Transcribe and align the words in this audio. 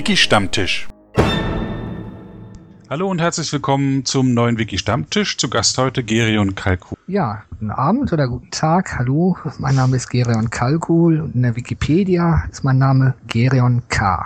Wiki 0.00 0.16
Stammtisch. 0.16 0.88
Hallo 2.88 3.10
und 3.10 3.20
herzlich 3.20 3.52
willkommen 3.52 4.06
zum 4.06 4.32
neuen 4.32 4.56
Wiki 4.56 4.78
Stammtisch. 4.78 5.36
Zu 5.36 5.50
Gast 5.50 5.76
heute 5.76 6.02
Gerion 6.02 6.54
Kalkul. 6.54 6.96
Ja, 7.06 7.42
guten 7.50 7.70
Abend 7.70 8.10
oder 8.10 8.26
guten 8.26 8.50
Tag. 8.50 8.98
Hallo, 8.98 9.36
mein 9.58 9.74
Name 9.74 9.96
ist 9.96 10.08
Gerion 10.08 10.48
Kalkul 10.48 11.20
und 11.20 11.34
in 11.34 11.42
der 11.42 11.54
Wikipedia 11.54 12.44
ist 12.50 12.64
mein 12.64 12.78
Name 12.78 13.12
Gerion 13.26 13.82
K. 13.90 14.24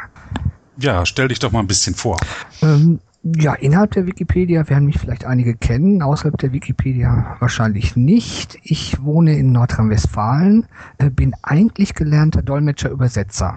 Ja, 0.79 1.05
stell 1.05 1.27
dich 1.27 1.41
doch 1.41 1.51
mal 1.51 1.59
ein 1.59 1.67
bisschen 1.67 1.97
vor. 1.97 2.19
Ähm, 2.63 3.01
ja, 3.25 3.55
innerhalb 3.55 3.93
der 3.93 4.07
Wikipedia 4.07 4.69
werden 4.69 4.85
mich 4.85 4.99
vielleicht 4.99 5.25
einige 5.25 5.55
kennen, 5.55 6.03
außerhalb 6.03 6.37
der 6.37 6.53
Wikipedia 6.53 7.37
wahrscheinlich 7.41 7.97
nicht. 7.97 8.59
Ich 8.63 9.03
wohne 9.03 9.39
in 9.39 9.51
Nordrhein-Westfalen, 9.51 10.67
äh, 10.99 11.09
bin 11.09 11.35
eigentlich 11.43 11.95
gelernter 11.95 12.43
Dolmetscher-Übersetzer. 12.43 13.57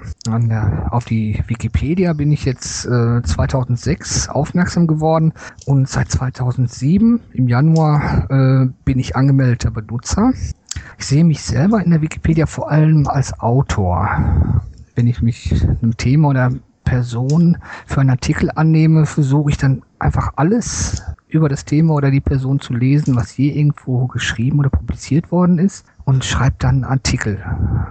Auf 0.90 1.04
die 1.04 1.44
Wikipedia 1.48 2.14
bin 2.14 2.32
ich 2.32 2.46
jetzt 2.46 2.86
äh, 2.86 3.22
2006 3.22 4.30
aufmerksam 4.30 4.88
geworden 4.88 5.34
und 5.66 5.90
seit 5.90 6.12
2007 6.12 7.20
im 7.34 7.50
Januar 7.50 8.28
äh, 8.30 8.70
bin 8.86 9.00
ich 9.00 9.18
angemeldeter 9.18 9.72
Benutzer. 9.72 10.32
Ich 10.98 11.06
sehe 11.06 11.26
mich 11.26 11.42
selber 11.42 11.84
in 11.84 11.92
der 11.92 12.02
Wikipedia 12.02 12.46
vor 12.46 12.72
allem 12.72 13.06
als 13.08 13.38
Autor 13.40 14.62
wenn 14.96 15.06
ich 15.06 15.22
mich 15.22 15.54
einem 15.84 15.96
Thema 15.96 16.30
oder 16.30 16.52
Person 16.88 17.58
für 17.86 18.02
einen 18.02 18.10
Artikel 18.10 18.50
annehme, 18.56 19.06
versuche 19.06 19.52
ich 19.52 19.58
dann 19.58 19.84
einfach 20.00 20.34
alles 20.38 21.04
über 21.28 21.50
das 21.50 21.66
Thema 21.66 21.94
oder 21.94 22.12
die 22.12 22.22
Person 22.22 22.60
zu 22.60 22.74
lesen, 22.74 23.16
was 23.16 23.36
je 23.36 23.50
irgendwo 23.52 24.08
geschrieben 24.08 24.60
oder 24.60 24.70
publiziert 24.70 25.32
worden 25.32 25.60
ist 25.60 25.86
und 26.06 26.24
schreibe 26.24 26.56
dann 26.60 26.86
Artikel. 26.86 27.44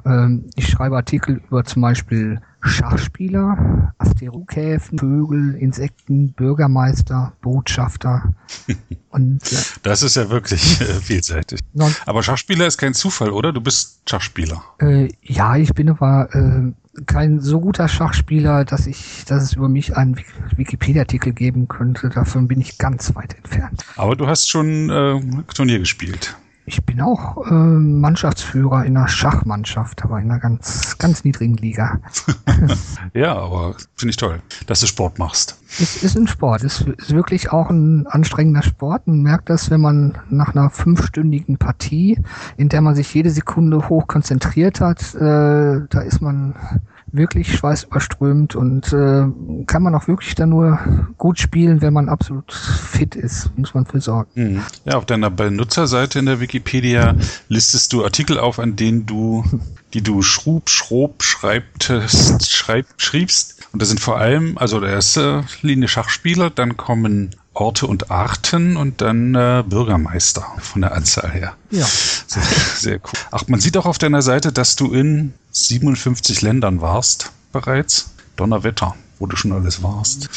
Ähm, 0.06 0.46
ich 0.54 0.68
schreibe 0.68 0.96
Artikel 0.96 1.42
über 1.46 1.64
zum 1.64 1.82
Beispiel 1.82 2.40
Schachspieler, 2.62 3.92
Asterokäfen, 3.98 4.98
Vögel, 4.98 5.54
Insekten, 5.54 6.32
Bürgermeister, 6.32 7.34
Botschafter. 7.42 8.34
Und, 9.10 9.52
äh, 9.52 9.56
das 9.82 10.02
ist 10.02 10.16
ja 10.16 10.30
wirklich 10.30 10.80
äh, 10.80 10.84
vielseitig. 10.84 11.60
Aber 12.06 12.22
Schachspieler 12.22 12.66
ist 12.66 12.78
kein 12.78 12.94
Zufall, 12.94 13.30
oder? 13.30 13.52
Du 13.52 13.60
bist 13.60 14.08
Schachspieler. 14.08 14.62
Äh, 14.78 15.08
ja, 15.22 15.56
ich 15.56 15.74
bin 15.74 15.90
aber 15.90 16.28
äh, 16.34 16.72
kein 17.06 17.40
so 17.40 17.60
guter 17.60 17.88
Schachspieler, 17.88 18.64
dass 18.64 18.86
ich, 18.86 19.24
dass 19.26 19.42
es 19.42 19.52
über 19.54 19.68
mich 19.68 19.96
einen 19.96 20.16
Wikipedia-Artikel 20.56 21.32
geben 21.32 21.68
könnte. 21.68 22.08
Davon 22.08 22.48
bin 22.48 22.60
ich 22.60 22.78
ganz 22.78 23.14
weit 23.14 23.34
entfernt. 23.36 23.84
Aber 23.96 24.16
du 24.16 24.26
hast 24.26 24.48
schon 24.48 24.90
äh, 24.90 25.20
Turnier 25.54 25.78
gespielt. 25.78 26.36
Ich 26.68 26.84
bin 26.84 27.00
auch 27.00 27.46
äh, 27.46 27.52
Mannschaftsführer 27.52 28.84
in 28.84 28.96
einer 28.96 29.06
Schachmannschaft, 29.06 30.04
aber 30.04 30.18
in 30.18 30.30
einer 30.30 30.40
ganz, 30.40 30.98
ganz 30.98 31.22
niedrigen 31.22 31.56
Liga. 31.56 32.00
ja, 33.14 33.36
aber 33.36 33.76
finde 33.94 34.10
ich 34.10 34.16
toll, 34.16 34.42
dass 34.66 34.80
du 34.80 34.88
Sport 34.88 35.20
machst. 35.20 35.60
Es 35.80 36.02
ist 36.02 36.16
ein 36.16 36.26
Sport. 36.26 36.64
Es 36.64 36.80
ist 36.80 37.12
wirklich 37.12 37.52
auch 37.52 37.70
ein 37.70 38.08
anstrengender 38.08 38.62
Sport. 38.62 39.06
Man 39.06 39.22
merkt 39.22 39.48
das, 39.48 39.70
wenn 39.70 39.80
man 39.80 40.18
nach 40.28 40.56
einer 40.56 40.70
fünfstündigen 40.70 41.56
Partie, 41.56 42.18
in 42.56 42.68
der 42.68 42.80
man 42.80 42.96
sich 42.96 43.14
jede 43.14 43.30
Sekunde 43.30 43.88
hoch 43.88 44.08
konzentriert 44.08 44.80
hat, 44.80 45.14
äh, 45.14 45.20
da 45.88 46.00
ist 46.00 46.20
man 46.20 46.54
wirklich 47.16 47.54
schweißüberströmt 47.56 48.54
und 48.54 48.92
äh, 48.92 49.26
kann 49.66 49.82
man 49.82 49.94
auch 49.94 50.08
wirklich 50.08 50.34
dann 50.34 50.50
nur 50.50 50.78
gut 51.18 51.38
spielen, 51.38 51.82
wenn 51.82 51.92
man 51.92 52.08
absolut 52.08 52.52
fit 52.52 53.14
ist, 53.14 53.50
muss 53.56 53.74
man 53.74 53.86
für 53.86 54.00
sorgen. 54.00 54.30
Mhm. 54.34 54.62
Ja, 54.84 54.96
auf 54.96 55.06
deiner 55.06 55.30
Benutzerseite 55.30 56.18
in 56.18 56.26
der 56.26 56.40
Wikipedia 56.40 57.14
listest 57.48 57.92
du 57.92 58.04
Artikel 58.04 58.38
auf, 58.38 58.58
an 58.58 58.76
denen 58.76 59.06
du, 59.06 59.44
die 59.94 60.02
du 60.02 60.22
schrub, 60.22 60.70
schrob, 60.70 61.22
schreibtest, 61.22 62.50
schreib, 62.50 62.86
schriebst. 62.96 63.66
Und 63.72 63.82
das 63.82 63.88
sind 63.88 64.00
vor 64.00 64.18
allem, 64.18 64.58
also 64.58 64.80
der 64.80 64.90
erste 64.90 65.44
Linie 65.62 65.88
Schachspieler, 65.88 66.50
dann 66.50 66.76
kommen 66.76 67.34
Orte 67.56 67.86
und 67.86 68.10
Arten 68.10 68.76
und 68.76 69.00
dann 69.00 69.34
äh, 69.34 69.64
Bürgermeister 69.66 70.46
von 70.58 70.82
der 70.82 70.94
Anzahl 70.94 71.30
her. 71.30 71.54
Ja. 71.70 71.86
Sehr, 71.86 72.42
sehr 72.76 72.94
cool. 72.96 73.18
Ach, 73.30 73.48
man 73.48 73.60
sieht 73.60 73.76
auch 73.76 73.86
auf 73.86 73.98
deiner 73.98 74.22
Seite, 74.22 74.52
dass 74.52 74.76
du 74.76 74.92
in 74.92 75.32
57 75.52 76.42
Ländern 76.42 76.80
warst 76.80 77.32
bereits. 77.52 78.10
Donnerwetter, 78.36 78.94
wo 79.18 79.26
du 79.26 79.36
schon 79.36 79.52
alles 79.52 79.82
warst. 79.82 80.28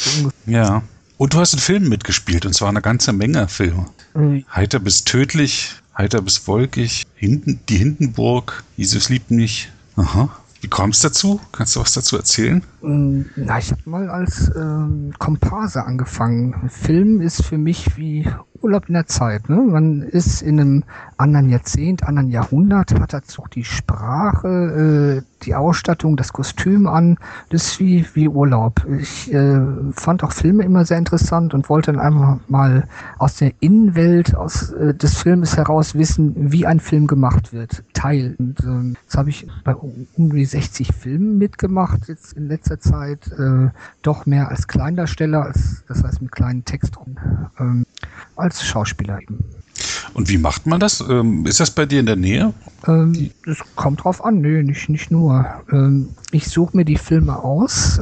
Ja. 0.46 0.82
Und 1.18 1.34
du 1.34 1.38
hast 1.38 1.52
in 1.52 1.58
Filmen 1.58 1.88
mitgespielt, 1.90 2.46
und 2.46 2.54
zwar 2.54 2.70
eine 2.70 2.80
ganze 2.80 3.12
Menge 3.12 3.46
Filme. 3.48 3.86
Mhm. 4.14 4.46
Heiter 4.50 4.78
bis 4.78 5.04
tödlich, 5.04 5.74
heiter 5.96 6.22
bis 6.22 6.46
wolkig, 6.46 7.06
Hinten, 7.14 7.60
die 7.68 7.76
Hindenburg, 7.76 8.64
Jesus 8.78 9.10
liebt 9.10 9.30
mich. 9.30 9.70
Aha. 9.96 10.30
Wie 10.60 10.68
kam 10.68 10.90
es 10.90 11.00
dazu? 11.00 11.40
Kannst 11.52 11.74
du 11.74 11.80
was 11.80 11.94
dazu 11.94 12.16
erzählen? 12.16 12.62
Mm, 12.82 13.22
na, 13.36 13.58
ich 13.58 13.70
habe 13.70 13.82
mal 13.86 14.10
als 14.10 14.50
ähm, 14.54 15.14
Komparse 15.18 15.84
angefangen. 15.84 16.68
Film 16.68 17.20
ist 17.20 17.42
für 17.42 17.58
mich 17.58 17.96
wie 17.96 18.28
Urlaub 18.62 18.88
in 18.88 18.94
der 18.94 19.06
Zeit. 19.06 19.48
Ne? 19.48 19.56
Man 19.56 20.02
ist 20.02 20.42
in 20.42 20.60
einem 20.60 20.84
anderen 21.16 21.48
Jahrzehnt, 21.50 22.04
anderen 22.04 22.30
Jahrhundert, 22.30 22.98
hat 22.98 23.12
dazu 23.12 23.44
die 23.52 23.64
Sprache, 23.64 25.22
äh, 25.22 25.44
die 25.44 25.54
Ausstattung, 25.54 26.16
das 26.16 26.32
Kostüm 26.32 26.86
an. 26.86 27.18
Das 27.48 27.62
ist 27.62 27.80
wie, 27.80 28.06
wie 28.14 28.28
Urlaub. 28.28 28.86
Ich 29.00 29.32
äh, 29.32 29.60
fand 29.92 30.22
auch 30.22 30.32
Filme 30.32 30.64
immer 30.64 30.84
sehr 30.84 30.98
interessant 30.98 31.54
und 31.54 31.68
wollte 31.68 31.92
dann 31.92 32.00
einfach 32.00 32.38
mal 32.48 32.86
aus 33.18 33.36
der 33.36 33.52
Innenwelt 33.60 34.34
aus, 34.34 34.72
äh, 34.72 34.94
des 34.94 35.16
Filmes 35.18 35.56
heraus 35.56 35.94
wissen, 35.94 36.52
wie 36.52 36.66
ein 36.66 36.80
Film 36.80 37.06
gemacht 37.06 37.52
wird. 37.52 37.82
Teil. 37.94 38.34
Und, 38.38 38.60
äh, 38.60 38.96
das 39.06 39.16
habe 39.16 39.30
ich 39.30 39.46
bei 39.64 39.74
um 39.74 40.06
die 40.16 40.44
60 40.44 40.92
Filmen 40.92 41.38
mitgemacht, 41.38 42.08
jetzt 42.08 42.34
in 42.34 42.48
letzter 42.48 42.78
Zeit. 42.80 43.30
Äh, 43.38 43.70
doch 44.02 44.26
mehr 44.26 44.48
als 44.48 44.68
Kleindarsteller, 44.68 45.44
als, 45.44 45.84
das 45.88 46.04
heißt 46.04 46.22
mit 46.22 46.32
kleinen 46.32 46.64
Text 46.64 46.96
ähm, 47.58 47.84
als 48.40 48.64
Schauspieler 48.64 49.20
eben. 49.20 49.38
Und 50.14 50.28
wie 50.28 50.38
macht 50.38 50.66
man 50.66 50.80
das? 50.80 51.00
Ähm, 51.08 51.46
ist 51.46 51.60
das 51.60 51.70
bei 51.70 51.86
dir 51.86 52.00
in 52.00 52.06
der 52.06 52.16
Nähe? 52.16 52.52
Ähm, 52.86 53.30
es 53.46 53.58
kommt 53.76 54.04
drauf 54.04 54.24
an, 54.24 54.40
nee, 54.40 54.62
nicht, 54.62 54.88
nicht 54.88 55.10
nur. 55.10 55.46
Ähm, 55.70 56.10
ich 56.32 56.48
suche 56.48 56.76
mir 56.76 56.84
die 56.84 56.98
Filme 56.98 57.36
aus. 57.42 57.98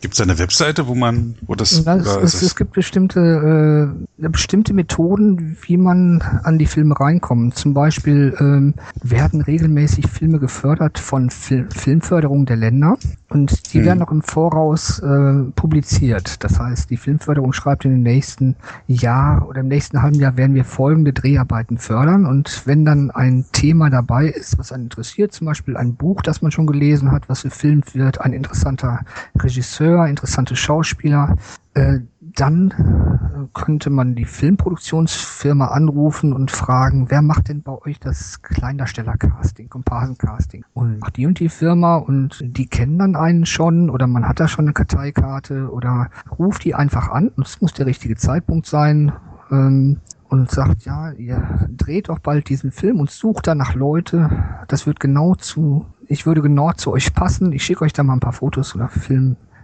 Gibt 0.00 0.14
es 0.14 0.20
eine 0.20 0.38
Webseite, 0.38 0.86
wo 0.86 0.94
man, 0.94 1.34
wo 1.42 1.54
das? 1.54 1.84
Na, 1.84 1.96
es, 1.96 2.06
es, 2.06 2.42
es, 2.42 2.56
gibt 2.56 2.72
bestimmte, 2.72 3.92
äh, 4.18 4.28
bestimmte 4.28 4.72
Methoden, 4.72 5.58
wie 5.62 5.76
man 5.76 6.22
an 6.42 6.58
die 6.58 6.64
Filme 6.64 6.98
reinkommt. 6.98 7.54
Zum 7.54 7.74
Beispiel 7.74 8.34
ähm, 8.40 8.74
werden 9.02 9.42
regelmäßig 9.42 10.06
Filme 10.06 10.38
gefördert 10.38 10.98
von 10.98 11.28
Fil 11.28 11.68
Filmförderung 11.70 12.46
der 12.46 12.56
Länder 12.56 12.96
und 13.28 13.74
die 13.74 13.78
hm. 13.78 13.84
werden 13.84 13.98
noch 13.98 14.10
im 14.10 14.22
Voraus 14.22 15.00
äh, 15.00 15.42
publiziert. 15.54 16.42
Das 16.42 16.58
heißt, 16.58 16.88
die 16.88 16.96
Filmförderung 16.96 17.52
schreibt 17.52 17.84
in 17.84 17.90
den 17.90 18.02
nächsten 18.02 18.56
Jahr 18.86 19.46
oder 19.48 19.60
im 19.60 19.68
nächsten 19.68 20.00
halben 20.00 20.18
Jahr 20.18 20.36
werden 20.38 20.54
wir 20.54 20.64
folgende 20.64 21.12
Dreharbeiten 21.12 21.76
fördern 21.76 22.24
und 22.24 22.62
wenn 22.64 22.86
dann 22.86 23.10
ein 23.10 23.44
Thema 23.52 23.90
dabei 23.90 24.28
ist, 24.28 24.58
was 24.58 24.72
einen 24.72 24.84
interessiert, 24.84 25.32
zum 25.32 25.46
Beispiel 25.46 25.76
ein 25.76 25.94
Buch, 25.94 26.22
das 26.22 26.40
man 26.40 26.50
schon 26.52 26.66
gelesen 26.66 27.12
hat, 27.12 27.28
was 27.28 27.42
gefilmt 27.42 27.94
wird, 27.94 28.20
ein 28.20 28.32
interessanter 28.32 29.00
Regisseur, 29.38 29.89
interessante 30.06 30.56
Schauspieler, 30.56 31.36
äh, 31.74 32.00
dann 32.20 32.70
äh, 32.70 33.46
könnte 33.52 33.90
man 33.90 34.14
die 34.14 34.24
Filmproduktionsfirma 34.24 35.68
anrufen 35.68 36.32
und 36.32 36.50
fragen, 36.50 37.10
wer 37.10 37.22
macht 37.22 37.48
denn 37.48 37.62
bei 37.62 37.72
euch 37.82 37.98
das 37.98 38.42
Kleindarsteller-Casting, 38.42 39.68
Komparsen-Casting? 39.68 40.64
Und 40.74 41.00
die 41.16 41.26
und 41.26 41.40
die 41.40 41.48
Firma 41.48 41.96
und 41.96 42.38
die 42.42 42.66
kennen 42.66 42.98
dann 42.98 43.16
einen 43.16 43.46
schon 43.46 43.90
oder 43.90 44.06
man 44.06 44.28
hat 44.28 44.40
da 44.40 44.48
schon 44.48 44.66
eine 44.66 44.72
Karteikarte 44.72 45.70
oder 45.70 46.10
ruft 46.38 46.64
die 46.64 46.74
einfach 46.74 47.08
an 47.08 47.28
und 47.28 47.46
es 47.46 47.60
muss 47.60 47.72
der 47.72 47.86
richtige 47.86 48.16
Zeitpunkt 48.16 48.66
sein. 48.66 49.12
Ähm, 49.50 50.00
und 50.30 50.48
sagt, 50.48 50.84
ja, 50.84 51.10
ihr 51.10 51.68
dreht 51.76 52.08
doch 52.08 52.20
bald 52.20 52.48
diesen 52.48 52.70
Film 52.70 53.00
und 53.00 53.10
sucht 53.10 53.48
danach 53.48 53.74
Leute. 53.74 54.30
Das 54.68 54.86
wird 54.86 55.00
genau 55.00 55.34
zu, 55.34 55.86
ich 56.06 56.24
würde 56.24 56.40
genau 56.40 56.72
zu 56.72 56.92
euch 56.92 57.12
passen. 57.12 57.52
Ich 57.52 57.64
schicke 57.64 57.82
euch 57.82 57.92
da 57.92 58.04
mal 58.04 58.12
ein 58.12 58.20
paar 58.20 58.32
Fotos 58.32 58.76
oder 58.76 58.88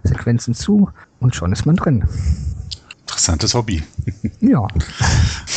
Filmsequenzen 0.07 0.53
zu 0.53 0.89
und 1.19 1.35
schon 1.35 1.51
ist 1.51 1.65
man 1.65 1.75
drin. 1.75 2.05
Interessantes 3.01 3.53
Hobby. 3.53 3.83
ja, 4.41 4.65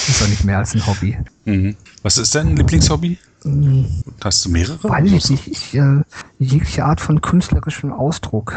ist 0.08 0.20
doch 0.20 0.28
nicht 0.28 0.44
mehr 0.44 0.58
als 0.58 0.74
ein 0.74 0.86
Hobby. 0.86 1.16
Mhm. 1.44 1.76
Was 2.02 2.18
ist 2.18 2.34
dein 2.34 2.56
Lieblingshobby? 2.56 3.18
Hast 4.22 4.44
du 4.44 4.50
mehrere? 4.50 4.78
Weiß 4.82 5.10
ich 5.10 5.30
nicht. 5.30 5.46
Ich, 5.46 5.74
äh, 5.74 6.02
jegliche 6.38 6.84
Art 6.84 7.00
von 7.00 7.22
künstlerischem 7.22 7.92
Ausdruck. 7.92 8.54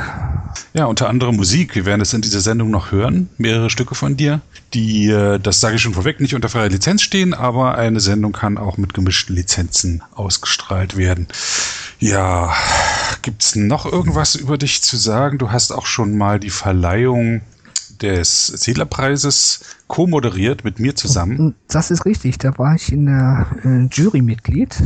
Ja, 0.73 0.85
unter 0.85 1.09
anderem 1.09 1.37
Musik. 1.37 1.75
Wir 1.75 1.85
werden 1.85 2.01
es 2.01 2.13
in 2.13 2.21
dieser 2.21 2.41
Sendung 2.41 2.69
noch 2.69 2.91
hören. 2.91 3.29
Mehrere 3.37 3.69
Stücke 3.69 3.95
von 3.95 4.17
dir, 4.17 4.41
die, 4.73 5.07
äh, 5.07 5.39
das 5.39 5.61
sage 5.61 5.77
ich 5.77 5.81
schon 5.81 5.93
vorweg, 5.93 6.19
nicht 6.19 6.35
unter 6.35 6.49
freier 6.49 6.69
Lizenz 6.69 7.01
stehen, 7.01 7.33
aber 7.33 7.77
eine 7.77 8.01
Sendung 8.01 8.33
kann 8.33 8.57
auch 8.57 8.77
mit 8.77 8.93
gemischten 8.93 9.35
Lizenzen 9.35 10.03
ausgestrahlt 10.15 10.97
werden. 10.97 11.27
Ja, 11.99 12.53
gibt's 13.21 13.55
noch 13.55 13.85
irgendwas 13.85 14.35
über 14.35 14.57
dich 14.57 14.81
zu 14.81 14.97
sagen? 14.97 15.37
Du 15.37 15.51
hast 15.51 15.71
auch 15.71 15.85
schon 15.85 16.17
mal 16.17 16.39
die 16.39 16.49
Verleihung 16.49 17.41
des 18.01 18.47
Zählerpreises 18.47 19.77
co-moderiert 19.87 20.63
mit 20.63 20.79
mir 20.79 20.95
zusammen. 20.95 21.55
Das 21.67 21.91
ist 21.91 22.05
richtig. 22.05 22.37
Da 22.37 22.57
war 22.57 22.75
ich 22.75 22.91
in 22.91 23.05
der 23.05 23.47
äh, 23.63 23.87
Jury 23.91 24.21
Mitglied 24.21 24.81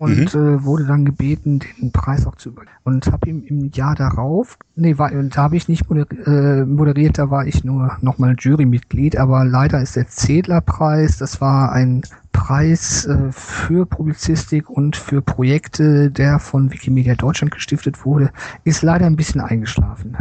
und 0.00 0.34
mhm. 0.34 0.40
äh, 0.40 0.64
wurde 0.64 0.86
dann 0.86 1.04
gebeten, 1.04 1.60
den 1.78 1.92
Preis 1.92 2.26
auch 2.26 2.36
zu 2.36 2.48
übergeben. 2.48 2.74
Und 2.84 3.06
habe 3.08 3.28
ihm 3.28 3.44
im 3.44 3.70
Jahr 3.72 3.94
darauf, 3.94 4.56
nee, 4.74 4.96
war, 4.96 5.10
da 5.10 5.42
habe 5.42 5.56
ich 5.56 5.68
nicht 5.68 5.90
moderiert, 5.90 6.26
äh, 6.26 6.64
moderiert, 6.64 7.18
da 7.18 7.30
war 7.30 7.46
ich 7.46 7.64
nur 7.64 7.98
nochmal 8.00 8.34
Jurymitglied, 8.38 9.18
aber 9.18 9.44
leider 9.44 9.82
ist 9.82 9.96
der 9.96 10.08
Zedler-Preis, 10.08 11.18
das 11.18 11.42
war 11.42 11.72
ein 11.72 12.02
Preis 12.40 13.04
äh, 13.04 13.30
für 13.32 13.84
Publizistik 13.84 14.70
und 14.70 14.96
für 14.96 15.20
Projekte, 15.20 16.10
der 16.10 16.38
von 16.38 16.72
Wikimedia 16.72 17.14
Deutschland 17.14 17.52
gestiftet 17.52 18.06
wurde, 18.06 18.30
ist 18.64 18.80
leider 18.80 19.04
ein 19.04 19.16
bisschen 19.16 19.42
eingeschlafen. 19.42 20.16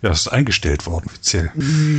Ja, 0.00 0.10
ist 0.10 0.28
eingestellt 0.28 0.86
worden, 0.86 1.06
offiziell. 1.06 1.50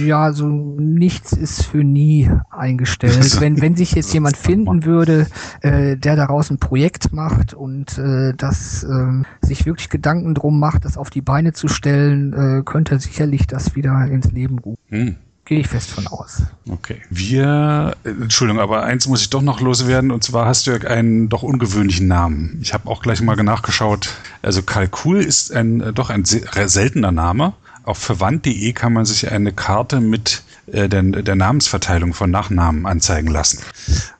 Ja, 0.05 0.31
so 0.31 0.47
nichts 0.47 1.33
ist 1.33 1.65
für 1.65 1.83
nie 1.83 2.31
eingestellt. 2.49 3.41
wenn, 3.41 3.61
wenn 3.61 3.75
sich 3.75 3.91
jetzt 3.91 4.13
jemand 4.13 4.37
finden 4.37 4.85
würde, 4.85 5.27
äh, 5.59 5.97
der 5.97 6.15
daraus 6.15 6.49
ein 6.49 6.59
Projekt 6.59 7.11
macht 7.11 7.53
und 7.53 7.97
äh, 7.97 8.33
das 8.37 8.85
äh, 8.85 9.45
sich 9.45 9.65
wirklich 9.65 9.89
Gedanken 9.89 10.33
drum 10.33 10.61
macht, 10.61 10.85
das 10.85 10.97
auf 10.97 11.09
die 11.09 11.21
Beine 11.21 11.51
zu 11.51 11.67
stellen, 11.67 12.31
äh, 12.31 12.63
könnte 12.63 12.99
sicherlich 12.99 13.47
das 13.47 13.75
wieder 13.75 14.05
ins 14.05 14.31
Leben 14.31 14.59
rufen. 14.59 14.79
Hm. 14.87 15.15
Gehe 15.47 15.61
ich 15.61 15.67
fest 15.69 15.91
von 15.91 16.05
aus. 16.07 16.43
Okay. 16.69 17.01
Wir, 17.09 17.95
Entschuldigung, 18.03 18.61
aber 18.61 18.83
eins 18.83 19.07
muss 19.07 19.21
ich 19.21 19.29
doch 19.29 19.41
noch 19.41 19.61
loswerden, 19.61 20.11
und 20.11 20.21
zwar 20.21 20.45
hast 20.45 20.67
du 20.67 20.71
ja 20.71 20.89
einen 20.89 21.29
doch 21.29 21.41
ungewöhnlichen 21.41 22.05
Namen. 22.05 22.59
Ich 22.61 22.73
habe 22.73 22.89
auch 22.89 23.01
gleich 23.01 23.21
mal 23.21 23.37
nachgeschaut. 23.37 24.09
Also 24.41 24.61
Kalkul 24.61 25.21
ist 25.21 25.53
ein 25.53 25.79
äh, 25.79 25.93
doch 25.93 26.09
ein 26.09 26.25
seltener 26.25 27.13
Name. 27.13 27.53
Auf 27.85 27.97
verwandt.de 27.97 28.73
kann 28.73 28.91
man 28.91 29.05
sich 29.05 29.31
eine 29.31 29.53
Karte 29.53 30.01
mit 30.01 30.43
äh, 30.69 30.89
der, 30.89 31.01
der 31.01 31.35
Namensverteilung 31.35 32.13
von 32.13 32.29
Nachnamen 32.29 32.85
anzeigen 32.85 33.29
lassen. 33.29 33.59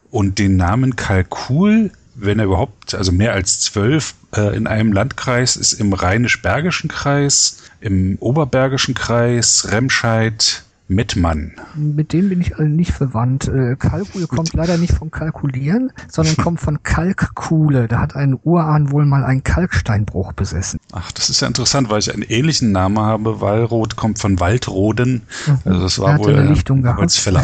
Und 0.10 0.40
den 0.40 0.56
Namen 0.56 0.96
Kalkul, 0.96 1.92
wenn 2.16 2.40
er 2.40 2.46
überhaupt, 2.46 2.96
also 2.96 3.12
mehr 3.12 3.34
als 3.34 3.60
zwölf 3.60 4.16
äh, 4.34 4.56
in 4.56 4.66
einem 4.66 4.94
Landkreis, 4.94 5.58
ist 5.58 5.74
im 5.74 5.92
Rheinisch-Bergischen 5.92 6.90
Kreis, 6.90 7.64
im 7.82 8.16
Oberbergischen 8.22 8.94
Kreis, 8.94 9.68
Remscheid, 9.70 10.64
Mettmann. 10.88 11.54
Mit 11.76 12.14
dem 12.14 12.30
bin 12.30 12.40
ich 12.40 12.58
alle 12.58 12.70
nicht 12.70 12.92
verwandt. 12.92 13.48
Äh, 13.48 13.76
Kalkul 13.76 14.28
kommt 14.28 14.54
leider 14.54 14.78
nicht 14.78 14.94
vom 14.94 15.12
Kalkulieren, 15.12 15.92
sondern 16.08 16.38
kommt 16.44 16.62
von 16.62 16.82
Kalkkuhle. 16.84 17.88
Da 17.88 18.00
hat 18.00 18.16
ein 18.16 18.40
Urahn 18.44 18.92
wohl 18.92 19.06
mal 19.06 19.24
einen 19.24 19.44
Kalksteinbruch 19.44 20.34
besessen. 20.34 20.80
Ach, 20.94 21.12
das 21.12 21.30
ist 21.30 21.42
ja 21.42 21.48
interessant, 21.48 21.90
weil 21.90 22.00
ich 22.00 22.14
einen 22.14 22.24
ähnlichen 22.24 22.72
Namen 22.72 23.00
habe. 23.00 23.42
Wallrot 23.42 23.96
kommt 23.98 24.20
von 24.20 24.40
Waldroden. 24.40 25.24
Mhm. 25.46 25.60
Also 25.66 25.82
das 25.82 26.00
war 26.00 26.20
wohl 26.20 26.34
eine 26.36 26.50
Lichtung 26.50 26.84
gehabt. 26.84 27.00
Holzfäller. 27.00 27.44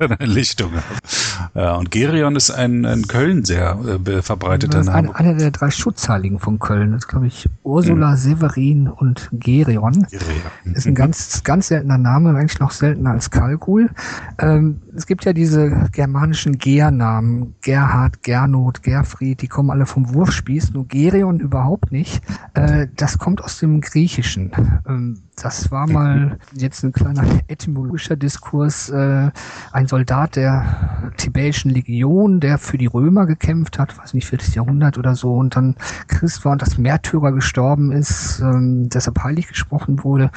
eine 0.00 0.30
Lichtung 0.30 0.72
Ja, 1.54 1.76
und 1.76 1.90
Gerion 1.90 2.34
ist 2.34 2.50
ein 2.50 2.84
in 2.84 3.06
Köln 3.06 3.44
sehr 3.44 3.78
äh, 4.06 4.22
verbreiteter 4.22 4.78
das 4.78 4.86
ist 4.86 4.92
Name. 4.92 5.14
Einer 5.14 5.34
der 5.34 5.50
drei 5.50 5.70
Schutzheiligen 5.70 6.38
von 6.38 6.58
Köln. 6.58 6.92
Das 6.92 7.04
ist, 7.04 7.08
glaube 7.08 7.26
ich, 7.26 7.48
Ursula, 7.62 8.12
mhm. 8.12 8.16
Severin 8.16 8.88
und 8.88 9.28
Gerion. 9.32 10.06
Gerion. 10.10 10.74
Ist 10.74 10.86
ein 10.86 10.94
ganz, 10.94 11.42
ganz 11.44 11.68
seltener 11.68 11.98
Name, 11.98 12.36
eigentlich 12.36 12.58
noch 12.64 12.70
seltener 12.70 13.10
als 13.10 13.30
Kalkul. 13.30 13.90
Ähm, 14.38 14.80
es 14.96 15.06
gibt 15.06 15.26
ja 15.26 15.34
diese 15.34 15.90
germanischen 15.92 16.56
Gernamen, 16.56 17.54
Gerhard, 17.60 18.22
Gernot, 18.22 18.82
Gerfried, 18.82 19.42
die 19.42 19.48
kommen 19.48 19.70
alle 19.70 19.84
vom 19.84 20.14
Wurfspieß, 20.14 20.72
nur 20.72 20.88
Gerion 20.88 21.40
überhaupt 21.40 21.92
nicht. 21.92 22.22
Äh, 22.54 22.86
das 22.96 23.18
kommt 23.18 23.44
aus 23.44 23.58
dem 23.58 23.82
Griechischen. 23.82 24.50
Ähm, 24.88 25.18
das 25.36 25.70
war 25.70 25.88
mal 25.88 26.38
jetzt 26.54 26.84
ein 26.84 26.92
kleiner 26.92 27.24
etymologischer 27.48 28.16
Diskurs. 28.16 28.88
Äh, 28.88 29.30
ein 29.72 29.86
Soldat 29.86 30.36
der 30.36 31.12
tibetischen 31.16 31.70
Legion, 31.70 32.40
der 32.40 32.58
für 32.58 32.78
die 32.78 32.86
Römer 32.86 33.26
gekämpft 33.26 33.78
hat, 33.78 33.98
weiß 33.98 34.14
nicht, 34.14 34.26
40. 34.26 34.54
Jahrhundert 34.54 34.96
oder 34.98 35.14
so, 35.14 35.34
und 35.34 35.56
dann 35.56 35.76
Christ 36.06 36.44
war 36.44 36.52
und 36.52 36.62
das 36.62 36.78
Märtyrer 36.78 37.32
gestorben 37.32 37.90
ist, 37.92 38.40
ähm, 38.40 38.88
deshalb 38.88 39.22
heilig 39.22 39.48
gesprochen 39.48 40.04
wurde. 40.04 40.30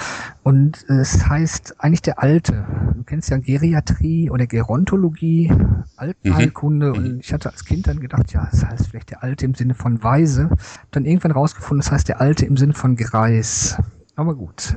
Und 0.43 0.85
es 0.89 1.27
heißt 1.27 1.75
eigentlich 1.79 2.01
der 2.01 2.21
Alte. 2.21 2.65
Du 2.95 3.03
kennst 3.03 3.29
ja 3.29 3.37
Geriatrie 3.37 4.29
oder 4.29 4.47
Gerontologie, 4.47 5.51
Altenheilkunde. 5.95 6.89
Mhm. 6.89 6.95
Und 6.95 7.19
ich 7.19 7.33
hatte 7.33 7.49
als 7.49 7.65
Kind 7.65 7.87
dann 7.87 7.99
gedacht, 7.99 8.31
ja, 8.31 8.47
das 8.51 8.65
heißt 8.65 8.87
vielleicht 8.87 9.11
der 9.11 9.23
Alte 9.23 9.45
im 9.45 9.53
Sinne 9.53 9.75
von 9.75 10.01
Weise. 10.03 10.49
Dann 10.91 11.05
irgendwann 11.05 11.31
rausgefunden, 11.31 11.81
das 11.81 11.91
heißt 11.91 12.07
der 12.07 12.21
Alte 12.21 12.45
im 12.45 12.57
Sinne 12.57 12.73
von 12.73 12.95
Greis. 12.95 13.77
Aber 14.17 14.33
gut. 14.33 14.73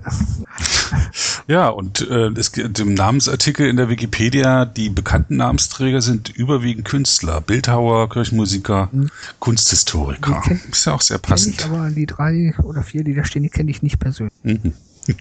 Ja, 1.49 1.69
und 1.69 2.03
äh, 2.09 2.29
es 2.37 2.53
gibt 2.53 2.79
im 2.79 2.95
Namensartikel 2.95 3.67
in 3.67 3.77
der 3.77 3.89
Wikipedia, 3.89 4.67
die 4.67 4.91
bekannten 4.91 5.39
Namensträger 5.39 6.03
sind 6.03 6.29
überwiegend 6.29 6.85
Künstler, 6.85 7.41
Bildhauer, 7.41 8.09
Kirchenmusiker, 8.11 8.89
hm. 8.93 9.11
Kunsthistoriker. 9.39 10.43
Kenn, 10.45 10.61
ist 10.71 10.85
ja 10.85 10.93
auch 10.93 11.01
sehr 11.01 11.19
passend. 11.19 11.59
Ich 11.59 11.65
aber 11.65 11.91
die 11.91 12.07
drei 12.07 12.55
oder 12.63 12.83
vier, 12.83 13.03
die 13.03 13.15
da 13.15 13.25
stehen, 13.25 13.43
die 13.43 13.49
kenne 13.49 13.71
ich 13.71 13.83
nicht 13.83 13.99
persönlich. 13.99 14.35
Mhm. 14.43 14.75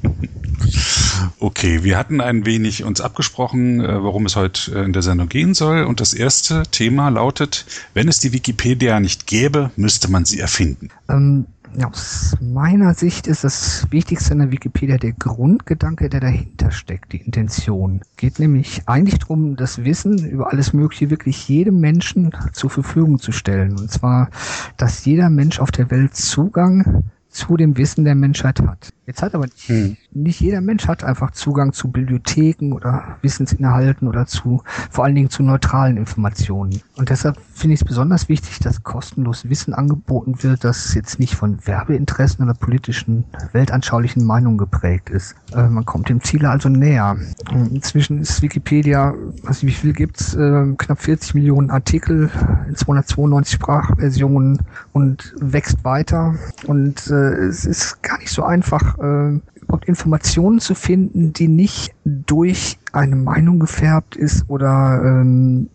Okay, 1.39 1.83
wir 1.83 1.98
hatten 1.98 2.22
ein 2.22 2.45
wenig 2.45 2.83
uns 2.83 3.01
abgesprochen, 3.01 3.81
äh, 3.81 4.04
worum 4.04 4.25
es 4.25 4.36
heute 4.36 4.74
äh, 4.74 4.83
in 4.83 4.94
der 4.94 5.01
Sendung 5.01 5.30
gehen 5.30 5.54
soll. 5.54 5.83
Und 5.83 6.00
das 6.00 6.13
erste 6.13 6.63
Thema 6.69 7.10
lautet, 7.10 7.65
wenn 7.94 8.07
es 8.07 8.19
die 8.19 8.33
Wikipedia 8.33 9.00
nicht 9.00 9.25
gäbe, 9.25 9.72
müsste 9.75 10.12
man 10.12 10.25
sie 10.25 10.39
erfinden. 10.39 10.89
Ähm, 11.10 11.45
aus 11.83 12.36
meiner 12.42 12.94
Sicht 12.94 13.27
ist 13.27 13.44
das 13.44 13.88
Wichtigste 13.92 14.33
in 14.33 14.39
der 14.39 14.51
Wikipedia 14.51 14.98
der 14.98 15.13
Grundgedanke, 15.13 16.10
der 16.10 16.19
dahinter 16.19 16.71
steckt, 16.71 17.13
die 17.13 17.21
Intention. 17.21 18.01
Geht 18.18 18.39
nämlich 18.39 18.83
eigentlich 18.86 19.19
darum, 19.19 19.56
das 19.56 19.83
Wissen 19.83 20.18
über 20.27 20.51
alles 20.51 20.74
Mögliche 20.74 21.10
wirklich 21.10 21.48
jedem 21.48 21.80
Menschen 21.80 22.31
zur 22.54 22.69
Verfügung 22.69 23.19
zu 23.19 23.31
stellen. 23.31 23.77
Und 23.77 23.92
zwar, 23.92 24.30
dass 24.77 25.06
jeder 25.06 25.30
Mensch 25.30 25.60
auf 25.60 25.71
der 25.71 25.89
Welt 25.92 26.16
Zugang 26.16 27.04
zu 27.30 27.57
dem 27.57 27.77
Wissen 27.77 28.06
der 28.06 28.15
Menschheit 28.15 28.60
hat. 28.62 28.92
Jetzt 29.09 29.23
hat 29.23 29.33
aber 29.33 29.45
nicht, 29.45 29.67
hm. 29.69 29.97
nicht 30.11 30.39
jeder 30.39 30.61
Mensch 30.61 30.88
hat 30.88 31.03
einfach 31.03 31.31
Zugang 31.31 31.73
zu 31.73 31.89
Bibliotheken 31.89 32.73
oder 32.73 33.17
Wissensinhalten 33.23 34.07
oder 34.07 34.27
zu 34.27 34.62
vor 34.91 35.03
allen 35.03 35.15
Dingen 35.15 35.31
zu 35.31 35.41
neutralen 35.41 35.98
Informationen. 35.98 36.79
Und 36.95 37.10
deshalb 37.10 37.36
finde 37.55 37.74
ich 37.74 37.81
es 37.81 37.88
besonders 37.88 38.29
wichtig, 38.29 38.60
dass 38.60 38.84
kostenlos 38.84 39.50
Wissen 39.50 39.74
angeboten 39.74 40.43
wird, 40.43 40.63
das 40.63 40.93
jetzt 40.93 41.17
nicht 41.17 41.34
von 41.34 41.57
Werbeinteressen 41.65 42.43
oder 42.43 42.53
politischen, 42.53 43.24
weltanschaulichen 43.51 44.24
Meinungen 44.24 44.60
geprägt 44.60 45.10
ist. 45.10 45.34
Äh, 45.55 45.69
man 45.69 45.86
kommt 45.86 46.10
dem 46.10 46.22
Ziel 46.22 46.45
also 46.45 46.69
näher. 46.69 47.17
Inzwischen 47.51 48.22
ist 48.22 48.43
Wikipedia, 48.43 49.15
weiß 49.41 49.63
nicht 49.63 49.74
wie 49.74 49.81
viel 49.81 49.93
gibt's, 49.93 50.36
äh, 50.36 50.65
knapp 50.77 51.01
40 51.01 51.34
Millionen 51.34 51.72
Artikel 51.72 52.29
in 52.67 52.75
292 52.75 53.55
Sprachversionen 53.55 54.60
und 54.93 55.34
wächst 55.39 55.84
weiter. 55.84 56.36
Und 56.67 57.07
äh, 57.07 57.48
es 57.48 57.65
ist 57.65 58.03
gar 58.03 58.19
nicht 58.19 58.31
so 58.31 58.43
einfach, 58.43 58.99
äh, 59.00 59.60
überhaupt 59.62 59.86
Informationen 59.86 60.60
zu 60.60 60.75
finden, 60.75 61.34
die 61.34 61.48
nicht 61.48 61.94
durch 62.06 62.77
eine 62.91 63.15
Meinung 63.15 63.60
gefärbt 63.60 64.15
ist 64.15 64.46
oder 64.50 65.01
ähm, 65.03 65.70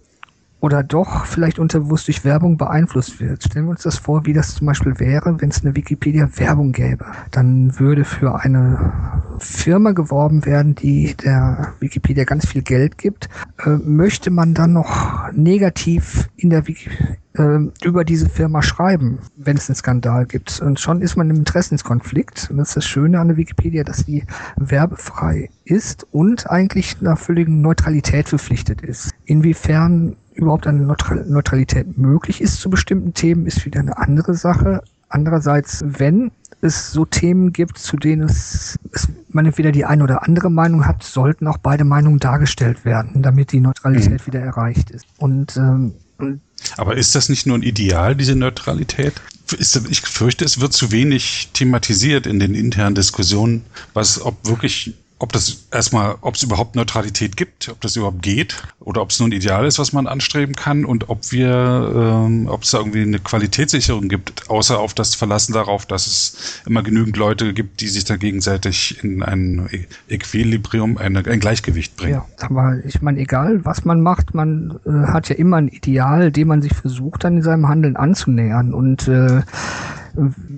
oder 0.65 0.83
doch 0.83 1.27
vielleicht 1.27 1.59
unterbewusst 1.59 2.09
durch 2.09 2.25
Werbung 2.25 2.57
beeinflusst 2.57 3.21
wird. 3.21 3.45
Stellen 3.45 3.67
wir 3.67 3.73
uns 3.73 3.83
das 3.83 3.99
vor, 3.99 4.25
wie 4.25 4.33
das 4.33 4.55
zum 4.55 4.67
Beispiel 4.67 4.99
wäre, 4.99 5.39
wenn 5.43 5.51
es 5.51 5.63
eine 5.63 5.77
Wikipedia 5.77 6.27
Werbung 6.37 6.73
gäbe. 6.73 7.05
Dann 7.31 7.79
würde 7.79 8.07
für 8.07 8.41
eine 8.41 9.23
Firma 9.41 9.93
geworben 9.93 10.47
werden, 10.47 10.75
die 10.75 11.15
der 11.23 11.75
Wikipedia 11.81 12.25
ganz 12.25 12.47
viel 12.47 12.63
Geld 12.63 12.97
gibt. 12.97 13.29
Äh, 13.63 13.77
möchte 13.85 14.31
man 14.31 14.55
dann 14.55 14.73
noch 14.73 15.31
negativ 15.33 16.31
in 16.37 16.49
der 16.49 16.67
Wiki 16.67 16.89
äh, 16.89 17.14
über 17.37 18.05
diese 18.05 18.29
Firma 18.29 18.63
schreiben, 18.63 19.19
wenn 19.37 19.57
es 19.57 19.69
einen 19.69 19.75
Skandal 19.75 20.25
gibt? 20.25 20.61
Und 20.61 20.79
schon 20.79 21.03
ist 21.03 21.17
man 21.17 21.31
im 21.31 21.37
Interessenskonflikt. 21.37 22.49
Und 22.51 22.59
das 22.59 22.69
ist 22.69 22.77
das 22.77 22.87
Schöne 22.87 23.19
an 23.19 23.29
der 23.29 23.37
Wikipedia, 23.37 23.83
dass 23.83 23.99
sie 23.99 24.25
werbefrei 24.57 25.51
ist 25.65 26.07
und 26.13 26.49
eigentlich 26.49 26.97
einer 27.01 27.17
völligen 27.17 27.61
Neutralität 27.61 28.29
verpflichtet 28.29 28.83
ist. 28.83 29.11
Inwiefern 29.25 30.17
überhaupt 30.35 30.67
eine 30.67 30.85
Neutralität 30.85 31.99
möglich 31.99 32.41
ist 32.41 32.61
zu 32.61 32.71
bestimmten 32.71 33.15
Themen, 33.15 33.47
ist 33.47 33.65
wieder 33.65 33.81
eine 33.81 33.99
andere 33.99 34.35
Sache. 34.35 34.83
Andererseits, 35.09 35.85
wenn 35.87 36.31
es 36.61 36.93
so 36.93 37.05
Themen 37.05 37.53
gibt, 37.53 37.79
zu 37.79 37.97
denen 37.97 38.23
es, 38.23 38.79
es 38.93 39.09
man 39.29 39.47
entweder 39.47 39.71
die 39.71 39.85
eine 39.85 40.03
oder 40.03 40.25
andere 40.25 40.51
Meinung 40.51 40.87
hat, 40.87 41.03
sollten 41.03 41.47
auch 41.47 41.59
beide 41.59 41.85
Meinungen 41.85 42.19
dargestellt 42.19 42.85
werden, 42.85 43.23
damit 43.23 43.53
die 43.53 43.61
Neutralität 43.61 44.23
mhm. 44.23 44.27
wieder 44.27 44.41
erreicht 44.41 44.91
ist. 44.91 45.07
Und 45.19 45.57
ähm, 45.57 45.95
aber 46.77 46.97
ist 46.97 47.15
das 47.15 47.29
nicht 47.29 47.47
nur 47.47 47.59
ein 47.59 47.63
Ideal, 47.63 48.17
diese 48.17 48.35
Neutralität? 48.35 49.15
Ist, 49.59 49.81
ich 49.91 50.01
fürchte, 50.01 50.45
es 50.45 50.61
wird 50.61 50.73
zu 50.73 50.91
wenig 50.91 51.51
thematisiert 51.53 52.27
in 52.27 52.41
den 52.41 52.55
internen 52.55 52.95
Diskussionen, 52.95 53.65
was 53.93 54.21
ob 54.21 54.47
wirklich 54.47 54.95
ob 55.25 55.33
das 55.33 55.65
erstmal, 55.73 56.17
ob 56.21 56.35
es 56.35 56.43
überhaupt 56.43 56.77
Neutralität 56.77 57.35
gibt, 57.39 57.71
ob 57.71 57.81
das 57.81 57.97
überhaupt 57.97 58.21
geht 58.21 58.63
oder 58.79 59.01
ob 59.01 59.09
es 59.09 59.19
nur 59.19 59.27
ein 59.27 59.33
Ideal 59.33 59.65
ist, 59.65 59.79
was 59.79 59.95
man 59.95 60.07
anstreben 60.07 60.55
kann 60.55 60.85
und 60.85 61.09
ob 61.09 61.33
wir, 61.33 61.49
ähm, 61.97 62.47
ob 62.47 62.65
es 62.65 62.73
da 62.73 62.79
irgendwie 62.79 63.01
eine 63.01 63.19
Qualitätssicherung 63.19 64.11
gibt, 64.11 64.51
außer 64.51 64.79
auf 64.79 64.93
das 64.93 65.15
Verlassen 65.15 65.55
darauf, 65.55 65.87
dass 65.87 66.07
es 66.07 66.63
immer 66.67 66.83
genügend 66.83 67.17
Leute 67.17 67.55
gibt, 67.55 67.81
die 67.81 67.89
sich 67.89 68.05
da 68.05 68.17
gegenseitig 68.17 69.03
in 69.03 69.23
ein 69.23 69.71
Equilibrium, 70.11 70.99
eine, 70.99 71.25
ein 71.25 71.41
Gleichgewicht 71.41 71.97
bringen. 71.97 72.13
Ja, 72.13 72.27
aber 72.43 72.85
ich 72.85 73.01
meine, 73.01 73.19
egal 73.19 73.65
was 73.65 73.87
man 73.87 74.03
macht, 74.03 74.35
man 74.35 74.79
äh, 74.85 75.07
hat 75.11 75.31
ja 75.31 75.37
immer 75.37 75.57
ein 75.57 75.69
Ideal, 75.69 76.33
dem 76.33 76.49
man 76.49 76.61
sich 76.61 76.75
versucht, 76.75 77.25
dann 77.25 77.39
in 77.39 77.43
seinem 77.43 77.67
Handeln 77.67 77.97
anzunähern 77.97 78.75
und 78.75 79.09
äh, 79.09 79.41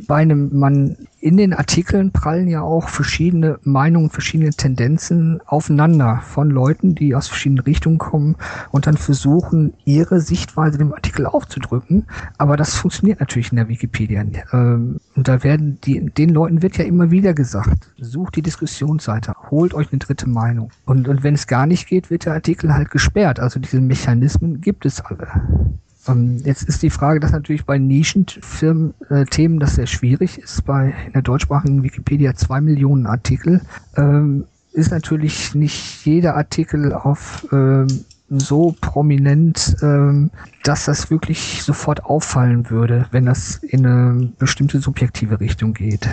bei 0.06 0.16
einem, 0.16 0.56
man 0.58 0.96
in 1.20 1.36
den 1.36 1.54
Artikeln 1.54 2.12
prallen 2.12 2.48
ja 2.48 2.62
auch 2.62 2.88
verschiedene 2.88 3.58
Meinungen, 3.64 4.10
verschiedene 4.10 4.50
Tendenzen 4.50 5.40
aufeinander 5.46 6.20
von 6.22 6.50
Leuten, 6.50 6.94
die 6.94 7.14
aus 7.14 7.28
verschiedenen 7.28 7.64
Richtungen 7.64 7.98
kommen 7.98 8.36
und 8.70 8.86
dann 8.86 8.96
versuchen, 8.96 9.72
ihre 9.84 10.20
Sichtweise 10.20 10.78
dem 10.78 10.92
Artikel 10.92 11.26
aufzudrücken. 11.26 12.06
Aber 12.38 12.56
das 12.56 12.75
funktioniert 12.75 13.20
natürlich 13.20 13.50
in 13.50 13.56
der 13.56 13.68
Wikipedia. 13.68 14.25
Ähm, 14.52 14.98
und 15.14 15.28
da 15.28 15.42
werden 15.42 15.78
die, 15.84 16.04
den 16.06 16.30
Leuten 16.30 16.62
wird 16.62 16.76
ja 16.76 16.84
immer 16.84 17.10
wieder 17.10 17.34
gesagt, 17.34 17.90
sucht 17.98 18.36
die 18.36 18.42
Diskussionsseite, 18.42 19.32
holt 19.50 19.75
euch 19.75 19.90
eine 19.90 19.98
dritte 19.98 20.28
Meinung. 20.28 20.70
Und, 20.84 21.08
und 21.08 21.22
wenn 21.22 21.34
es 21.34 21.46
gar 21.46 21.66
nicht 21.66 21.88
geht, 21.88 22.10
wird 22.10 22.26
der 22.26 22.34
Artikel 22.34 22.72
halt 22.75 22.90
gesperrt. 22.90 23.40
Also 23.40 23.58
diese 23.58 23.80
Mechanismen 23.80 24.60
gibt 24.60 24.84
es 24.84 25.00
alle. 25.00 25.28
Ähm, 26.08 26.40
jetzt 26.44 26.62
ist 26.62 26.82
die 26.82 26.90
Frage, 26.90 27.20
dass 27.20 27.32
natürlich 27.32 27.64
bei 27.64 27.78
Nischenfirmen 27.78 28.94
äh, 29.10 29.58
das 29.58 29.75
sehr 29.75 29.86
schwierig 29.86 30.38
ist. 30.38 30.64
Bei 30.64 30.94
in 31.06 31.12
der 31.12 31.22
deutschsprachigen 31.22 31.82
Wikipedia 31.82 32.34
zwei 32.34 32.60
Millionen 32.60 33.06
Artikel 33.06 33.60
ähm, 33.96 34.44
ist 34.72 34.90
natürlich 34.90 35.54
nicht 35.54 36.04
jeder 36.04 36.36
Artikel 36.36 36.92
auf 36.92 37.46
ähm, 37.52 37.86
so 38.28 38.75
prominent, 38.80 39.76
ähm, 39.82 40.30
dass 40.64 40.84
das 40.84 41.10
wirklich 41.10 41.62
sofort 41.62 42.04
auffallen 42.04 42.70
würde, 42.70 43.06
wenn 43.10 43.26
das 43.26 43.56
in 43.56 43.86
eine 43.86 44.32
bestimmte 44.38 44.80
subjektive 44.80 45.40
Richtung 45.40 45.75
geht. 45.75 46.08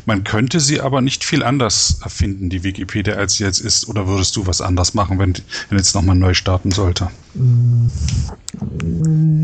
Man 0.06 0.24
könnte 0.24 0.60
sie 0.60 0.80
aber 0.80 1.00
nicht 1.00 1.24
viel 1.24 1.42
anders 1.42 1.98
erfinden, 2.02 2.48
die 2.48 2.62
Wikipedia, 2.62 3.14
als 3.14 3.34
sie 3.34 3.44
jetzt 3.44 3.60
ist. 3.60 3.88
Oder 3.88 4.06
würdest 4.06 4.36
du 4.36 4.46
was 4.46 4.60
anders 4.60 4.94
machen, 4.94 5.18
wenn, 5.18 5.34
wenn 5.68 5.78
jetzt 5.78 5.94
nochmal 5.94 6.16
neu 6.16 6.34
starten 6.34 6.70
sollte? 6.70 7.08
Mm, 7.34 7.88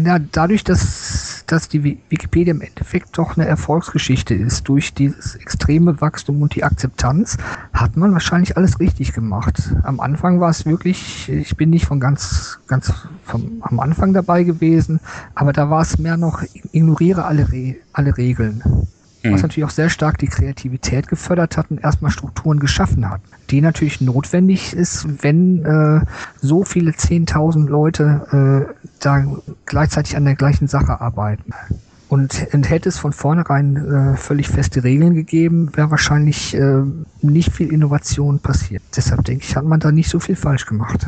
ja, 0.04 0.18
dadurch, 0.18 0.64
dass, 0.64 1.44
dass 1.46 1.68
die 1.68 1.84
Wikipedia 1.84 2.54
im 2.54 2.60
Endeffekt 2.60 3.18
doch 3.18 3.36
eine 3.36 3.46
Erfolgsgeschichte 3.46 4.34
ist, 4.34 4.68
durch 4.68 4.94
dieses 4.94 5.34
extreme 5.34 6.00
Wachstum 6.00 6.40
und 6.42 6.54
die 6.54 6.64
Akzeptanz, 6.64 7.36
hat 7.72 7.96
man 7.96 8.12
wahrscheinlich 8.12 8.56
alles 8.56 8.80
richtig 8.80 9.12
gemacht. 9.12 9.74
Am 9.82 10.00
Anfang 10.00 10.40
war 10.40 10.50
es 10.50 10.64
wirklich, 10.64 11.28
ich 11.28 11.56
bin 11.56 11.70
nicht 11.70 11.86
von 11.86 12.00
ganz, 12.00 12.58
ganz 12.66 12.92
vom, 13.24 13.62
am 13.62 13.80
Anfang 13.80 14.12
dabei 14.12 14.44
gewesen, 14.44 15.00
aber 15.34 15.52
da 15.52 15.70
war 15.70 15.82
es 15.82 15.98
mehr 15.98 16.16
noch, 16.16 16.42
ignoriere 16.72 17.24
alle, 17.24 17.46
alle 17.92 18.16
Regeln 18.16 18.62
was 19.24 19.36
mhm. 19.36 19.42
natürlich 19.42 19.64
auch 19.64 19.70
sehr 19.70 19.88
stark 19.88 20.18
die 20.18 20.26
Kreativität 20.26 21.06
gefördert 21.06 21.56
hat 21.56 21.70
und 21.70 21.82
erstmal 21.82 22.10
Strukturen 22.10 22.58
geschaffen 22.58 23.08
hat, 23.08 23.20
die 23.50 23.60
natürlich 23.60 24.00
notwendig 24.00 24.72
ist, 24.72 25.06
wenn 25.22 25.64
äh, 25.64 26.04
so 26.40 26.64
viele 26.64 26.92
10.000 26.92 27.68
Leute 27.68 28.66
äh, 28.68 28.88
da 29.00 29.24
gleichzeitig 29.66 30.16
an 30.16 30.24
der 30.24 30.34
gleichen 30.34 30.66
Sache 30.66 31.00
arbeiten. 31.00 31.52
Und, 32.08 32.46
und 32.52 32.68
hätte 32.68 32.90
es 32.90 32.98
von 32.98 33.12
vornherein 33.12 33.76
äh, 33.76 34.16
völlig 34.16 34.48
feste 34.48 34.84
Regeln 34.84 35.14
gegeben, 35.14 35.70
wäre 35.74 35.90
wahrscheinlich 35.90 36.54
äh, 36.54 36.82
nicht 37.22 37.52
viel 37.52 37.72
Innovation 37.72 38.40
passiert. 38.40 38.82
Deshalb 38.94 39.24
denke 39.24 39.44
ich, 39.48 39.56
hat 39.56 39.64
man 39.64 39.80
da 39.80 39.92
nicht 39.92 40.10
so 40.10 40.20
viel 40.20 40.36
falsch 40.36 40.66
gemacht. 40.66 41.06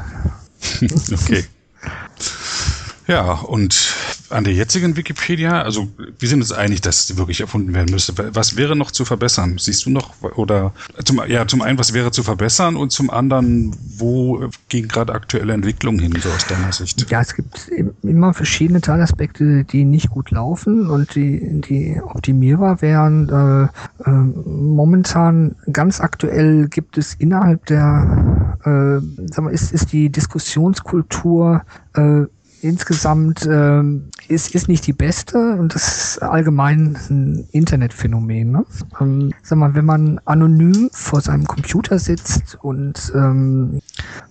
okay. 1.12 1.44
Ja, 3.06 3.32
und 3.32 3.94
an 4.30 4.44
der 4.44 4.54
jetzigen 4.54 4.96
Wikipedia, 4.96 5.60
also 5.62 5.88
wir 6.18 6.28
sind 6.28 6.40
uns 6.40 6.52
einig, 6.52 6.80
dass 6.80 7.06
sie 7.06 7.18
wirklich 7.18 7.40
erfunden 7.40 7.74
werden 7.74 7.90
müsste. 7.90 8.14
Was 8.34 8.56
wäre 8.56 8.76
noch 8.76 8.90
zu 8.90 9.04
verbessern? 9.04 9.56
Siehst 9.58 9.84
du 9.84 9.90
noch 9.90 10.14
oder 10.36 10.72
zum, 11.04 11.20
ja, 11.28 11.46
zum 11.46 11.60
einen, 11.60 11.78
was 11.78 11.92
wäre 11.92 12.10
zu 12.12 12.22
verbessern 12.22 12.76
und 12.76 12.92
zum 12.92 13.10
anderen, 13.10 13.76
wo 13.98 14.48
gehen 14.70 14.88
gerade 14.88 15.12
aktuelle 15.12 15.52
Entwicklungen 15.52 15.98
hin, 15.98 16.14
so 16.18 16.30
aus 16.30 16.46
deiner 16.46 16.72
Sicht? 16.72 17.10
Ja, 17.10 17.20
es 17.20 17.34
gibt 17.34 17.70
immer 18.02 18.32
verschiedene 18.32 18.80
Teilaspekte, 18.80 19.64
die 19.64 19.84
nicht 19.84 20.08
gut 20.08 20.30
laufen 20.30 20.88
und 20.88 21.14
die, 21.14 21.60
die 21.60 22.00
optimierbar 22.02 22.80
wären. 22.80 23.28
Äh, 23.28 24.08
äh, 24.08 24.10
momentan 24.10 25.56
ganz 25.70 26.00
aktuell 26.00 26.68
gibt 26.68 26.96
es 26.96 27.14
innerhalb 27.14 27.66
der, 27.66 28.56
äh, 28.64 29.26
sag 29.30 29.44
mal, 29.44 29.52
ist, 29.52 29.72
ist 29.72 29.92
die 29.92 30.08
Diskussionskultur 30.08 31.62
äh, 31.94 32.22
insgesamt 32.64 33.46
ähm, 33.48 34.10
ist, 34.28 34.54
ist 34.54 34.68
nicht 34.68 34.86
die 34.86 34.92
beste 34.92 35.56
und 35.56 35.74
das 35.74 36.14
ist 36.14 36.22
allgemein 36.22 36.96
ein 37.10 37.46
Internetphänomen. 37.52 38.50
Ne? 38.50 38.64
Ähm, 39.00 39.32
sag 39.42 39.58
mal, 39.58 39.74
wenn 39.74 39.84
man 39.84 40.20
anonym 40.24 40.88
vor 40.92 41.20
seinem 41.20 41.44
Computer 41.44 41.98
sitzt 41.98 42.58
und, 42.62 43.12
ähm, 43.14 43.80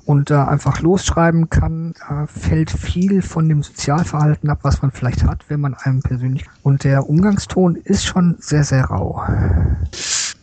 und 0.06 0.30
da 0.32 0.46
einfach 0.46 0.82
losschreiben 0.82 1.50
kann, 1.50 1.94
da 2.08 2.25
fällt 2.25 2.72
viel 2.72 3.22
von 3.22 3.48
dem 3.48 3.62
Sozialverhalten 3.62 4.50
ab, 4.50 4.60
was 4.63 4.82
man 4.82 4.92
vielleicht 4.92 5.24
hat, 5.24 5.46
wenn 5.50 5.62
man 5.62 5.75
einem 5.75 6.02
persönlich. 6.02 6.46
Und 6.63 6.84
der 6.84 7.08
Umgangston 7.08 7.75
ist 7.75 8.06
schon 8.06 8.36
sehr, 8.40 8.63
sehr 8.63 8.86
rau. 8.86 9.24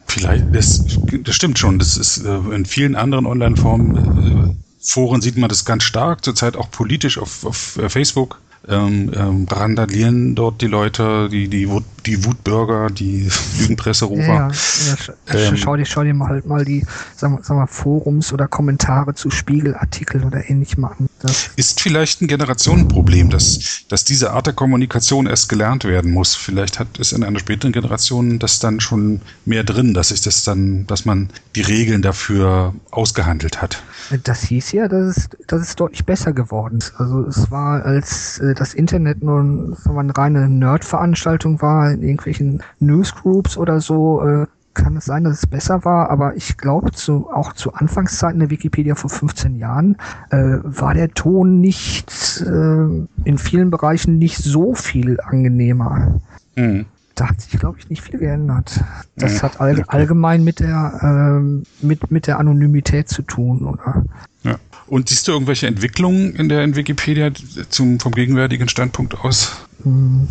Vielleicht, 0.06 0.54
das, 0.54 0.84
das 1.24 1.34
stimmt 1.34 1.58
schon. 1.58 1.78
Das 1.78 1.96
ist 1.96 2.24
äh, 2.24 2.54
in 2.54 2.64
vielen 2.66 2.94
anderen 2.94 3.26
Online-Formen. 3.26 4.59
Foren 4.80 5.20
sieht 5.20 5.36
man 5.36 5.48
das 5.48 5.64
ganz 5.64 5.84
stark, 5.84 6.24
zurzeit 6.24 6.56
auch 6.56 6.70
politisch 6.70 7.18
auf, 7.18 7.44
auf 7.44 7.76
äh, 7.76 7.88
Facebook. 7.88 8.40
Ähm, 8.68 9.10
ähm, 9.16 9.46
randalieren 9.50 10.34
dort 10.34 10.60
die 10.60 10.66
Leute, 10.66 11.30
die, 11.30 11.48
die, 11.48 11.70
Wut, 11.70 11.84
die 12.04 12.24
Wutbürger, 12.26 12.88
die 12.88 13.30
Lügenpresserufer. 13.58 14.22
Ja, 14.22 14.48
ja. 14.48 15.48
Ähm, 15.48 15.56
schau, 15.56 15.76
dir, 15.76 15.86
schau 15.86 16.04
dir 16.04 16.12
mal 16.12 16.28
halt 16.28 16.46
mal 16.46 16.64
die 16.64 16.86
wir, 17.20 17.38
sagen 17.42 17.60
wir 17.60 17.66
Forums 17.66 18.34
oder 18.34 18.48
Kommentare 18.48 19.14
zu 19.14 19.30
Spiegelartikeln 19.30 20.24
oder 20.24 20.48
ähnlichem 20.50 20.84
an. 20.84 21.08
Das 21.20 21.50
ist 21.56 21.80
vielleicht 21.80 22.22
ein 22.22 22.28
Generationenproblem, 22.28 23.30
dass, 23.30 23.84
dass 23.88 24.04
diese 24.04 24.32
Art 24.32 24.46
der 24.46 24.54
Kommunikation 24.54 25.26
erst 25.26 25.48
gelernt 25.48 25.84
werden 25.84 26.12
muss. 26.12 26.34
Vielleicht 26.34 26.78
hat 26.78 26.98
es 26.98 27.12
in 27.12 27.22
einer 27.22 27.38
späteren 27.38 27.72
Generation 27.72 28.38
das 28.38 28.58
dann 28.58 28.80
schon 28.80 29.20
mehr 29.44 29.62
drin, 29.62 29.92
dass 29.92 30.08
sich 30.08 30.22
das 30.22 30.44
dann, 30.44 30.86
dass 30.86 31.04
man 31.04 31.28
die 31.54 31.60
Regeln 31.60 32.00
dafür 32.00 32.74
ausgehandelt 32.90 33.60
hat. 33.60 33.82
Das 34.24 34.42
hieß 34.42 34.72
ja, 34.72 34.88
dass 34.88 35.16
es, 35.16 35.28
dass 35.46 35.60
es 35.60 35.76
deutlich 35.76 36.06
besser 36.06 36.32
geworden 36.32 36.78
ist. 36.78 36.94
Also 36.96 37.26
es 37.26 37.50
war, 37.50 37.84
als 37.84 38.38
äh, 38.38 38.54
das 38.54 38.72
Internet 38.72 39.22
nur 39.22 39.40
eine 39.40 40.16
reine 40.16 40.48
Nerd-Veranstaltung 40.48 41.60
war, 41.60 41.90
in 41.90 42.02
irgendwelchen 42.02 42.62
Newsgroups 42.78 43.56
oder 43.56 43.80
so, 43.80 44.22
äh, 44.22 44.46
kann 44.74 44.96
es 44.96 45.04
sein, 45.04 45.24
dass 45.24 45.38
es 45.38 45.46
besser 45.46 45.84
war, 45.84 46.10
aber 46.10 46.36
ich 46.36 46.56
glaube, 46.56 46.92
zu, 46.92 47.28
auch 47.30 47.52
zu 47.52 47.74
Anfangszeiten 47.74 48.40
der 48.40 48.50
Wikipedia 48.50 48.94
vor 48.94 49.10
15 49.10 49.56
Jahren 49.56 49.96
äh, 50.30 50.58
war 50.62 50.94
der 50.94 51.10
Ton 51.10 51.60
nicht 51.60 52.42
äh, 52.46 53.06
in 53.24 53.38
vielen 53.38 53.70
Bereichen 53.70 54.18
nicht 54.18 54.38
so 54.38 54.74
viel 54.74 55.20
angenehmer. 55.20 56.20
Mhm. 56.56 56.86
Da 57.14 57.28
hat 57.28 57.40
sich, 57.40 57.58
glaube 57.58 57.78
ich, 57.78 57.90
nicht 57.90 58.02
viel 58.02 58.18
geändert. 58.18 58.82
Das 59.16 59.34
mhm. 59.34 59.42
hat 59.42 59.60
all, 59.60 59.84
allgemein 59.88 60.44
mit 60.44 60.60
der, 60.60 61.00
ähm, 61.02 61.64
mit, 61.82 62.10
mit 62.10 62.26
der 62.26 62.38
Anonymität 62.38 63.08
zu 63.08 63.22
tun, 63.22 63.66
oder? 63.66 64.04
Ja. 64.42 64.56
Und 64.90 65.08
siehst 65.08 65.28
du 65.28 65.32
irgendwelche 65.32 65.68
Entwicklungen 65.68 66.34
in 66.34 66.48
der 66.48 66.64
in 66.64 66.74
Wikipedia 66.74 67.30
zum, 67.68 68.00
vom 68.00 68.12
gegenwärtigen 68.12 68.68
Standpunkt 68.68 69.18
aus? 69.20 69.56
Mhm 69.84 70.26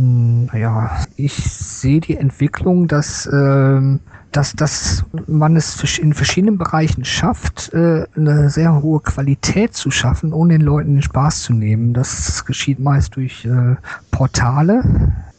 Naja, 0.00 0.96
ich 1.16 1.34
sehe 1.34 2.00
die 2.00 2.16
Entwicklung, 2.16 2.86
dass, 2.86 3.28
ähm, 3.32 3.98
dass, 4.30 4.52
dass 4.52 5.04
man 5.26 5.56
es 5.56 5.98
in 5.98 6.14
verschiedenen 6.14 6.56
Bereichen 6.56 7.04
schafft, 7.04 7.72
äh, 7.72 8.06
eine 8.14 8.48
sehr 8.48 8.80
hohe 8.80 9.00
Qualität 9.00 9.74
zu 9.74 9.90
schaffen, 9.90 10.32
ohne 10.32 10.52
den 10.52 10.60
Leuten 10.60 10.94
den 10.94 11.02
Spaß 11.02 11.42
zu 11.42 11.52
nehmen. 11.52 11.94
Das 11.94 12.44
geschieht 12.44 12.78
meist 12.78 13.16
durch 13.16 13.44
äh, 13.44 13.74
Portale, 14.12 14.84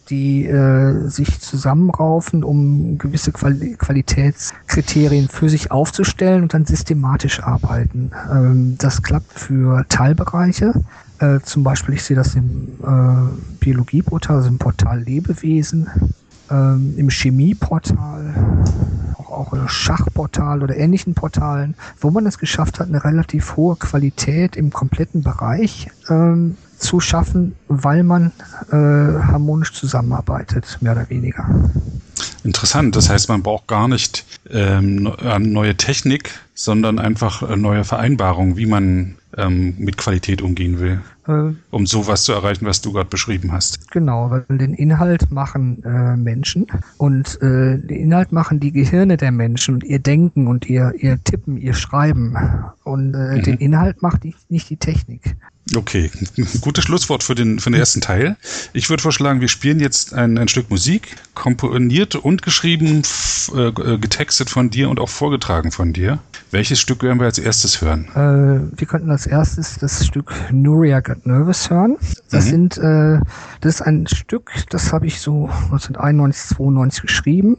die 0.10 0.46
äh, 0.46 1.08
sich 1.08 1.40
zusammenraufen, 1.40 2.44
um 2.44 2.98
gewisse 2.98 3.32
Quali 3.32 3.76
Qualitätskriterien 3.76 5.28
für 5.28 5.50
sich 5.50 5.72
aufzustellen 5.72 6.44
und 6.44 6.54
dann 6.54 6.66
systematisch 6.66 7.42
arbeiten. 7.42 8.12
Ähm, 8.32 8.76
das 8.78 9.02
klappt 9.02 9.34
für 9.34 9.86
Teilbereiche. 9.90 10.74
Äh, 11.20 11.40
zum 11.42 11.64
Beispiel, 11.64 11.96
ich 11.96 12.04
sehe 12.04 12.16
das 12.16 12.36
im 12.36 12.70
äh, 12.82 13.56
Biologieportal, 13.60 14.38
also 14.38 14.50
im 14.50 14.58
Portal 14.58 15.02
Lebewesen, 15.02 15.90
ähm, 16.50 16.94
im 16.98 17.10
Chemieportal, 17.10 18.34
auch, 19.18 19.32
auch 19.32 19.54
im 19.54 19.68
Schachportal 19.68 20.64
oder 20.64 20.78
ähnlichen 20.78 21.14
Portalen, 21.14 21.76
wo 22.00 22.10
man 22.10 22.26
es 22.26 22.38
geschafft 22.38 22.80
hat, 22.80 22.88
eine 22.88 23.04
relativ 23.04 23.58
hohe 23.58 23.76
Qualität 23.76 24.56
im 24.56 24.72
kompletten 24.72 25.22
Bereich 25.22 25.90
ähm, 26.10 26.58
zu 26.80 27.00
schaffen, 27.00 27.56
weil 27.68 28.04
man 28.04 28.32
äh, 28.72 28.76
harmonisch 28.76 29.74
zusammenarbeitet, 29.74 30.78
mehr 30.82 30.94
oder 30.94 31.10
weniger. 31.10 31.46
Interessant. 32.44 32.96
Das 32.96 33.10
heißt, 33.10 33.30
man 33.30 33.44
braucht 33.44 33.68
gar 33.68 33.88
nicht 33.88 34.26
ähm, 34.50 35.14
neue 35.40 35.76
Technik, 35.76 36.32
sondern 36.54 37.00
einfach 37.00 37.48
äh, 37.50 37.56
neue 37.56 37.84
Vereinbarungen, 37.84 38.58
wie 38.58 38.66
man 38.66 39.16
ähm, 39.38 39.76
mit 39.78 39.98
Qualität 39.98 40.42
umgehen 40.42 40.80
will, 40.80 41.02
äh, 41.28 41.54
um 41.70 41.86
sowas 41.86 42.24
zu 42.24 42.34
erreichen, 42.34 42.66
was 42.66 42.82
du 42.82 42.94
gerade 42.94 43.10
beschrieben 43.10 43.52
hast. 43.52 43.92
Genau, 43.92 44.32
weil 44.32 44.46
den 44.50 44.74
Inhalt 44.74 45.32
machen 45.32 45.84
äh, 45.84 46.16
Menschen 46.16 46.68
und 46.98 47.42
äh, 47.42 47.78
den 47.78 47.90
Inhalt 47.90 48.32
machen 48.32 48.60
die 48.60 48.72
Gehirne 48.72 49.18
der 49.18 49.32
Menschen 49.32 49.76
und 49.76 49.84
ihr 49.84 50.00
Denken 50.00 50.48
und 50.48 50.70
ihr, 50.70 50.94
ihr 50.98 51.24
Tippen, 51.24 51.58
ihr 51.58 51.74
Schreiben. 51.74 52.36
Und 52.84 53.14
äh, 53.14 53.38
mhm. 53.38 53.44
den 53.44 53.58
Inhalt 53.58 54.02
macht 54.02 54.24
die, 54.24 54.36
nicht 54.50 54.70
die 54.70 54.78
Technik. 54.78 55.36
Okay, 55.76 56.10
gutes 56.62 56.84
Schlusswort 56.86 57.24
für 57.24 57.36
den, 57.36 57.60
für 57.60 57.70
den 57.70 57.80
ersten 57.80 58.02
Teil. 58.02 58.38
Ich 58.74 58.90
würde 58.90 59.04
vorschlagen, 59.04 59.42
wir 59.42 59.48
spielen 59.48 59.80
jetzt 59.80 60.14
ein, 60.14 60.38
ein 60.38 60.48
Stück 60.48 60.70
Musik, 60.70 61.16
komponiert 61.36 62.16
und 62.16 62.42
geschrieben, 62.42 63.04
äh, 63.56 63.72
getextet 63.72 64.50
von 64.50 64.70
dir 64.70 64.90
und 64.90 65.00
auch 65.00 65.10
vorgetragen 65.10 65.72
von 65.72 65.94
dir. 65.94 66.20
Welches 66.52 66.80
Stück 66.80 67.04
werden 67.04 67.20
wir 67.20 67.26
als 67.26 67.38
erstes 67.38 67.82
hören? 67.82 68.08
Äh, 68.16 68.80
wir 68.80 68.88
könnten 68.88 69.12
als 69.12 69.28
erstes 69.28 69.78
das 69.78 70.06
Stück 70.06 70.34
Nuria 70.52 71.00
Got 71.02 71.28
Nervous 71.28 71.70
hören. 71.70 71.98
Das 72.32 72.46
mhm. 72.46 72.50
sind, 72.50 72.78
äh, 72.80 73.20
das 73.62 73.76
ist 73.76 73.82
ein 73.82 74.08
Stück, 74.08 74.52
das 74.70 74.92
habe 74.92 75.06
ich 75.06 75.22
so 75.22 75.46
1991, 75.46 76.58
92 76.58 77.02
geschrieben. 77.04 77.58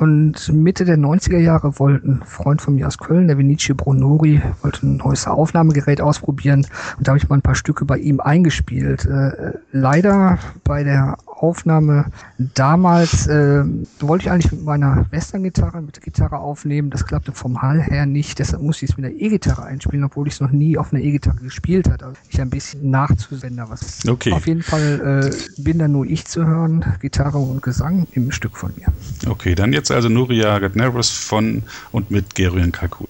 Und 0.00 0.50
Mitte 0.54 0.86
der 0.86 0.96
90er 0.96 1.36
Jahre 1.36 1.78
wollten 1.78 2.22
ein 2.22 2.22
Freund 2.24 2.62
von 2.62 2.74
mir 2.74 2.86
aus 2.86 2.96
Köln, 2.96 3.28
der 3.28 3.36
Vinicio 3.36 3.74
Bronori, 3.74 4.40
wollte 4.62 4.86
ein 4.86 4.96
neues 4.96 5.26
Aufnahmegerät 5.26 6.00
ausprobieren. 6.00 6.66
Und 6.96 7.06
da 7.06 7.10
habe 7.10 7.18
ich 7.18 7.28
mal 7.28 7.36
ein 7.36 7.42
paar 7.42 7.54
Stücke 7.54 7.84
bei 7.84 7.98
ihm 7.98 8.18
eingespielt. 8.18 9.04
Äh, 9.04 9.58
leider 9.72 10.38
bei 10.64 10.84
der 10.84 11.18
Aufnahme 11.42 12.06
damals 12.38 13.26
äh, 13.26 13.64
wollte 14.00 14.26
ich 14.26 14.30
eigentlich 14.30 14.52
mit 14.52 14.64
meiner 14.64 15.06
Western-Gitarre, 15.10 15.80
mit 15.80 15.96
der 15.96 16.02
Gitarre 16.02 16.38
aufnehmen. 16.38 16.90
Das 16.90 17.06
klappte 17.06 17.32
vom 17.32 17.62
Hall 17.62 17.80
her 17.80 18.06
nicht. 18.06 18.38
Deshalb 18.38 18.62
musste 18.62 18.84
ich 18.84 18.92
es 18.92 18.96
mit 18.98 19.04
der 19.04 19.20
E-Gitarre 19.20 19.64
einspielen, 19.64 20.04
obwohl 20.04 20.28
ich 20.28 20.34
es 20.34 20.40
noch 20.40 20.50
nie 20.50 20.76
auf 20.76 20.92
einer 20.92 21.02
E-Gitarre 21.02 21.38
gespielt 21.38 21.88
hatte. 21.88 22.06
Also 22.06 22.16
ich 22.28 22.40
ein 22.40 22.50
bisschen 22.50 22.90
nachzuwenden. 22.90 23.64
Was 23.68 24.06
okay. 24.06 24.32
Auf 24.32 24.46
jeden 24.46 24.62
Fall 24.62 25.30
äh, 25.32 25.62
bin 25.62 25.78
da 25.78 25.88
nur 25.88 26.04
ich 26.06 26.26
zu 26.26 26.46
hören, 26.46 26.84
Gitarre 27.00 27.38
und 27.38 27.62
Gesang 27.62 28.06
im 28.12 28.30
Stück 28.32 28.56
von 28.56 28.72
mir. 28.76 28.88
Okay, 29.28 29.54
dann 29.54 29.72
jetzt 29.72 29.90
also 29.90 30.08
Nuria 30.08 30.58
Gatneros 30.58 31.10
von 31.10 31.62
und 31.92 32.10
mit 32.10 32.34
Gerion 32.34 32.72
Kalkut. 32.72 33.08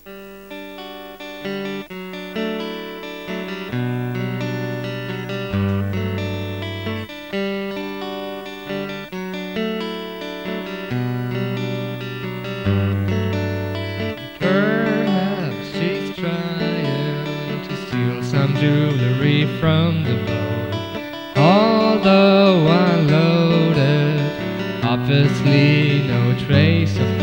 obviously 25.12 26.06
no 26.06 26.38
trace 26.38 26.96
of 26.96 27.19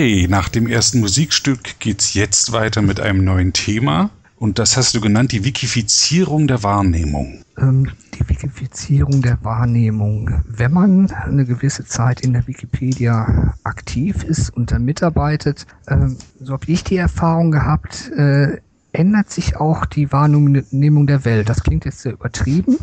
Okay, 0.00 0.28
nach 0.30 0.48
dem 0.48 0.66
ersten 0.66 1.00
Musikstück 1.00 1.78
geht's 1.78 2.14
jetzt 2.14 2.52
weiter 2.52 2.80
mit 2.80 3.00
einem 3.00 3.22
neuen 3.22 3.52
Thema. 3.52 4.08
Und 4.36 4.58
das 4.58 4.78
hast 4.78 4.94
du 4.94 5.00
genannt, 5.02 5.32
die 5.32 5.44
Wikifizierung 5.44 6.46
der 6.46 6.62
Wahrnehmung. 6.62 7.44
Ähm, 7.58 7.86
die 8.14 8.26
Wikifizierung 8.26 9.20
der 9.20 9.36
Wahrnehmung. 9.44 10.42
Wenn 10.48 10.72
man 10.72 11.10
eine 11.10 11.44
gewisse 11.44 11.84
Zeit 11.84 12.22
in 12.22 12.32
der 12.32 12.46
Wikipedia 12.46 13.52
aktiv 13.62 14.24
ist 14.24 14.48
und 14.48 14.72
da 14.72 14.78
mitarbeitet, 14.78 15.66
ähm, 15.86 16.16
so 16.40 16.54
habe 16.54 16.64
ich 16.68 16.82
die 16.82 16.96
Erfahrung 16.96 17.50
gehabt, 17.50 18.10
äh, 18.16 18.56
ändert 19.00 19.30
sich 19.30 19.56
auch 19.56 19.86
die 19.86 20.12
Wahrnehmung 20.12 21.06
der 21.06 21.24
Welt. 21.24 21.48
Das 21.48 21.62
klingt 21.62 21.86
jetzt 21.86 22.00
sehr 22.00 22.12
übertrieben. 22.12 22.76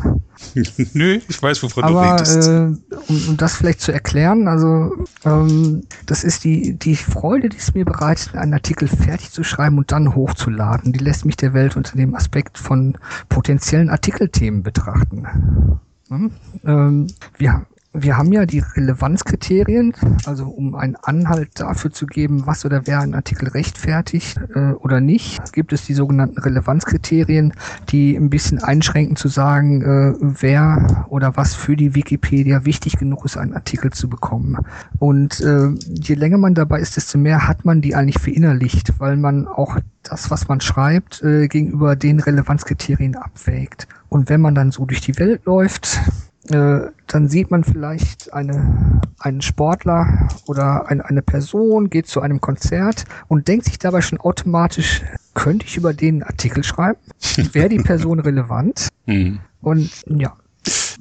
Nö, 0.92 1.20
ich 1.28 1.40
weiß, 1.40 1.62
wovon 1.62 1.84
aber, 1.84 2.02
du 2.02 2.12
redest. 2.12 2.48
Äh, 2.48 2.96
um, 3.08 3.28
um 3.28 3.36
das 3.36 3.54
vielleicht 3.54 3.80
zu 3.80 3.92
erklären, 3.92 4.48
also 4.48 4.96
ähm, 5.24 5.84
das 6.06 6.24
ist 6.24 6.42
die, 6.42 6.76
die 6.76 6.96
Freude, 6.96 7.48
die 7.48 7.56
es 7.56 7.72
mir 7.72 7.84
bereitet, 7.84 8.34
einen 8.34 8.52
Artikel 8.52 8.88
fertig 8.88 9.30
zu 9.30 9.44
schreiben 9.44 9.78
und 9.78 9.92
dann 9.92 10.16
hochzuladen. 10.16 10.92
Die 10.92 10.98
lässt 10.98 11.24
mich 11.24 11.36
der 11.36 11.54
Welt 11.54 11.76
unter 11.76 11.96
dem 11.96 12.16
Aspekt 12.16 12.58
von 12.58 12.98
potenziellen 13.28 13.88
Artikelthemen 13.88 14.64
betrachten. 14.64 15.24
Hm? 16.08 16.32
Ähm, 16.64 17.06
wir, 17.36 17.64
wir 18.02 18.16
haben 18.16 18.32
ja 18.32 18.46
die 18.46 18.60
Relevanzkriterien, 18.60 19.92
also 20.26 20.46
um 20.46 20.74
einen 20.74 20.96
Anhalt 20.96 21.60
dafür 21.60 21.90
zu 21.90 22.06
geben, 22.06 22.46
was 22.46 22.64
oder 22.64 22.86
wer 22.86 23.00
einen 23.00 23.14
Artikel 23.14 23.48
rechtfertigt 23.48 24.38
äh, 24.54 24.72
oder 24.72 25.00
nicht, 25.00 25.52
gibt 25.52 25.72
es 25.72 25.86
die 25.86 25.94
sogenannten 25.94 26.38
Relevanzkriterien, 26.38 27.52
die 27.88 28.16
ein 28.16 28.30
bisschen 28.30 28.62
einschränken 28.62 29.16
zu 29.16 29.28
sagen, 29.28 29.82
äh, 29.82 30.14
wer 30.20 31.06
oder 31.08 31.36
was 31.36 31.54
für 31.54 31.76
die 31.76 31.94
Wikipedia 31.94 32.64
wichtig 32.64 32.98
genug 32.98 33.24
ist, 33.24 33.36
einen 33.36 33.54
Artikel 33.54 33.92
zu 33.92 34.08
bekommen. 34.08 34.58
Und 34.98 35.40
äh, 35.40 35.68
je 35.88 36.14
länger 36.14 36.38
man 36.38 36.54
dabei 36.54 36.80
ist, 36.80 36.96
desto 36.96 37.18
mehr 37.18 37.46
hat 37.46 37.64
man 37.64 37.80
die 37.80 37.94
eigentlich 37.94 38.18
verinnerlicht, 38.18 38.98
weil 38.98 39.16
man 39.16 39.46
auch 39.46 39.78
das, 40.02 40.30
was 40.30 40.48
man 40.48 40.60
schreibt, 40.60 41.22
äh, 41.22 41.48
gegenüber 41.48 41.96
den 41.96 42.20
Relevanzkriterien 42.20 43.16
abwägt. 43.16 43.88
Und 44.08 44.28
wenn 44.28 44.40
man 44.40 44.54
dann 44.54 44.70
so 44.70 44.86
durch 44.86 45.00
die 45.00 45.18
Welt 45.18 45.44
läuft, 45.44 46.00
äh, 46.50 46.90
dann 47.06 47.28
sieht 47.28 47.50
man 47.50 47.64
vielleicht 47.64 48.32
eine, 48.32 49.00
einen 49.18 49.42
Sportler 49.42 50.28
oder 50.46 50.88
ein, 50.88 51.00
eine 51.00 51.22
Person, 51.22 51.90
geht 51.90 52.06
zu 52.06 52.20
einem 52.20 52.40
Konzert 52.40 53.04
und 53.28 53.48
denkt 53.48 53.66
sich 53.66 53.78
dabei 53.78 54.00
schon 54.00 54.18
automatisch, 54.18 55.02
könnte 55.34 55.66
ich 55.66 55.76
über 55.76 55.94
den 55.94 56.22
Artikel 56.22 56.64
schreiben? 56.64 56.98
Wäre 57.52 57.68
die 57.68 57.78
Person 57.78 58.20
relevant? 58.20 58.88
Mhm. 59.06 59.40
Und 59.60 59.90
ja. 60.06 60.36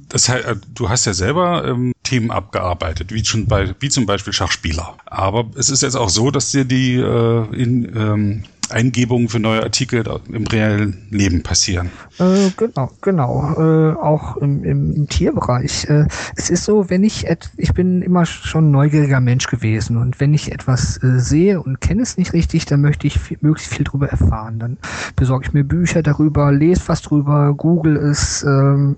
Das 0.09 0.29
heißt, 0.29 0.45
äh, 0.45 0.55
du 0.73 0.89
hast 0.89 1.05
ja 1.05 1.13
selber 1.13 1.65
ähm, 1.65 1.93
Themen 2.03 2.31
abgearbeitet, 2.31 3.11
wie, 3.11 3.23
schon 3.25 3.47
bei, 3.47 3.75
wie 3.79 3.89
zum 3.89 4.05
Beispiel 4.05 4.33
Schachspieler. 4.33 4.95
Aber 5.05 5.49
es 5.55 5.69
ist 5.69 5.83
jetzt 5.83 5.95
auch 5.95 6.09
so, 6.09 6.31
dass 6.31 6.51
dir 6.51 6.65
die 6.65 6.95
äh, 6.95 7.55
in 7.55 7.95
ähm, 7.95 8.43
Eingebungen 8.69 9.29
für 9.29 9.39
neue 9.39 9.63
Artikel 9.63 10.03
im 10.31 10.47
reellen 10.47 11.07
Leben 11.09 11.43
passieren. 11.43 11.89
Äh, 12.19 12.51
genau, 12.57 12.91
genau. 13.01 13.53
Äh, 13.57 13.95
auch 13.95 14.37
im, 14.37 14.63
im, 14.63 15.07
Tierbereich. 15.07 15.85
Äh, 15.89 16.05
es 16.35 16.49
ist 16.49 16.65
so, 16.65 16.89
wenn 16.89 17.03
ich 17.03 17.25
ich 17.57 17.73
bin 17.73 18.01
immer 18.01 18.25
schon 18.25 18.69
ein 18.69 18.71
neugieriger 18.71 19.19
Mensch 19.19 19.47
gewesen 19.47 19.97
und 19.97 20.19
wenn 20.19 20.33
ich 20.33 20.51
etwas 20.51 21.01
äh, 21.03 21.19
sehe 21.19 21.61
und 21.61 21.81
kenne 21.81 22.01
es 22.01 22.17
nicht 22.17 22.33
richtig, 22.33 22.65
dann 22.65 22.81
möchte 22.81 23.07
ich 23.07 23.19
viel, 23.19 23.37
möglichst 23.41 23.73
viel 23.73 23.85
darüber 23.85 24.09
erfahren. 24.09 24.59
Dann 24.59 24.77
besorge 25.15 25.47
ich 25.47 25.53
mir 25.53 25.63
Bücher 25.63 26.01
darüber, 26.01 26.51
lese 26.51 26.81
was 26.87 27.01
drüber, 27.01 27.53
google 27.53 27.97
es, 27.97 28.43
ähm, 28.43 28.97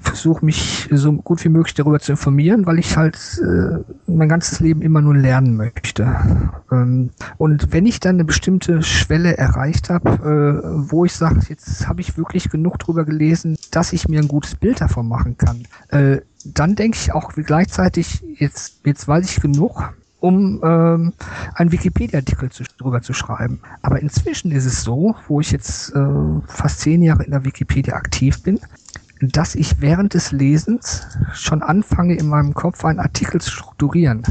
versuche 0.00 0.44
mich 0.44 0.88
so 0.90 1.12
gut 1.12 1.44
wie 1.44 1.48
möglich 1.48 1.74
darüber 1.74 2.00
zu 2.00 2.12
informieren, 2.12 2.66
weil 2.66 2.78
ich 2.78 2.96
halt 2.96 3.18
äh, 3.42 3.78
mein 4.06 4.28
ganzes 4.28 4.60
Leben 4.60 4.82
immer 4.82 5.00
nur 5.00 5.16
lernen 5.16 5.56
möchte. 5.56 6.16
Ähm, 6.72 7.10
und 7.38 7.72
wenn 7.72 7.86
ich 7.86 8.00
dann 8.00 8.16
eine 8.16 8.24
bestimmte 8.24 8.82
Schwelle 8.96 9.36
erreicht 9.36 9.90
habe, 9.90 10.10
äh, 10.10 10.90
wo 10.90 11.04
ich 11.04 11.12
sage, 11.12 11.40
jetzt 11.48 11.86
habe 11.88 12.00
ich 12.00 12.16
wirklich 12.16 12.50
genug 12.50 12.78
drüber 12.78 13.04
gelesen, 13.04 13.56
dass 13.70 13.92
ich 13.92 14.08
mir 14.08 14.20
ein 14.20 14.28
gutes 14.28 14.54
Bild 14.54 14.80
davon 14.80 15.08
machen 15.08 15.36
kann. 15.38 15.66
Äh, 15.88 16.22
dann 16.44 16.74
denke 16.74 16.98
ich 17.00 17.12
auch 17.12 17.32
gleichzeitig, 17.32 18.22
jetzt, 18.38 18.80
jetzt 18.84 19.06
weiß 19.08 19.30
ich 19.30 19.40
genug, 19.40 19.92
um 20.20 20.60
ähm, 20.64 21.12
einen 21.54 21.72
Wikipedia-Artikel 21.72 22.48
drüber 22.78 23.02
zu 23.02 23.12
schreiben. 23.12 23.60
Aber 23.82 24.00
inzwischen 24.00 24.50
ist 24.50 24.64
es 24.64 24.82
so, 24.82 25.14
wo 25.28 25.40
ich 25.40 25.50
jetzt 25.50 25.94
äh, 25.94 26.06
fast 26.46 26.80
zehn 26.80 27.02
Jahre 27.02 27.24
in 27.24 27.30
der 27.30 27.44
Wikipedia 27.44 27.94
aktiv 27.94 28.42
bin, 28.42 28.58
dass 29.20 29.54
ich 29.54 29.80
während 29.80 30.14
des 30.14 30.32
Lesens 30.32 31.06
schon 31.32 31.62
anfange, 31.62 32.16
in 32.16 32.28
meinem 32.28 32.54
Kopf 32.54 32.84
einen 32.84 33.00
Artikel 33.00 33.40
zu 33.40 33.50
strukturieren. 33.50 34.22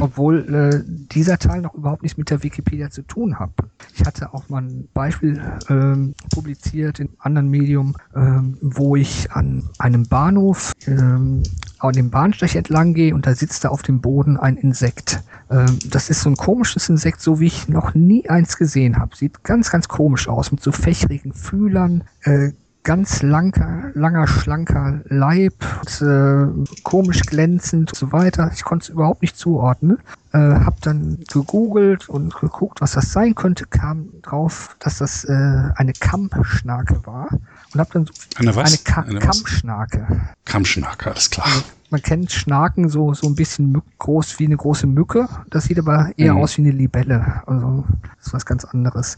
Obwohl 0.00 0.54
äh, 0.54 0.82
dieser 0.86 1.38
Teil 1.38 1.60
noch 1.60 1.74
überhaupt 1.74 2.02
nichts 2.02 2.18
mit 2.18 2.30
der 2.30 2.42
Wikipedia 2.42 2.90
zu 2.90 3.02
tun 3.02 3.38
hat. 3.38 3.50
Ich 3.94 4.04
hatte 4.04 4.32
auch 4.34 4.48
mal 4.48 4.62
ein 4.62 4.88
Beispiel 4.92 5.42
ähm, 5.68 6.14
publiziert 6.34 7.00
in 7.00 7.08
einem 7.08 7.16
anderen 7.18 7.48
Medium, 7.48 7.96
ähm, 8.14 8.58
wo 8.60 8.96
ich 8.96 9.30
an 9.32 9.68
einem 9.78 10.06
Bahnhof 10.06 10.72
ähm, 10.86 11.42
an 11.78 11.92
dem 11.92 12.10
Bahnsteig 12.10 12.54
entlang 12.54 12.94
gehe 12.94 13.14
und 13.14 13.26
da 13.26 13.34
sitzt 13.34 13.64
da 13.64 13.68
auf 13.68 13.82
dem 13.82 14.00
Boden 14.00 14.36
ein 14.36 14.56
Insekt. 14.56 15.22
Ähm, 15.50 15.78
das 15.90 16.10
ist 16.10 16.22
so 16.22 16.30
ein 16.30 16.36
komisches 16.36 16.88
Insekt, 16.88 17.20
so 17.20 17.40
wie 17.40 17.46
ich 17.46 17.68
noch 17.68 17.94
nie 17.94 18.28
eins 18.28 18.56
gesehen 18.56 18.98
habe. 18.98 19.16
Sieht 19.16 19.44
ganz, 19.44 19.70
ganz 19.70 19.88
komisch 19.88 20.28
aus, 20.28 20.50
mit 20.50 20.62
so 20.62 20.72
fächrigen 20.72 21.32
Fühlern, 21.32 22.04
äh, 22.22 22.52
ganz 22.86 23.20
langer, 23.20 23.90
langer, 23.94 24.28
schlanker 24.28 25.00
Leib, 25.06 25.54
und, 25.80 26.02
äh, 26.02 26.46
komisch 26.84 27.20
glänzend 27.22 27.92
und 27.92 27.98
so 27.98 28.12
weiter. 28.12 28.52
Ich 28.54 28.62
konnte 28.62 28.84
es 28.84 28.88
überhaupt 28.90 29.22
nicht 29.22 29.36
zuordnen. 29.36 29.98
Äh, 30.32 30.38
hab 30.38 30.80
dann 30.82 31.18
gegoogelt 31.32 32.08
und 32.08 32.38
geguckt, 32.38 32.80
was 32.80 32.92
das 32.92 33.12
sein 33.12 33.34
könnte, 33.34 33.66
kam 33.66 34.08
drauf, 34.22 34.76
dass 34.78 34.98
das 34.98 35.24
äh, 35.24 35.32
eine 35.32 35.94
Kammschnake 35.98 37.04
war. 37.04 37.28
Und 37.74 37.80
hab 37.80 37.90
dann 37.90 38.06
so 38.06 38.12
eine, 38.36 38.54
was? 38.54 38.68
eine, 38.68 38.78
Ka 38.78 39.00
eine 39.02 39.18
Kammschnake. 39.18 40.06
Kammschnake, 40.44 41.10
alles 41.10 41.28
klar. 41.28 41.46
Also, 41.46 41.64
man 41.90 42.02
kennt 42.02 42.30
Schnaken 42.30 42.88
so, 42.88 43.14
so 43.14 43.26
ein 43.26 43.34
bisschen 43.34 43.82
groß 43.98 44.38
wie 44.38 44.46
eine 44.46 44.56
große 44.56 44.86
Mücke. 44.86 45.28
Das 45.50 45.64
sieht 45.64 45.78
aber 45.78 46.10
eher 46.16 46.34
mhm. 46.34 46.40
aus 46.40 46.56
wie 46.56 46.62
eine 46.62 46.70
Libelle. 46.70 47.42
Also 47.46 47.84
das 48.18 48.28
ist 48.28 48.32
was 48.32 48.46
ganz 48.46 48.64
anderes. 48.64 49.16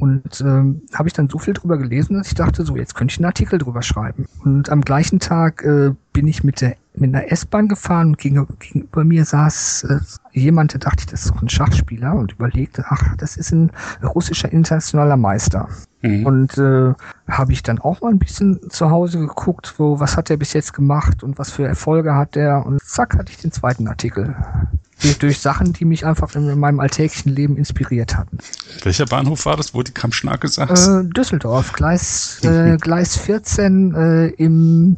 Und 0.00 0.40
ähm, 0.40 0.82
habe 0.94 1.08
ich 1.08 1.12
dann 1.12 1.28
so 1.28 1.38
viel 1.38 1.54
drüber 1.54 1.76
gelesen, 1.76 2.16
dass 2.16 2.28
ich 2.28 2.34
dachte, 2.34 2.64
so 2.64 2.76
jetzt 2.76 2.94
könnte 2.94 3.12
ich 3.12 3.18
einen 3.18 3.26
Artikel 3.26 3.58
drüber 3.58 3.82
schreiben. 3.82 4.26
Und 4.44 4.70
am 4.70 4.80
gleichen 4.80 5.20
Tag 5.20 5.62
äh, 5.62 5.92
bin 6.12 6.26
ich 6.26 6.42
mit 6.42 6.60
der 6.60 6.76
mit 6.94 7.14
einer 7.14 7.30
S-Bahn 7.30 7.68
gefahren 7.68 8.08
und 8.08 8.18
gegenüber, 8.18 8.52
gegenüber 8.58 9.04
mir 9.04 9.24
saß 9.24 9.84
äh, 9.84 9.98
jemand, 10.32 10.72
der 10.72 10.80
dachte 10.80 11.00
ich, 11.00 11.06
das 11.06 11.24
ist 11.24 11.30
doch 11.30 11.42
ein 11.42 11.48
Schachspieler 11.48 12.14
und 12.14 12.32
überlegte, 12.32 12.84
ach, 12.88 13.16
das 13.16 13.36
ist 13.36 13.52
ein 13.52 13.70
russischer 14.02 14.50
internationaler 14.50 15.16
Meister. 15.16 15.68
Mhm. 16.02 16.26
Und 16.26 16.58
äh, 16.58 16.94
habe 17.28 17.52
ich 17.52 17.62
dann 17.62 17.78
auch 17.78 18.00
mal 18.00 18.10
ein 18.10 18.18
bisschen 18.18 18.58
zu 18.70 18.90
Hause 18.90 19.18
geguckt, 19.18 19.74
wo 19.78 20.00
was 20.00 20.16
hat 20.16 20.30
er 20.30 20.36
bis 20.36 20.52
jetzt 20.52 20.72
gemacht 20.72 21.22
und 21.22 21.38
was 21.38 21.50
für 21.50 21.66
Erfolge 21.66 22.14
hat 22.14 22.36
er 22.36 22.66
und 22.66 22.82
zack 22.82 23.16
hatte 23.16 23.30
ich 23.30 23.38
den 23.38 23.52
zweiten 23.52 23.86
Artikel 23.86 24.34
durch 25.18 25.40
Sachen, 25.40 25.72
die 25.72 25.84
mich 25.84 26.04
einfach 26.04 26.34
in 26.34 26.58
meinem 26.58 26.80
alltäglichen 26.80 27.34
Leben 27.34 27.56
inspiriert 27.56 28.16
hatten. 28.16 28.38
Welcher 28.82 29.06
Bahnhof 29.06 29.46
war 29.46 29.56
das, 29.56 29.74
wo 29.74 29.82
die 29.82 29.92
Kampfschnake 29.92 30.48
saß? 30.48 30.88
Äh, 30.88 31.04
Düsseldorf, 31.04 31.72
Gleis, 31.72 32.40
äh, 32.42 32.76
Gleis 32.78 33.16
14 33.16 33.94
äh, 33.94 34.26
im 34.28 34.96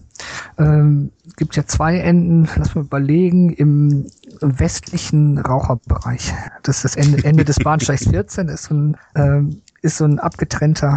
ähm, 0.59 1.11
gibt 1.37 1.57
ja 1.57 1.67
zwei 1.67 1.99
Enden, 1.99 2.49
lass 2.57 2.75
mal 2.75 2.85
überlegen, 2.85 3.51
im 3.51 4.07
westlichen 4.41 5.39
Raucherbereich. 5.39 6.33
Das 6.63 6.77
ist 6.77 6.85
das 6.85 6.97
Ende, 6.97 7.25
Ende 7.25 7.45
des 7.45 7.57
Bahnsteigs 7.57 8.09
14, 8.09 8.49
ist 8.49 8.65
so 8.65 8.75
ein 8.75 8.97
ähm, 9.15 9.63
ist 9.83 9.97
so 9.97 10.05
ein 10.05 10.21
abgetrennter 10.21 10.93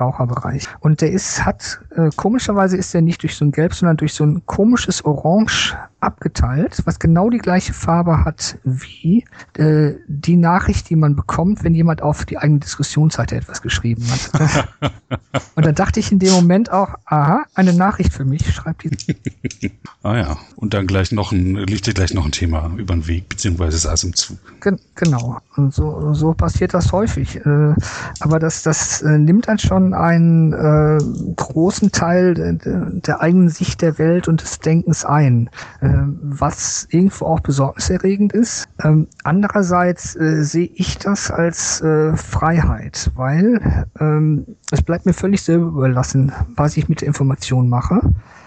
Raucherbereich. 0.00 0.68
Und 0.78 1.00
der 1.00 1.10
ist, 1.10 1.44
hat, 1.44 1.80
äh, 1.96 2.10
komischerweise 2.14 2.76
ist 2.76 2.94
der 2.94 3.02
nicht 3.02 3.22
durch 3.22 3.34
so 3.34 3.44
ein 3.44 3.50
Gelb, 3.50 3.74
sondern 3.74 3.96
durch 3.96 4.14
so 4.14 4.24
ein 4.24 4.46
komisches 4.46 5.04
Orange 5.04 5.76
abgeteilt, 6.02 6.82
was 6.84 6.98
genau 6.98 7.30
die 7.30 7.38
gleiche 7.38 7.72
Farbe 7.72 8.24
hat 8.24 8.58
wie 8.64 9.24
äh, 9.56 9.92
die 10.08 10.36
Nachricht, 10.36 10.90
die 10.90 10.96
man 10.96 11.14
bekommt, 11.14 11.62
wenn 11.62 11.74
jemand 11.74 12.02
auf 12.02 12.24
die 12.24 12.38
eigene 12.38 12.58
Diskussionsseite 12.58 13.36
etwas 13.36 13.62
geschrieben 13.62 14.04
hat. 14.10 14.68
und 15.54 15.64
dann 15.64 15.74
dachte 15.74 16.00
ich 16.00 16.10
in 16.10 16.18
dem 16.18 16.32
Moment 16.32 16.72
auch, 16.72 16.94
aha, 17.04 17.44
eine 17.54 17.72
Nachricht 17.72 18.12
für 18.12 18.24
mich, 18.24 18.52
schreibt 18.52 18.84
die. 18.84 19.70
ah 20.02 20.16
ja, 20.16 20.36
und 20.56 20.74
dann 20.74 20.86
gleich 20.86 21.12
noch 21.12 21.32
ein, 21.32 21.54
liegt 21.54 21.86
dir 21.86 21.94
gleich 21.94 22.14
noch 22.14 22.24
ein 22.24 22.32
Thema 22.32 22.70
über 22.76 22.94
den 22.94 23.06
Weg, 23.06 23.28
beziehungsweise 23.28 23.78
saß 23.78 24.04
im 24.04 24.14
Zug. 24.14 24.38
Gen 24.60 24.78
genau, 24.94 25.38
und 25.56 25.72
so, 25.72 26.12
so 26.14 26.34
passiert 26.34 26.74
das 26.74 26.92
häufig. 26.92 27.36
Äh, 27.36 27.74
aber 28.20 28.38
das, 28.38 28.62
das 28.62 29.02
äh, 29.02 29.18
nimmt 29.18 29.48
dann 29.48 29.58
schon 29.58 29.94
einen 29.94 30.52
äh, 30.52 30.98
großen 31.36 31.92
Teil 31.92 32.34
der, 32.34 32.52
der 32.54 33.20
eigenen 33.20 33.48
Sicht 33.48 33.82
der 33.82 33.98
Welt 33.98 34.26
und 34.28 34.42
des 34.42 34.58
Denkens 34.58 35.04
ein. 35.04 35.48
Äh, 35.80 35.91
was 36.22 36.86
irgendwo 36.90 37.26
auch 37.26 37.40
besorgniserregend 37.40 38.32
ist. 38.32 38.68
Ähm, 38.82 39.06
andererseits 39.24 40.16
äh, 40.16 40.42
sehe 40.42 40.70
ich 40.74 40.98
das 40.98 41.30
als 41.30 41.80
äh, 41.80 42.16
Freiheit, 42.16 43.10
weil 43.16 43.86
ähm, 44.00 44.46
es 44.70 44.82
bleibt 44.82 45.06
mir 45.06 45.12
völlig 45.12 45.42
selber 45.42 45.66
überlassen, 45.66 46.32
was 46.56 46.76
ich 46.76 46.88
mit 46.88 47.00
der 47.00 47.08
Information 47.08 47.68
mache. 47.68 48.00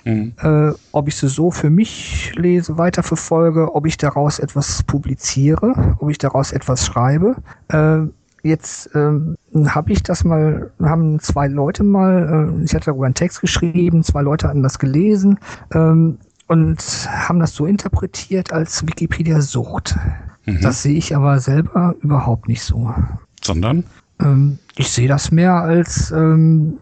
Mhm. 0.06 0.34
Äh, 0.42 0.72
ob 0.92 1.08
ich 1.08 1.16
sie 1.16 1.28
so 1.28 1.52
für 1.52 1.70
mich 1.70 2.34
lese, 2.36 2.78
weiterverfolge, 2.78 3.74
ob 3.74 3.88
ich 3.88 3.98
daraus 3.98 4.40
etwas 4.40 4.84
publiziere, 4.84 5.96
ob 6.00 6.10
ich 6.10 6.20
daraus 6.20 6.52
etwas 6.52 6.86
schreibe. 6.86 7.36
Äh, 7.70 8.02
jetzt 8.44 8.92
ähm, 8.94 9.36
habe 9.68 9.92
ich 9.92 10.04
das 10.04 10.24
mal, 10.24 10.72
haben 10.80 11.20
zwei 11.20 11.48
Leute 11.48 11.84
mal, 11.84 12.54
äh, 12.60 12.64
ich 12.64 12.76
hatte 12.76 12.86
darüber 12.86 13.06
einen 13.06 13.16
Text 13.16 13.42
geschrieben, 13.42 14.04
zwei 14.04 14.22
Leute 14.22 14.48
hatten 14.48 14.62
das 14.62 14.78
gelesen 14.78 15.40
ähm, 15.74 16.20
und 16.48 16.80
haben 17.10 17.40
das 17.40 17.54
so 17.54 17.66
interpretiert 17.66 18.54
als 18.54 18.86
Wikipedia-Sucht. 18.86 19.96
Mhm. 20.46 20.62
Das 20.62 20.84
sehe 20.84 20.96
ich 20.96 21.16
aber 21.16 21.40
selber 21.40 21.96
überhaupt 22.02 22.48
nicht 22.48 22.64
so. 22.64 22.94
Sondern? 23.42 23.84
Ähm, 24.20 24.60
ich 24.76 24.90
sehe 24.90 25.08
das 25.08 25.32
mehr 25.32 25.56
als 25.56 26.12
ähm, 26.12 26.78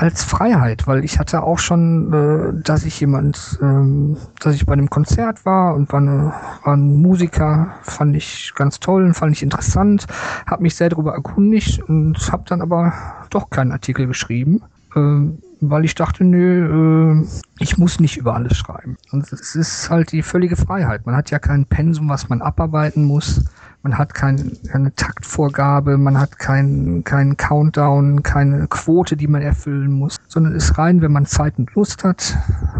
als 0.00 0.24
Freiheit, 0.24 0.86
weil 0.86 1.04
ich 1.04 1.18
hatte 1.18 1.42
auch 1.42 1.58
schon, 1.58 2.12
äh, 2.12 2.62
dass 2.62 2.86
ich 2.86 2.98
jemand, 3.00 3.58
ähm, 3.60 4.16
dass 4.40 4.54
ich 4.54 4.64
bei 4.64 4.72
einem 4.72 4.88
Konzert 4.88 5.44
war 5.44 5.74
und 5.74 5.92
war, 5.92 6.00
eine, 6.00 6.32
war 6.64 6.74
ein 6.74 7.02
Musiker, 7.02 7.74
fand 7.82 8.16
ich 8.16 8.52
ganz 8.54 8.80
toll 8.80 9.04
und 9.04 9.12
fand 9.12 9.32
ich 9.36 9.42
interessant, 9.42 10.06
habe 10.46 10.62
mich 10.62 10.74
sehr 10.74 10.88
darüber 10.88 11.12
erkundigt 11.12 11.82
und 11.82 12.16
habe 12.32 12.44
dann 12.46 12.62
aber 12.62 12.94
doch 13.28 13.50
keinen 13.50 13.72
Artikel 13.72 14.06
geschrieben, 14.06 14.62
äh, 14.96 15.26
weil 15.60 15.84
ich 15.84 15.94
dachte, 15.94 16.24
nö, 16.24 17.22
äh, 17.22 17.26
ich 17.58 17.78
muss 17.78 18.00
nicht 18.00 18.16
über 18.16 18.34
alles 18.34 18.56
schreiben. 18.56 18.96
Und 19.12 19.32
es 19.32 19.54
ist 19.54 19.90
halt 19.90 20.12
die 20.12 20.22
völlige 20.22 20.56
Freiheit. 20.56 21.06
Man 21.06 21.16
hat 21.16 21.30
ja 21.30 21.38
kein 21.38 21.66
Pensum, 21.66 22.08
was 22.08 22.28
man 22.28 22.42
abarbeiten 22.42 23.04
muss 23.04 23.44
man 23.82 23.96
hat 23.96 24.14
kein, 24.14 24.58
keine 24.70 24.94
Taktvorgabe, 24.94 25.96
man 25.96 26.18
hat 26.18 26.38
keinen 26.38 27.02
kein 27.04 27.36
Countdown, 27.36 28.22
keine 28.22 28.66
Quote, 28.68 29.16
die 29.16 29.26
man 29.26 29.42
erfüllen 29.42 29.90
muss, 29.90 30.16
sondern 30.28 30.54
ist 30.54 30.76
rein, 30.76 31.00
wenn 31.00 31.12
man 31.12 31.26
Zeit 31.26 31.58
und 31.58 31.74
Lust 31.74 32.04
hat, 32.04 32.36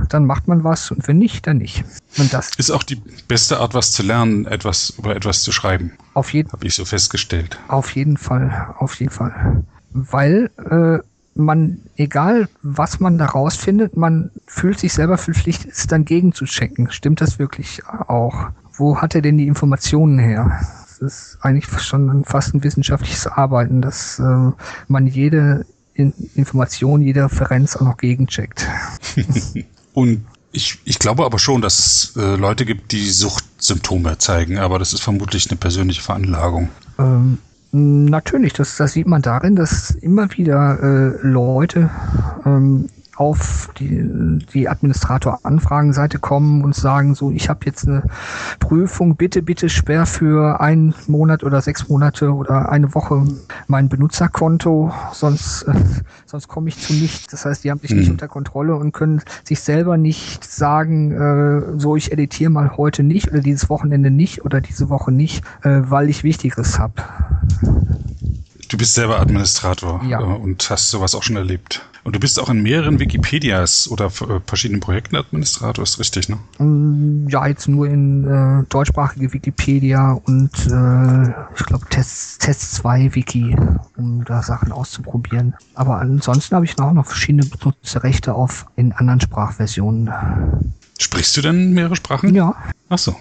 dann 0.08 0.26
macht 0.26 0.46
man 0.46 0.62
was 0.62 0.90
und 0.90 1.08
wenn 1.08 1.18
nicht, 1.18 1.46
dann 1.46 1.58
nicht. 1.58 1.84
Und 2.18 2.32
das 2.32 2.50
ist 2.56 2.70
auch 2.70 2.82
die 2.82 3.00
beste 3.28 3.60
Art, 3.60 3.74
was 3.74 3.92
zu 3.92 4.02
lernen, 4.02 4.46
etwas 4.46 4.90
über 4.90 5.16
etwas 5.16 5.42
zu 5.42 5.52
schreiben. 5.52 5.92
Auf 6.14 6.32
jeden 6.32 6.52
Habe 6.52 6.66
ich 6.66 6.74
so 6.74 6.84
festgestellt. 6.84 7.58
Auf 7.68 7.94
jeden 7.94 8.16
Fall, 8.16 8.74
auf 8.78 8.94
jeden 8.96 9.12
Fall. 9.12 9.64
Weil 9.92 10.50
äh, 10.70 10.98
man, 11.40 11.78
egal 11.96 12.48
was 12.62 13.00
man 13.00 13.18
da 13.18 13.26
rausfindet, 13.26 13.96
man 13.96 14.30
fühlt 14.46 14.78
sich 14.78 14.92
selber 14.92 15.18
verpflichtet, 15.18 15.72
es 15.72 15.86
dann 15.86 16.04
gegen 16.04 16.32
zu 16.32 16.44
checken. 16.44 16.90
Stimmt 16.90 17.20
das 17.20 17.38
wirklich 17.38 17.82
auch? 17.86 18.50
Wo 18.72 18.98
hat 18.98 19.14
er 19.14 19.22
denn 19.22 19.38
die 19.38 19.46
Informationen 19.46 20.18
her? 20.18 20.60
ist 21.00 21.38
eigentlich 21.40 21.66
schon 21.82 22.24
fast 22.24 22.54
ein 22.54 22.62
wissenschaftliches 22.62 23.26
Arbeiten, 23.26 23.82
dass 23.82 24.18
äh, 24.18 24.52
man 24.88 25.06
jede 25.06 25.66
in 25.94 26.12
Information, 26.34 27.02
jede 27.02 27.24
Referenz 27.24 27.76
auch 27.76 27.82
noch 27.82 27.96
gegencheckt. 27.96 28.66
Und 29.94 30.24
ich, 30.52 30.78
ich 30.84 30.98
glaube 30.98 31.24
aber 31.24 31.38
schon, 31.38 31.62
dass 31.62 31.78
es 31.78 32.16
äh, 32.16 32.36
Leute 32.36 32.64
gibt, 32.64 32.92
die 32.92 33.10
Suchtsymptome 33.10 34.18
zeigen, 34.18 34.58
aber 34.58 34.78
das 34.78 34.92
ist 34.92 35.02
vermutlich 35.02 35.50
eine 35.50 35.58
persönliche 35.58 36.02
Veranlagung. 36.02 36.68
Ähm, 36.98 37.38
natürlich, 37.72 38.52
das, 38.52 38.76
das 38.76 38.92
sieht 38.92 39.06
man 39.06 39.22
darin, 39.22 39.56
dass 39.56 39.90
immer 39.90 40.30
wieder 40.32 40.78
äh, 40.82 41.26
Leute 41.26 41.90
ähm, 42.44 42.88
auf 43.20 43.68
die, 43.78 44.02
die 44.54 44.66
Administrator-Anfragenseite 44.66 46.18
kommen 46.18 46.64
und 46.64 46.74
sagen, 46.74 47.14
so, 47.14 47.30
ich 47.30 47.50
habe 47.50 47.66
jetzt 47.66 47.86
eine 47.86 48.02
Prüfung, 48.60 49.14
bitte, 49.14 49.42
bitte 49.42 49.68
sperr 49.68 50.06
für 50.06 50.62
einen 50.62 50.94
Monat 51.06 51.44
oder 51.44 51.60
sechs 51.60 51.90
Monate 51.90 52.32
oder 52.32 52.70
eine 52.70 52.94
Woche 52.94 53.26
mein 53.66 53.90
Benutzerkonto, 53.90 54.90
sonst, 55.12 55.64
äh, 55.64 55.74
sonst 56.24 56.48
komme 56.48 56.70
ich 56.70 56.78
zu 56.78 56.94
nichts. 56.94 57.26
Das 57.26 57.44
heißt, 57.44 57.62
die 57.62 57.70
haben 57.70 57.80
sich 57.80 57.90
mhm. 57.90 57.98
nicht 57.98 58.10
unter 58.10 58.26
Kontrolle 58.26 58.74
und 58.74 58.92
können 58.92 59.20
sich 59.44 59.60
selber 59.60 59.98
nicht 59.98 60.42
sagen, 60.42 61.12
äh, 61.12 61.78
so, 61.78 61.96
ich 61.96 62.12
editiere 62.12 62.48
mal 62.48 62.78
heute 62.78 63.02
nicht 63.02 63.28
oder 63.30 63.40
dieses 63.40 63.68
Wochenende 63.68 64.10
nicht 64.10 64.46
oder 64.46 64.62
diese 64.62 64.88
Woche 64.88 65.12
nicht, 65.12 65.44
äh, 65.62 65.82
weil 65.82 66.08
ich 66.08 66.24
Wichtigeres 66.24 66.78
habe. 66.78 66.94
Du 68.70 68.78
bist 68.78 68.94
selber 68.94 69.18
Administrator 69.18 70.00
ja. 70.04 70.20
Äh, 70.20 70.22
und 70.22 70.70
hast 70.70 70.90
sowas 70.90 71.16
auch 71.16 71.24
schon 71.24 71.34
erlebt. 71.34 71.84
Und 72.04 72.14
du 72.14 72.20
bist 72.20 72.38
auch 72.38 72.48
in 72.48 72.62
mehreren 72.62 73.00
Wikipedias 73.00 73.90
oder 73.90 74.06
äh, 74.06 74.40
verschiedenen 74.46 74.80
Projekten 74.80 75.16
Administrator, 75.16 75.82
ist 75.82 75.98
richtig, 75.98 76.28
ne? 76.28 76.38
Mm, 76.58 77.28
ja, 77.28 77.48
jetzt 77.48 77.66
nur 77.66 77.88
in 77.88 78.24
äh, 78.24 78.64
deutschsprachige 78.68 79.32
Wikipedia 79.32 80.12
und 80.12 80.52
äh, 80.68 81.30
ich 81.56 81.66
glaube 81.66 81.84
Test, 81.90 82.42
Test 82.42 82.76
2 82.76 83.16
Wiki, 83.16 83.56
um 83.96 84.24
da 84.24 84.40
Sachen 84.42 84.70
auszuprobieren. 84.70 85.54
Aber 85.74 85.98
ansonsten 85.98 86.54
habe 86.54 86.64
ich 86.64 86.78
auch 86.78 86.92
noch 86.92 87.06
verschiedene 87.06 87.44
Benutzerrechte 87.44 88.34
auf 88.34 88.66
in 88.76 88.92
anderen 88.92 89.20
Sprachversionen. 89.20 90.10
Sprichst 90.98 91.36
du 91.36 91.42
denn 91.42 91.72
mehrere 91.72 91.96
Sprachen? 91.96 92.34
Ja. 92.36 92.54
Ach 92.88 92.98
so. 92.98 93.16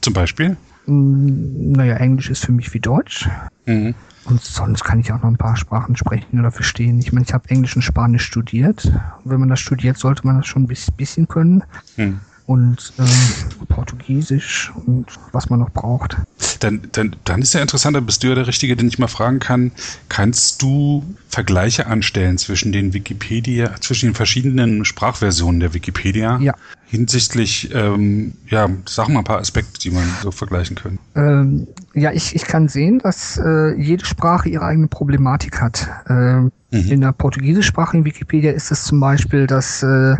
Zum 0.00 0.12
Beispiel? 0.12 0.56
Mm, 0.86 1.72
naja, 1.72 1.96
Englisch 1.96 2.30
ist 2.30 2.46
für 2.46 2.52
mich 2.52 2.72
wie 2.72 2.80
Deutsch. 2.80 3.28
Mhm. 3.66 3.96
Und 4.28 4.42
sonst 4.42 4.84
kann 4.84 4.98
ich 5.00 5.12
auch 5.12 5.22
noch 5.22 5.28
ein 5.28 5.36
paar 5.36 5.56
Sprachen 5.56 5.96
sprechen 5.96 6.40
oder 6.40 6.50
verstehen. 6.50 6.98
Ich 6.98 7.12
meine, 7.12 7.24
ich 7.26 7.32
habe 7.32 7.48
Englisch 7.48 7.76
und 7.76 7.82
Spanisch 7.82 8.24
studiert. 8.24 8.90
wenn 9.24 9.40
man 9.40 9.48
das 9.48 9.60
studiert, 9.60 9.98
sollte 9.98 10.26
man 10.26 10.38
das 10.38 10.46
schon 10.46 10.64
ein 10.64 10.76
bisschen 10.96 11.28
können. 11.28 11.62
Hm. 11.96 12.20
Und 12.46 12.92
äh, 12.98 13.64
Portugiesisch 13.66 14.72
und 14.86 15.06
was 15.32 15.50
man 15.50 15.58
noch 15.58 15.70
braucht. 15.70 16.16
Dann, 16.60 16.80
dann, 16.92 17.16
dann 17.24 17.42
ist 17.42 17.54
ja 17.54 17.60
interessant, 17.60 17.96
dann 17.96 18.06
bist 18.06 18.22
du 18.22 18.28
ja 18.28 18.36
der 18.36 18.46
Richtige, 18.46 18.76
den 18.76 18.86
ich 18.86 19.00
mal 19.00 19.08
fragen 19.08 19.40
kann. 19.40 19.72
Kannst 20.08 20.62
du 20.62 21.02
Vergleiche 21.28 21.88
anstellen 21.88 22.38
zwischen 22.38 22.70
den 22.70 22.92
Wikipedia, 22.92 23.74
zwischen 23.80 24.10
den 24.10 24.14
verschiedenen 24.14 24.84
Sprachversionen 24.84 25.58
der 25.58 25.74
Wikipedia? 25.74 26.38
Ja 26.38 26.54
hinsichtlich, 26.86 27.74
ähm, 27.74 28.34
ja, 28.48 28.68
sag 28.86 29.08
mal 29.08 29.18
ein 29.18 29.24
paar 29.24 29.38
Aspekte, 29.38 29.80
die 29.80 29.90
man 29.90 30.04
so 30.22 30.30
vergleichen 30.30 30.76
können. 30.76 30.98
Ähm, 31.16 31.66
ja, 31.94 32.12
ich, 32.12 32.36
ich 32.36 32.44
kann 32.44 32.68
sehen, 32.68 32.98
dass 32.98 33.38
äh, 33.38 33.74
jede 33.74 34.04
Sprache 34.04 34.50
ihre 34.50 34.64
eigene 34.64 34.86
Problematik 34.86 35.62
hat. 35.62 35.88
Ähm, 36.08 36.52
mhm. 36.70 36.90
In 36.90 37.00
der 37.00 37.12
portugiesischsprachigen 37.12 38.04
Wikipedia 38.04 38.52
ist 38.52 38.70
es 38.70 38.84
zum 38.84 39.00
Beispiel, 39.00 39.46
dass 39.46 39.82
äh, 39.82 40.16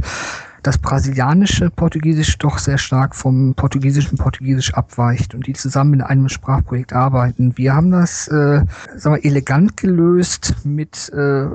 das 0.66 0.79
brasilianische 0.79 1.70
Portugiesisch 1.70 2.38
doch 2.38 2.59
sehr 2.59 2.79
stark 2.79 3.14
vom 3.14 3.55
portugiesischen 3.55 4.18
Portugiesisch 4.18 4.74
abweicht 4.74 5.35
und 5.35 5.46
die 5.46 5.52
zusammen 5.52 5.94
in 5.94 6.02
einem 6.02 6.29
Sprachprojekt 6.29 6.92
arbeiten. 6.92 7.57
Wir 7.57 7.74
haben 7.74 7.92
das 7.92 8.26
äh, 8.29 8.62
sagen 8.96 9.16
wir, 9.16 9.24
elegant 9.24 9.76
gelöst 9.76 10.57
mit 10.64 11.09
äh, 11.11 11.46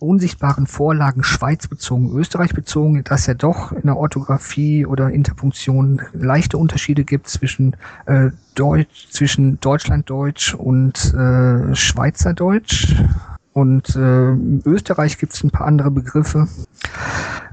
unsichtbaren 0.00 0.66
Vorlagen 0.66 1.22
Schweiz 1.22 1.68
bezogen, 1.68 2.10
Österreich 2.16 2.54
bezogen, 2.54 3.04
dass 3.04 3.26
ja 3.26 3.34
doch 3.34 3.70
in 3.70 3.82
der 3.82 3.96
Orthographie 3.96 4.84
oder 4.84 5.10
Interpunktion 5.10 6.02
leichte 6.12 6.58
Unterschiede 6.58 7.04
gibt 7.04 7.28
zwischen 7.28 7.76
äh, 8.06 8.30
Deutsch, 8.56 9.08
zwischen 9.10 9.60
Deutschlanddeutsch 9.60 10.54
und 10.54 11.14
äh, 11.14 11.74
Schweizerdeutsch. 11.74 12.94
Und 13.52 13.94
äh, 13.94 14.32
in 14.32 14.62
Österreich 14.66 15.18
gibt 15.18 15.32
es 15.34 15.44
ein 15.44 15.50
paar 15.50 15.68
andere 15.68 15.92
Begriffe. 15.92 16.48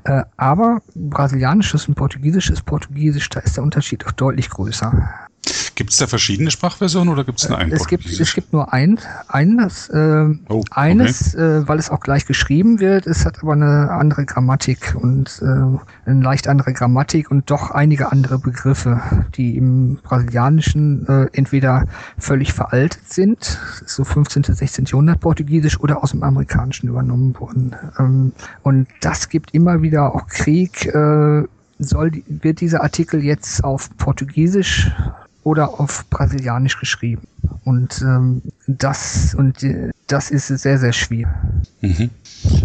Äh, 0.04 0.24
aber 0.38 0.82
brasilianisches 0.96 1.88
und 1.88 1.96
portugiesisches 1.96 2.62
Portugiesisch, 2.62 3.30
da 3.30 3.40
ist 3.42 3.58
der 3.58 3.64
Unterschied 3.64 4.06
auch 4.06 4.12
deutlich 4.12 4.50
größer. 4.50 5.30
Gibt 5.76 5.90
es 5.90 5.98
da 5.98 6.06
verschiedene 6.06 6.52
Sprachversionen 6.52 7.12
oder 7.12 7.24
gibt 7.24 7.40
es 7.42 7.50
nur 7.50 7.58
einen? 7.58 7.72
Es 7.72 7.88
gibt, 7.88 8.06
es 8.06 8.34
gibt 8.36 8.54
nur 8.54 8.72
ein, 8.72 9.00
eines, 9.28 9.90
äh, 9.90 10.28
oh, 10.50 10.64
eines 10.70 11.34
okay. 11.34 11.44
äh, 11.44 11.68
weil 11.68 11.80
es 11.80 11.90
auch 11.90 12.02
gleich 12.02 12.28
geschrieben 12.28 12.80
wird. 12.80 13.08
Es 13.08 13.26
hat 13.26 13.42
aber 13.42 13.54
eine 13.54 13.90
andere 13.90 14.26
Grammatik 14.26 14.96
und 14.96 15.42
äh, 15.42 15.46
eine 15.46 16.22
leicht 16.22 16.48
andere 16.48 16.74
Grammatik 16.74 17.32
und 17.32 17.50
doch 17.50 17.72
einige 17.72 18.12
andere 18.12 18.38
Begriffe, 18.38 19.02
die 19.36 19.58
im 19.58 19.96
Brasilianischen 20.04 21.08
äh, 21.08 21.28
entweder 21.34 21.88
völlig 22.20 22.54
veraltet 22.54 23.12
sind, 23.12 23.60
so 23.86 24.04
15. 24.04 24.44
16. 24.44 24.86
Jahrhundert 24.86 25.20
Portugiesisch 25.22 25.80
oder 25.80 26.04
aus 26.04 26.12
dem 26.12 26.22
Amerikanischen 26.22 26.90
übernommen 26.90 27.36
wurden. 27.40 27.76
Ähm, 27.98 28.34
und 28.62 28.88
das 29.00 29.30
gibt 29.30 29.56
immer 29.56 29.82
wieder 29.82 30.14
auch 30.14 30.28
Krieg. 30.28 30.86
Äh, 30.86 31.44
soll, 31.84 32.12
wird 32.28 32.62
dieser 32.62 32.84
Artikel 32.84 33.24
jetzt 33.24 33.64
auf 33.64 33.90
Portugiesisch 33.98 34.92
oder 35.44 35.80
auf 35.80 36.06
Brasilianisch 36.10 36.80
geschrieben. 36.80 37.24
Und 37.64 38.02
ähm, 38.02 38.42
das 38.68 39.36
und 39.36 39.64
äh, 39.64 39.92
das 40.08 40.32
ist 40.32 40.48
sehr, 40.48 40.78
sehr 40.78 40.94
schwierig. 40.94 41.28
Mhm. 41.82 42.10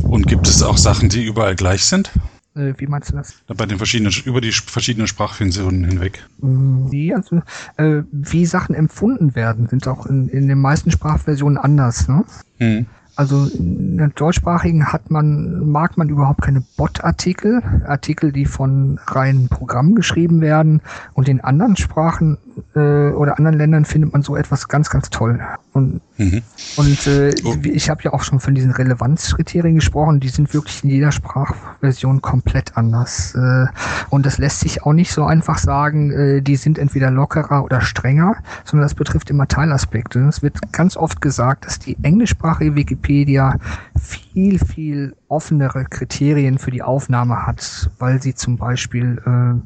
Und 0.03 0.27
gibt 0.27 0.49
es 0.49 0.63
auch 0.63 0.77
Sachen, 0.79 1.09
die 1.09 1.25
überall 1.25 1.55
gleich 1.55 1.85
sind? 1.85 2.11
Äh, 2.57 2.75
wie 2.79 2.87
meinst 2.87 3.11
du 3.11 3.17
das? 3.17 3.35
Bei 3.47 3.67
den 3.67 3.79
verschiedenen, 3.79 4.13
über 4.25 4.41
die 4.41 4.53
verschiedenen 4.53 5.07
Sprachversionen 5.07 5.85
hinweg. 5.85 6.27
Wie, 6.39 7.15
also, 7.15 7.43
äh, 7.77 8.03
wie 8.11 8.47
Sachen 8.47 8.75
empfunden 8.75 9.35
werden, 9.35 9.69
sind 9.69 9.87
auch 9.87 10.07
in, 10.07 10.29
in 10.29 10.49
den 10.49 10.59
meisten 10.59 10.91
Sprachversionen 10.91 11.59
anders. 11.59 12.09
Ne? 12.09 12.25
Mhm. 12.59 12.87
Also 13.17 13.47
in 13.47 13.97
der 13.97 14.09
deutschsprachigen 14.09 14.93
hat 14.93 15.11
man, 15.11 15.71
mag 15.71 15.97
man 15.97 16.11
überhaupt 16.11 16.43
keine 16.43 16.63
Bot-Artikel, 16.77 17.63
Artikel, 17.87 18.31
die 18.31 18.45
von 18.45 19.01
reinen 19.07 19.49
Programmen 19.49 19.95
geschrieben 19.95 20.43
werden. 20.43 20.83
Und 21.15 21.27
in 21.29 21.41
anderen 21.41 21.77
Sprachen 21.77 22.37
äh, 22.75 23.09
oder 23.11 23.39
anderen 23.39 23.57
Ländern 23.57 23.85
findet 23.87 24.13
man 24.13 24.21
so 24.21 24.37
etwas 24.37 24.69
ganz, 24.69 24.91
ganz 24.91 25.09
toll. 25.09 25.41
Und, 25.77 26.01
mhm. 26.17 26.41
und 26.79 27.07
äh, 27.07 27.35
oh. 27.45 27.55
ich 27.65 27.91
habe 27.91 28.03
ja 28.03 28.15
auch 28.15 28.23
schon 28.23 28.41
von 28.41 28.55
diesen 28.55 28.71
Relevanzkriterien 28.71 29.75
gesprochen, 29.75 30.21
die 30.21 30.31
sind 30.31 30.55
wirklich 30.55 30.83
in 30.83 30.89
jeder 30.89 31.13
Sprachversion 31.13 32.23
komplett 32.23 32.79
anders. 32.79 33.35
Äh, 33.35 33.67
und 34.09 34.25
das 34.25 34.39
lässt 34.39 34.61
sich 34.61 34.85
auch 34.85 34.95
nicht 34.95 35.13
so 35.13 35.25
einfach 35.25 35.59
sagen, 35.59 36.13
äh, 36.13 36.41
die 36.41 36.57
sind 36.57 36.79
entweder 36.79 37.11
lockerer 37.11 37.63
oder 37.63 37.83
strenger, 37.83 38.37
sondern 38.65 38.87
das 38.87 38.95
betrifft 38.95 39.29
immer 39.29 39.49
Teilaspekte. 39.49 40.21
Es 40.21 40.43
wird 40.43 40.73
ganz 40.73 40.97
oft 40.97 41.21
gesagt, 41.21 41.67
dass 41.67 41.79
die 41.79 41.99
englischsprachige 42.03 42.75
Wikipedia 42.75 43.59
viel, 44.01 44.59
viel 44.59 45.15
offenere 45.29 45.85
Kriterien 45.85 46.57
für 46.57 46.71
die 46.71 46.83
Aufnahme 46.83 47.47
hat, 47.47 47.91
weil 47.99 48.23
sie 48.23 48.35
zum 48.35 48.57
Beispiel 48.57 49.21
äh, 49.27 49.61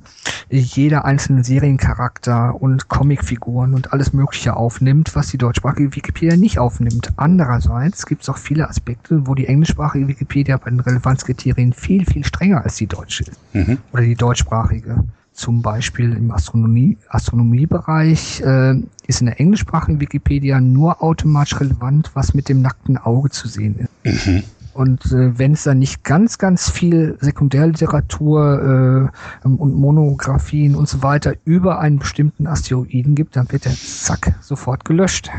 jeder 0.50 1.04
einzelne 1.04 1.44
Seriencharakter 1.44 2.60
und 2.60 2.88
Comicfiguren 2.88 3.74
und 3.74 3.92
alles 3.92 4.12
Mögliche 4.12 4.56
aufnimmt, 4.56 5.14
was 5.14 5.28
die 5.28 5.38
deutschsprachige 5.38 5.94
Wikipedia 5.94 6.36
nicht 6.36 6.58
aufnimmt. 6.58 7.12
Andererseits 7.16 8.04
gibt 8.06 8.22
es 8.22 8.28
auch 8.28 8.36
viele 8.36 8.68
Aspekte, 8.68 9.26
wo 9.26 9.34
die 9.34 9.46
englischsprachige 9.46 10.08
Wikipedia 10.08 10.56
bei 10.56 10.70
den 10.70 10.80
Relevanzkriterien 10.80 11.72
viel, 11.72 12.04
viel 12.04 12.24
strenger 12.24 12.64
als 12.64 12.76
die 12.76 12.86
deutsche 12.86 13.24
ist. 13.24 13.38
Mhm. 13.52 13.78
Oder 13.92 14.02
die 14.02 14.16
deutschsprachige. 14.16 15.04
Zum 15.32 15.62
Beispiel 15.62 16.12
im 16.12 16.32
Astronomie, 16.32 16.98
Astronomiebereich 17.08 18.42
äh, 18.42 18.74
ist 19.06 19.20
in 19.20 19.26
der 19.26 19.40
englischsprachigen 19.40 20.00
Wikipedia 20.00 20.60
nur 20.60 21.02
automatisch 21.02 21.60
relevant, 21.60 22.10
was 22.14 22.34
mit 22.34 22.48
dem 22.48 22.60
nackten 22.60 22.98
Auge 22.98 23.30
zu 23.30 23.48
sehen 23.48 23.88
ist. 24.04 24.26
Mhm. 24.26 24.42
Und 24.72 25.06
äh, 25.06 25.38
wenn 25.38 25.52
es 25.52 25.64
dann 25.64 25.78
nicht 25.78 26.04
ganz, 26.04 26.38
ganz 26.38 26.70
viel 26.70 27.16
Sekundärliteratur 27.20 29.10
äh, 29.44 29.48
und 29.48 29.74
Monographien 29.74 30.74
und 30.74 30.88
so 30.88 31.02
weiter 31.02 31.34
über 31.44 31.80
einen 31.80 31.98
bestimmten 31.98 32.46
Asteroiden 32.46 33.14
gibt, 33.14 33.36
dann 33.36 33.50
wird 33.50 33.64
der 33.64 33.74
zack 33.74 34.34
sofort 34.40 34.84
gelöscht. 34.84 35.30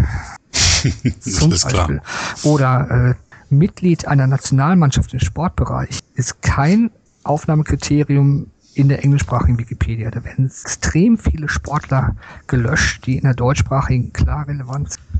Zum 1.19 1.51
Beispiel. 1.51 2.01
Oder 2.43 3.15
äh, 3.15 3.53
Mitglied 3.53 4.07
einer 4.07 4.27
Nationalmannschaft 4.27 5.13
im 5.13 5.19
Sportbereich 5.19 5.99
ist 6.15 6.41
kein 6.41 6.91
Aufnahmekriterium 7.23 8.47
in 8.73 8.89
der 8.89 9.03
englischsprachigen 9.03 9.57
Wikipedia. 9.57 10.09
Da 10.11 10.23
werden 10.23 10.45
extrem 10.45 11.17
viele 11.17 11.49
Sportler 11.49 12.15
gelöscht, 12.47 13.05
die 13.05 13.17
in 13.17 13.23
der 13.23 13.33
deutschsprachigen 13.33 14.13
klar 14.13 14.47
relevant 14.47 14.93
sind. 14.93 15.10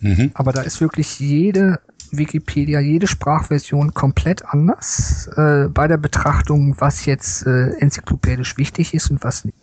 Mhm. 0.00 0.30
Aber 0.34 0.52
da 0.52 0.62
ist 0.62 0.80
wirklich 0.80 1.18
jede 1.18 1.80
Wikipedia 2.10 2.80
jede 2.80 3.06
Sprachversion 3.06 3.94
komplett 3.94 4.44
anders 4.46 5.28
äh, 5.36 5.68
bei 5.68 5.88
der 5.88 5.96
Betrachtung, 5.96 6.76
was 6.78 7.06
jetzt 7.06 7.46
äh, 7.46 7.70
enzyklopädisch 7.78 8.56
wichtig 8.56 8.94
ist 8.94 9.10
und 9.10 9.22
was 9.24 9.44
nicht. 9.44 9.56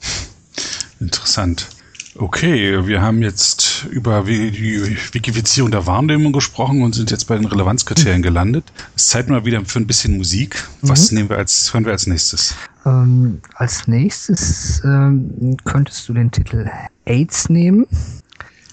Interessant. 0.99 1.69
Okay, 2.15 2.85
wir 2.87 3.01
haben 3.01 3.21
jetzt 3.21 3.85
über 3.89 4.23
die 4.23 4.97
Wikifizierung 5.13 5.71
der 5.71 5.87
Wahrnehmung 5.87 6.33
gesprochen 6.33 6.81
und 6.81 6.93
sind 6.93 7.09
jetzt 7.09 7.25
bei 7.25 7.37
den 7.37 7.45
Relevanzkriterien 7.45 8.19
mhm. 8.19 8.23
gelandet. 8.23 8.65
Es 8.95 9.03
ist 9.03 9.09
Zeit 9.11 9.29
mal 9.29 9.45
wieder 9.45 9.63
für 9.63 9.79
ein 9.79 9.87
bisschen 9.87 10.17
Musik. 10.17 10.67
Was 10.81 11.11
mhm. 11.11 11.17
nehmen 11.17 11.29
wir 11.29 11.37
als, 11.37 11.73
hören 11.73 11.85
wir 11.85 11.93
als 11.93 12.07
nächstes? 12.07 12.53
Ähm, 12.85 13.39
als 13.55 13.87
nächstes 13.87 14.81
ähm, 14.83 15.55
könntest 15.63 16.09
du 16.09 16.13
den 16.13 16.31
Titel 16.31 16.69
AIDS 17.05 17.47
nehmen. 17.47 17.87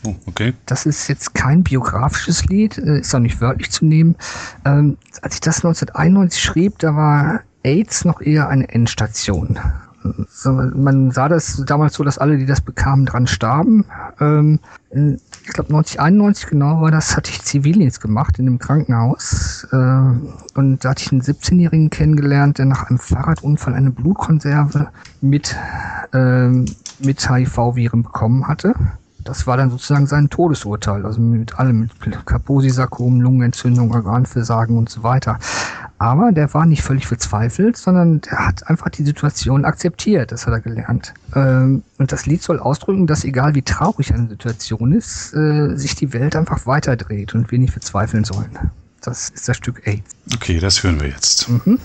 Oh, 0.05 0.15
okay. 0.27 0.55
Das 0.67 0.87
ist 0.87 1.09
jetzt 1.09 1.35
kein 1.35 1.63
biografisches 1.63 2.45
Lied, 2.47 2.79
äh, 2.79 3.01
ist 3.01 3.15
auch 3.15 3.21
nicht 3.21 3.41
wörtlich 3.41 3.71
zu 3.71 3.85
nehmen. 3.85 4.17
Ähm, 4.65 4.97
als 5.23 5.35
ich 5.35 5.41
das 5.41 5.57
1991 5.57 6.41
schrieb, 6.41 6.79
da 6.79 6.95
war 6.95 7.41
AIDS 7.65 8.05
noch 8.05 8.21
eher 8.21 8.49
eine 8.49 8.69
Endstation. 8.69 9.59
So, 10.29 10.53
man 10.53 11.11
sah 11.11 11.29
das 11.29 11.63
damals 11.67 11.95
so, 11.95 12.05
dass 12.05 12.19
alle, 12.19 12.39
die 12.39 12.47
das 12.47 12.61
bekamen, 12.61 13.05
dran 13.05 13.27
starben. 13.27 13.85
Ähm, 14.21 14.61
ich 14.91 15.53
glaube 15.53 15.71
1991 15.71 16.47
genau 16.47 16.81
war 16.81 16.91
das, 16.91 17.17
hatte 17.17 17.31
ich 17.31 17.43
Zivildienst 17.43 18.01
gemacht 18.01 18.39
in 18.39 18.47
einem 18.47 18.59
Krankenhaus. 18.59 19.67
Äh, 19.73 19.77
und 19.77 20.79
da 20.81 20.91
hatte 20.91 21.03
ich 21.03 21.13
einen 21.13 21.23
17-Jährigen 21.23 21.91
kennengelernt, 21.91 22.59
der 22.59 22.67
nach 22.67 22.89
einem 22.89 23.01
Fahrradunfall 23.01 23.75
eine 23.75 23.91
Blutkonserve 23.91 24.89
mit, 25.21 25.57
äh, 26.13 26.49
mit 26.49 27.29
HIV-Viren 27.29 28.05
bekommen 28.05 28.47
hatte 28.47 28.75
das 29.25 29.47
war 29.47 29.57
dann 29.57 29.71
sozusagen 29.71 30.07
sein 30.07 30.31
Todesurteil, 30.31 31.05
also 31.05 31.21
mit 31.21 31.59
allem, 31.59 31.81
mit 32.05 32.27
Kaposi-Sarkom, 32.27 33.21
Lungenentzündung, 33.21 33.93
Organversagen 33.93 34.77
und 34.77 34.89
so 34.89 35.03
weiter. 35.03 35.39
Aber 35.99 36.31
der 36.31 36.53
war 36.55 36.65
nicht 36.65 36.83
völlig 36.83 37.07
verzweifelt, 37.07 37.77
sondern 37.77 38.21
der 38.21 38.47
hat 38.47 38.69
einfach 38.69 38.89
die 38.89 39.03
Situation 39.03 39.65
akzeptiert, 39.65 40.31
das 40.31 40.47
hat 40.47 40.55
er 40.55 40.61
gelernt. 40.61 41.13
Ähm, 41.35 41.83
und 41.99 42.13
das 42.13 42.27
Lied 42.27 42.43
soll 42.43 42.61
ausdrücken, 42.61 43.07
dass 43.07 43.25
egal 43.25 43.55
wie 43.55 43.63
traurig 43.63 44.15
eine 44.15 44.29
Situation 44.29 44.93
ist, 44.93 45.35
äh, 45.35 45.77
sich 45.77 45.97
die 45.97 46.13
Welt 46.13 46.37
einfach 46.37 46.67
weiterdreht 46.67 47.35
und 47.35 47.51
wir 47.51 47.59
nicht 47.59 47.73
verzweifeln 47.73 48.25
sollen. 48.25 48.57
Das 49.01 49.31
ist 49.31 49.49
das 49.49 49.57
Stück 49.57 49.87
AIDS. 49.87 50.11
Okay, 50.35 50.59
das 50.59 50.83
hören 50.83 51.01
wir 51.01 51.09
jetzt. 51.09 51.49
Mhm. 51.49 51.79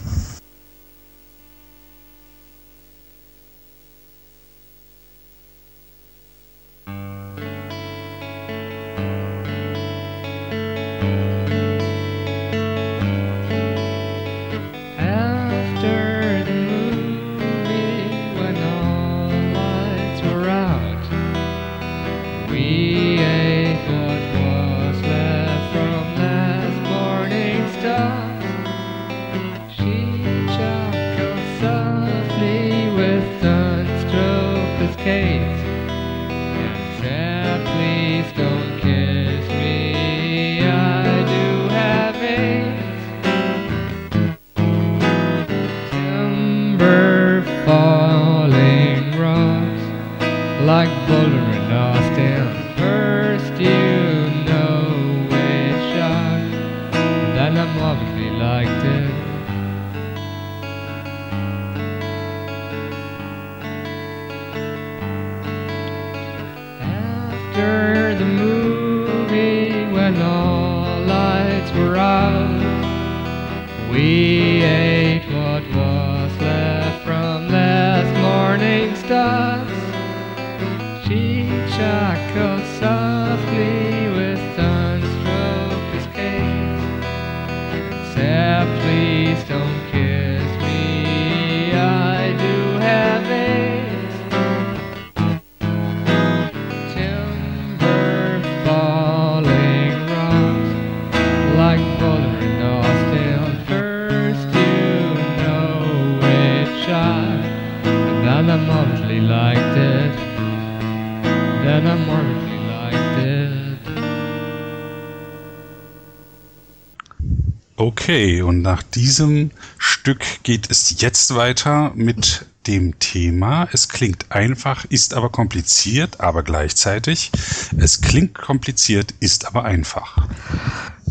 Okay, 118.14 118.44
und 118.44 118.62
nach 118.62 118.84
diesem 118.84 119.50
Stück 119.80 120.24
geht 120.44 120.70
es 120.70 121.02
jetzt 121.02 121.34
weiter 121.34 121.94
mit 121.96 122.46
dem 122.68 123.00
Thema. 123.00 123.68
Es 123.72 123.90
klingt 123.90 124.32
einfach, 124.32 124.86
ist 124.86 125.16
aber 125.16 125.30
kompliziert, 125.30 126.22
aber 126.22 126.44
gleichzeitig. 126.44 127.32
Es 127.76 128.02
klingt 128.02 128.36
kompliziert, 128.36 129.16
ist 129.20 129.48
aber 129.48 129.64
einfach. 129.64 130.28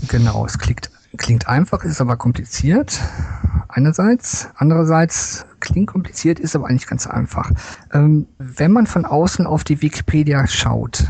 Genau, 0.06 0.46
es 0.46 0.60
klingt 0.60 0.92
klingt 1.16 1.48
einfach, 1.48 1.84
ist 1.84 2.00
aber 2.00 2.16
kompliziert. 2.16 3.00
Einerseits. 3.68 4.48
Andererseits 4.54 5.46
klingt 5.60 5.88
kompliziert, 5.88 6.38
ist 6.38 6.54
aber 6.54 6.68
eigentlich 6.68 6.86
ganz 6.86 7.06
einfach. 7.06 7.50
Ähm, 7.92 8.26
wenn 8.38 8.70
man 8.70 8.86
von 8.86 9.04
außen 9.04 9.46
auf 9.46 9.64
die 9.64 9.82
Wikipedia 9.82 10.46
schaut 10.46 11.04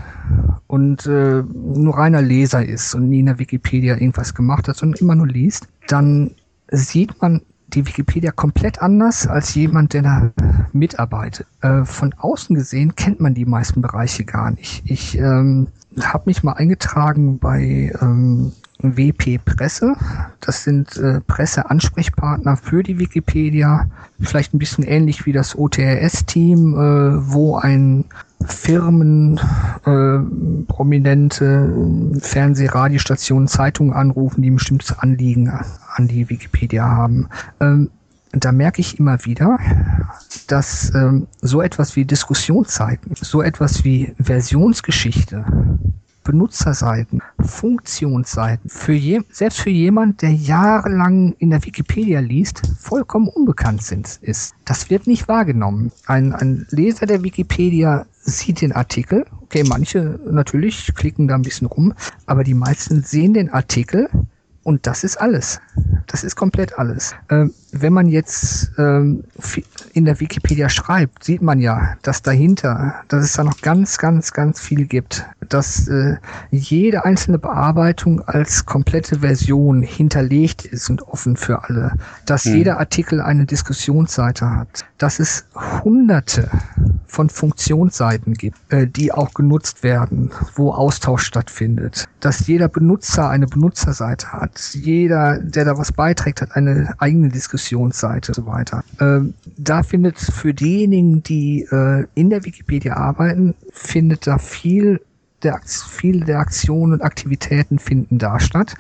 und 0.69 1.07
äh, 1.07 1.43
nur 1.43 1.99
reiner 1.99 2.23
Leser 2.23 2.65
ist 2.65 2.95
und 2.95 3.09
nie 3.09 3.21
in 3.21 3.27
der 3.27 3.39
Wikipedia 3.39 3.95
irgendwas 3.95 4.35
gemacht 4.35 4.69
hat, 4.69 4.77
sondern 4.77 5.01
immer 5.01 5.15
nur 5.15 5.27
liest, 5.27 5.67
dann 5.93 6.31
sieht 6.71 7.21
man 7.21 7.43
die 7.69 7.87
Wikipedia 7.87 8.33
komplett 8.33 8.81
anders 8.83 9.27
als 9.27 9.55
jemand, 9.55 9.93
der 9.93 10.03
da 10.03 10.33
mitarbeitet. 10.73 11.47
Äh, 11.61 11.85
von 11.85 12.15
außen 12.15 12.55
gesehen 12.57 12.97
kennt 12.97 13.21
man 13.21 13.35
die 13.35 13.45
meisten 13.45 13.83
Bereiche 13.83 14.25
gar 14.25 14.51
nicht. 14.51 14.83
Ich 14.87 15.17
ähm, 15.19 15.69
habe 16.01 16.25
mich 16.27 16.43
mal 16.43 16.53
eingetragen 16.53 17.39
bei 17.39 17.93
ähm, 18.01 18.53
WP 18.83 19.39
Presse. 19.45 19.95
Das 20.41 20.65
sind 20.65 20.97
äh, 20.97 21.21
Presseansprechpartner 21.21 22.57
für 22.57 22.83
die 22.83 22.99
Wikipedia. 22.99 23.87
Vielleicht 24.21 24.55
ein 24.55 24.59
bisschen 24.59 24.85
ähnlich 24.85 25.27
wie 25.27 25.33
das 25.33 25.57
OTRS-Team, 25.57 26.75
äh, 26.75 27.33
wo 27.33 27.57
ein 27.57 28.05
Firmen, 28.47 29.39
äh, 29.85 30.19
prominente 30.67 31.73
Fernseh-, 32.21 32.75
Radiostationen, 32.75 33.49
Zeitungen 33.49 33.93
anrufen, 33.93 34.43
die 34.43 34.51
ein 34.51 34.57
bestimmtes 34.57 34.99
Anliegen 34.99 35.49
an 35.49 36.09
die 36.09 36.29
Wikipedia 36.29 36.85
haben. 36.85 37.29
Ähm, 37.61 37.91
da 38.33 38.51
merke 38.51 38.81
ich 38.81 38.99
immer 38.99 39.25
wieder, 39.25 39.59
dass 40.47 40.93
ähm, 40.95 41.27
so 41.43 41.61
etwas 41.61 41.97
wie 41.97 42.05
Diskussionszeiten, 42.05 43.15
so 43.21 43.43
etwas 43.43 43.85
wie 43.85 44.15
Versionsgeschichte, 44.19 45.45
Benutzerseiten, 46.25 47.21
Funktionsseiten, 47.41 48.69
für 48.69 48.93
je, 48.93 49.21
selbst 49.31 49.61
für 49.61 49.71
jemand, 49.71 50.23
der 50.23 50.33
jahrelang 50.33 51.35
in 51.39 51.51
der 51.51 51.65
Wikipedia 51.65 52.21
liest, 52.21 52.63
vollkommen 52.79 53.29
unbekannt 53.29 53.83
sind, 53.83 54.19
ist. 54.23 54.55
Das 54.65 54.91
wird 54.91 55.07
nicht 55.07 55.29
wahrgenommen. 55.29 55.93
Ein, 56.07 56.33
ein 56.33 56.67
Leser 56.71 57.07
der 57.07 57.23
Wikipedia 57.23 58.07
sieht 58.23 58.61
den 58.61 58.73
Artikel. 58.73 59.25
Okay, 59.43 59.65
manche 59.65 60.19
natürlich 60.31 60.95
klicken 60.95 61.29
da 61.29 61.35
ein 61.35 61.43
bisschen 61.43 61.67
rum, 61.67 61.95
aber 62.27 62.45
die 62.45 62.55
meisten 62.55 63.03
sehen 63.03 63.35
den 63.35 63.51
Artikel 63.51 64.09
und 64.63 64.87
das 64.87 65.05
ist 65.05 65.17
alles. 65.17 65.61
Das 66.07 66.25
ist 66.25 66.37
komplett 66.37 66.79
alles. 66.79 67.15
Ähm, 67.31 67.53
wenn 67.73 67.93
man 67.93 68.09
jetzt 68.09 68.71
ähm, 68.79 69.25
in 69.95 70.05
der 70.05 70.21
Wikipedia 70.21 70.69
schreibt, 70.69 71.25
sieht 71.25 71.41
man 71.41 71.59
ja, 71.59 71.95
dass 72.03 72.21
dahinter, 72.21 72.95
dass 73.09 73.25
es 73.25 73.33
da 73.33 73.45
noch 73.45 73.61
ganz, 73.63 73.97
ganz, 73.99 74.33
ganz 74.33 74.61
viel 74.61 74.87
gibt. 74.87 75.25
Dass 75.49 75.89
äh, 75.89 76.17
jede 76.51 77.05
einzelne 77.05 77.39
Bearbeitung 77.39 78.21
als 78.21 78.67
komplette 78.67 79.21
Version 79.21 79.83
hinterlegt 79.83 80.67
ist 80.67 80.91
und 80.91 81.03
offen 81.03 81.37
für 81.37 81.65
alle. 81.65 81.93
Dass 82.27 82.45
hm. 82.45 82.57
jeder 82.57 82.79
Artikel 82.79 83.21
eine 83.21 83.47
Diskussionsseite 83.47 84.51
hat. 84.51 84.85
Dass 84.99 85.19
es 85.19 85.47
hunderte 85.83 86.51
von 87.07 87.29
Funktionsseiten 87.29 88.35
gibt, 88.35 88.59
äh, 88.73 88.87
die 88.87 89.13
auch 89.13 89.35
genutzt 89.35 89.83
werden, 89.83 90.31
wo 90.55 90.73
Austausch 90.73 91.25
stattfindet. 91.25 92.07
Dass 92.21 92.47
jeder 92.47 92.69
Benutzer 92.69 93.29
eine 93.29 93.47
Benutzerseite 93.47 94.33
hat. 94.33 94.75
Jeder, 94.75 95.39
der 95.39 95.65
da 95.65 95.79
was 95.79 95.92
beiträgt, 95.93 96.43
hat 96.43 96.57
eine 96.57 96.95
eigene 96.99 97.29
Diskussionsseite 97.29 98.33
und 98.33 98.35
so 98.35 98.47
weiter. 98.47 98.85
Ähm, 99.01 99.35
da 99.57 99.83
findet 99.83 100.19
für 100.19 100.55
diejenigen, 100.55 101.23
die 101.23 101.63
äh, 101.71 102.07
in 102.15 102.31
der 102.31 102.45
Wikipedia 102.45 102.97
arbeiten, 102.97 103.55
findet 103.73 104.27
da 104.27 104.39
viel 104.39 105.01
der, 105.43 105.61
viele 105.65 106.25
der 106.25 106.39
Aktionen 106.39 106.93
und 106.93 107.03
Aktivitäten 107.03 107.79
finden 107.79 108.19
da 108.19 108.39
statt. 108.39 108.75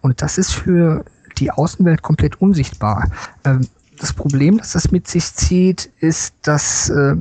Und 0.00 0.22
das 0.22 0.38
ist 0.38 0.52
für 0.52 1.04
die 1.38 1.50
Außenwelt 1.50 2.02
komplett 2.02 2.40
unsichtbar. 2.40 3.10
Ähm, 3.44 3.66
das 3.98 4.12
Problem, 4.12 4.58
das 4.58 4.72
das 4.72 4.90
mit 4.90 5.08
sich 5.08 5.34
zieht, 5.34 5.90
ist, 6.00 6.34
dass 6.42 6.88
äh, 6.90 7.16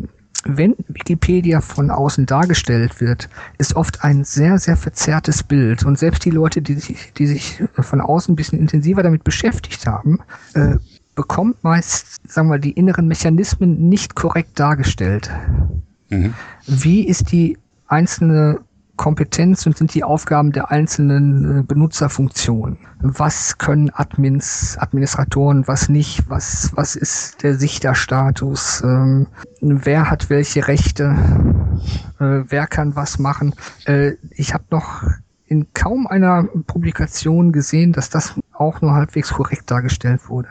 wenn 0.45 0.75
Wikipedia 0.87 1.61
von 1.61 1.89
außen 1.89 2.25
dargestellt 2.25 3.01
wird, 3.01 3.29
ist 3.57 3.75
oft 3.75 4.03
ein 4.03 4.23
sehr, 4.23 4.57
sehr 4.59 4.77
verzerrtes 4.77 5.43
Bild. 5.43 5.83
Und 5.83 5.97
selbst 5.97 6.25
die 6.25 6.29
Leute, 6.29 6.61
die 6.61 6.75
sich, 6.75 7.13
die 7.13 7.27
sich 7.27 7.63
von 7.73 8.01
außen 8.01 8.33
ein 8.33 8.35
bisschen 8.35 8.59
intensiver 8.59 9.03
damit 9.03 9.23
beschäftigt 9.23 9.85
haben, 9.87 10.19
äh, 10.53 10.75
bekommt 11.15 11.63
meist, 11.63 12.17
sagen 12.27 12.49
wir, 12.49 12.59
die 12.59 12.71
inneren 12.71 13.07
Mechanismen 13.07 13.89
nicht 13.89 14.15
korrekt 14.15 14.59
dargestellt. 14.59 15.31
Mhm. 16.09 16.33
Wie 16.67 17.07
ist 17.07 17.31
die 17.31 17.57
einzelne 17.87 18.59
Kompetenz 18.97 19.65
und 19.65 19.77
sind 19.77 19.93
die 19.93 20.03
Aufgaben 20.03 20.51
der 20.51 20.71
einzelnen 20.71 21.59
äh, 21.59 21.63
Benutzerfunktionen. 21.63 22.77
Was 22.99 23.57
können 23.57 23.91
Admins, 23.93 24.75
Administratoren, 24.79 25.67
was 25.67 25.87
nicht, 25.87 26.29
was, 26.29 26.71
was 26.75 26.95
ist 26.95 27.43
der 27.43 27.55
Sichterstatus, 27.55 28.81
ähm, 28.83 29.27
wer 29.61 30.09
hat 30.09 30.29
welche 30.29 30.67
Rechte, 30.67 31.15
äh, 32.19 32.43
wer 32.47 32.67
kann 32.67 32.95
was 32.95 33.19
machen. 33.19 33.53
Äh, 33.85 34.13
ich 34.31 34.53
habe 34.53 34.65
noch 34.71 35.03
in 35.47 35.67
kaum 35.73 36.07
einer 36.07 36.43
Publikation 36.43 37.51
gesehen, 37.51 37.93
dass 37.93 38.09
das 38.09 38.33
auch 38.53 38.81
nur 38.81 38.93
halbwegs 38.93 39.29
korrekt 39.29 39.69
dargestellt 39.71 40.27
wurde. 40.27 40.49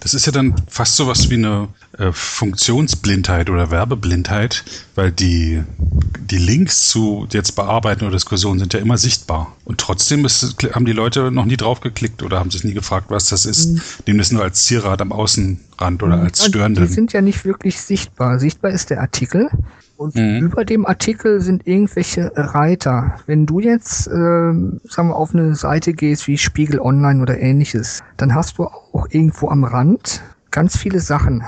Das 0.00 0.12
ist 0.12 0.26
ja 0.26 0.32
dann 0.32 0.54
fast 0.68 0.96
so 0.96 1.06
was 1.06 1.30
wie 1.30 1.34
eine 1.34 1.68
äh, 1.98 2.10
Funktionsblindheit 2.12 3.48
oder 3.48 3.70
Werbeblindheit, 3.70 4.64
weil 4.96 5.12
die, 5.12 5.62
die 5.78 6.38
Links 6.38 6.88
zu 6.88 7.26
jetzt 7.30 7.52
bearbeiten 7.52 8.04
oder 8.04 8.12
Diskussionen 8.12 8.58
sind 8.58 8.74
ja 8.74 8.80
immer 8.80 8.98
sichtbar. 8.98 9.56
Und 9.64 9.78
trotzdem 9.78 10.24
ist, 10.24 10.56
haben 10.74 10.84
die 10.84 10.92
Leute 10.92 11.30
noch 11.30 11.44
nie 11.44 11.56
drauf 11.56 11.80
geklickt 11.80 12.22
oder 12.22 12.38
haben 12.38 12.50
sich 12.50 12.64
nie 12.64 12.74
gefragt, 12.74 13.06
was 13.08 13.28
das 13.28 13.46
ist. 13.46 13.70
Mhm. 13.70 13.80
Nehmen 14.06 14.18
das 14.18 14.32
nur 14.32 14.42
als 14.42 14.66
Zierrad 14.66 15.00
am 15.00 15.12
Außenrand 15.12 16.02
oder 16.02 16.16
mhm. 16.16 16.24
als 16.24 16.44
störende. 16.44 16.82
Die 16.82 16.92
sind 16.92 17.12
ja 17.12 17.22
nicht 17.22 17.44
wirklich 17.44 17.80
sichtbar. 17.80 18.38
Sichtbar 18.38 18.72
ist 18.72 18.90
der 18.90 19.00
Artikel. 19.00 19.48
Und 19.96 20.16
mhm. 20.16 20.46
über 20.46 20.64
dem 20.64 20.86
Artikel 20.86 21.40
sind 21.40 21.66
irgendwelche 21.66 22.32
Reiter. 22.34 23.16
Wenn 23.26 23.46
du 23.46 23.60
jetzt, 23.60 24.08
äh, 24.08 24.10
sagen 24.10 25.08
wir, 25.08 25.16
auf 25.16 25.34
eine 25.34 25.54
Seite 25.54 25.92
gehst 25.92 26.26
wie 26.26 26.36
Spiegel 26.36 26.80
Online 26.80 27.22
oder 27.22 27.38
ähnliches, 27.38 28.02
dann 28.16 28.34
hast 28.34 28.58
du 28.58 28.64
auch 28.64 29.06
irgendwo 29.10 29.48
am 29.48 29.64
Rand 29.64 30.22
ganz 30.50 30.76
viele 30.76 31.00
Sachen, 31.00 31.42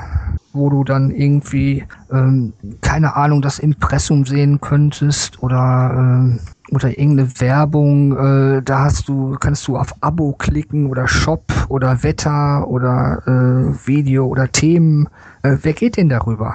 wo 0.53 0.71
du 0.71 0.85
dann 0.85 1.11
irgendwie, 1.11 1.85
ähm, 2.11 2.53
keine 2.81 3.17
Ahnung, 3.17 3.43
das 3.43 3.59
Impressum 3.59 4.25
sehen 4.27 4.61
könntest 4.61 5.43
oder 5.43 6.37
äh, 6.37 6.39
oder 6.73 6.99
irgendeine 6.99 7.41
Werbung, 7.41 8.17
äh, 8.17 8.63
da 8.63 8.81
hast 8.81 9.09
du, 9.09 9.37
kannst 9.39 9.69
du 9.69 9.77
auf 9.77 9.95
Abo 10.01 10.33
klicken 10.33 10.87
oder 10.87 11.07
Shop 11.07 11.45
oder 11.69 12.03
Wetter 12.03 12.67
oder 12.67 13.23
äh, 13.27 13.87
Video 13.87 14.27
oder 14.27 14.51
Themen. 14.51 15.09
Äh, 15.43 15.59
wer 15.63 15.73
geht 15.73 15.97
denn 15.97 16.09
darüber? 16.09 16.55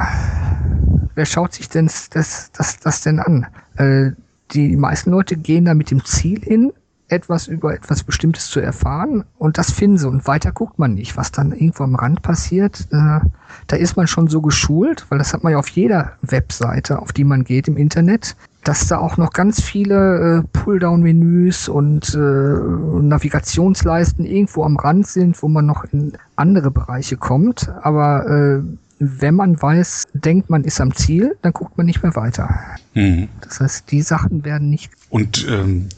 Wer 1.16 1.26
schaut 1.26 1.54
sich 1.54 1.70
denn 1.70 1.90
das, 2.12 2.52
das, 2.52 2.80
das 2.80 3.02
denn 3.02 3.20
an? 3.20 3.48
Äh, 3.76 4.12
die 4.52 4.76
meisten 4.76 5.12
Leute 5.12 5.38
gehen 5.38 5.66
da 5.66 5.74
mit 5.74 5.92
dem 5.92 6.04
Ziel 6.04 6.42
hin, 6.42 6.74
etwas 7.08 7.48
über 7.48 7.74
etwas 7.74 8.04
Bestimmtes 8.04 8.48
zu 8.48 8.62
erfahren 8.62 9.26
und 9.38 9.58
das 9.58 9.72
finden 9.72 9.98
sie 9.98 10.08
und 10.08 10.28
weiter 10.28 10.52
guckt 10.52 10.80
man 10.80 10.94
nicht. 10.94 11.18
Was 11.18 11.32
dann 11.32 11.52
irgendwo 11.52 11.84
am 11.84 11.96
Rand 11.96 12.22
passiert, 12.22 12.88
äh, 12.92 13.20
da 13.68 13.76
ist 13.76 13.98
man 13.98 14.08
schon 14.08 14.28
so 14.28 14.42
geschult, 14.42 15.06
weil 15.10 15.18
das 15.18 15.34
hat 15.34 15.44
man 15.44 15.52
ja 15.52 15.60
auf 15.60 15.68
jeder 15.68 16.14
Webseite, 16.22 17.00
auf 17.00 17.12
die 17.12 17.26
man 17.26 17.44
geht 17.44 17.68
im 17.68 17.76
Internet, 17.76 18.38
dass 18.64 18.88
da 18.88 19.00
auch 19.00 19.18
noch 19.18 19.34
ganz 19.34 19.62
viele 19.62 20.40
äh, 20.40 20.44
Pulldown-Menüs 20.54 21.68
und 21.68 22.14
äh, 22.14 22.18
Navigationsleisten 22.18 24.24
irgendwo 24.24 24.64
am 24.64 24.78
Rand 24.78 25.08
sind, 25.08 25.42
wo 25.44 25.48
man 25.48 25.66
noch 25.66 25.84
in 25.92 26.14
andere 26.36 26.72
Bereiche 26.72 27.18
kommt. 27.18 27.70
Aber 27.82 28.28
äh, 28.28 28.62
wenn 29.04 29.36
man 29.36 29.62
weiß, 29.62 30.06
denkt 30.14 30.50
man 30.50 30.64
ist 30.64 30.80
am 30.80 30.94
Ziel, 30.94 31.36
dann 31.42 31.54
guckt 31.54 31.78
man 31.78 31.88
nicht 31.88 32.04
mehr 32.04 32.16
weiter. 32.16 32.50
Mhm. 32.94 33.30
Das 33.42 33.60
heißt, 33.60 33.92
die 33.92 34.02
Sachen 34.02 34.46
werden 34.46 34.70
nicht. 34.70 34.92
Und 35.10 35.46
ähm, 35.50 35.90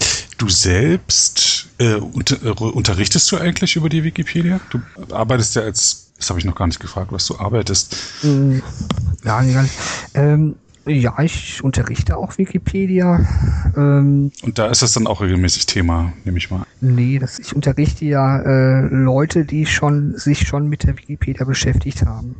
Du 0.43 0.49
selbst 0.49 1.67
äh, 1.77 1.93
unter, 1.93 2.43
äh, 2.43 2.49
unterrichtest 2.49 3.31
du 3.31 3.37
eigentlich 3.37 3.77
über 3.77 3.87
die 3.87 4.03
Wikipedia? 4.03 4.59
Du 4.71 4.81
arbeitest 5.13 5.55
ja 5.55 5.61
als, 5.61 6.11
das 6.17 6.29
habe 6.29 6.39
ich 6.39 6.45
noch 6.45 6.55
gar 6.55 6.67
nicht 6.67 6.81
gefragt, 6.81 7.13
was 7.13 7.25
du 7.27 7.39
arbeitest. 7.39 7.95
Ja, 9.23 9.41
ähm, 10.13 10.55
ja, 10.85 11.17
ich 11.19 11.63
unterrichte 11.63 12.17
auch 12.17 12.37
Wikipedia. 12.37 13.25
Ähm, 13.75 14.31
Und 14.41 14.59
da 14.59 14.67
ist 14.67 14.81
das 14.81 14.93
dann 14.93 15.07
auch 15.07 15.21
regelmäßig 15.21 15.65
Thema, 15.65 16.13
nehme 16.25 16.37
ich 16.37 16.51
mal. 16.51 16.65
Nee, 16.81 17.19
das, 17.19 17.39
ich 17.39 17.55
unterrichte 17.55 18.05
ja 18.05 18.39
äh, 18.39 18.81
Leute, 18.87 19.45
die 19.45 19.65
schon 19.65 20.17
sich 20.17 20.47
schon 20.47 20.67
mit 20.67 20.83
der 20.83 20.97
Wikipedia 20.97 21.45
beschäftigt 21.45 22.05
haben. 22.05 22.35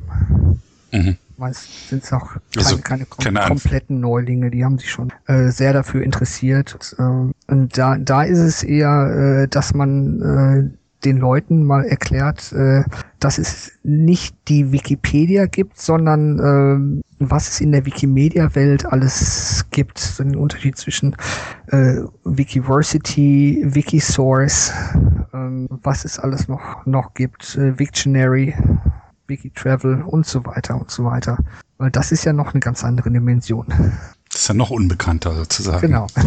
Mhm. 0.92 1.18
Meist 1.38 1.90
sind 1.90 2.04
es 2.04 2.14
auch 2.14 2.36
keine, 2.54 2.66
also, 2.66 2.78
keine, 2.78 3.06
keine 3.06 3.40
kompletten 3.40 4.00
Neulinge, 4.00 4.52
die 4.52 4.64
haben 4.64 4.78
sich 4.78 4.92
schon 4.92 5.12
äh, 5.26 5.50
sehr 5.50 5.74
dafür 5.74 6.04
interessiert. 6.04 6.76
Und, 6.76 6.96
äh, 7.00 7.52
und 7.52 7.78
da, 7.78 7.98
da 7.98 8.24
ist 8.24 8.40
es 8.40 8.64
eher, 8.64 9.44
äh, 9.44 9.48
dass 9.48 9.74
man 9.74 10.22
äh, 10.22 10.83
den 11.06 11.18
Leuten 11.18 11.64
mal 11.64 11.86
erklärt, 11.86 12.52
äh, 12.54 12.84
dass 13.20 13.38
es 13.38 13.72
nicht 13.84 14.36
die 14.48 14.72
Wikipedia 14.72 15.46
gibt, 15.46 15.80
sondern 15.80 16.40
äh, 16.40 17.04
was 17.20 17.50
es 17.50 17.62
in 17.62 17.72
der 17.72 17.86
Wikimedia-Welt 17.86 18.86
alles 18.86 19.66
gibt. 19.72 20.00
So 20.00 20.24
den 20.24 20.36
Unterschied 20.36 20.78
zwischen 20.78 21.16
äh, 21.68 22.02
Wikiversity, 22.24 23.62
Wikisource, 23.66 24.74
ähm, 25.34 25.68
was 25.70 26.06
es 26.06 26.20
alles 26.20 26.48
noch, 26.48 26.86
noch 26.86 27.14
gibt, 27.14 27.56
äh, 27.56 27.78
Victionary, 27.78 28.54
Wikitravel 29.28 30.02
und 30.04 30.26
so 30.26 30.46
weiter 30.46 30.80
und 30.80 30.92
so 30.92 31.06
weiter. 31.06 31.38
Weil 31.78 31.92
das 31.92 32.12
ist 32.12 32.26
ja 32.26 32.34
noch 32.34 32.54
eine 32.54 32.60
ganz 32.60 32.84
andere 32.84 33.12
Dimension. 33.12 33.66
Das 34.30 34.42
ist 34.42 34.48
ja 34.48 34.54
noch 34.54 34.70
unbekannter 34.70 35.36
sozusagen. 35.36 35.82
Genau. 35.82 36.08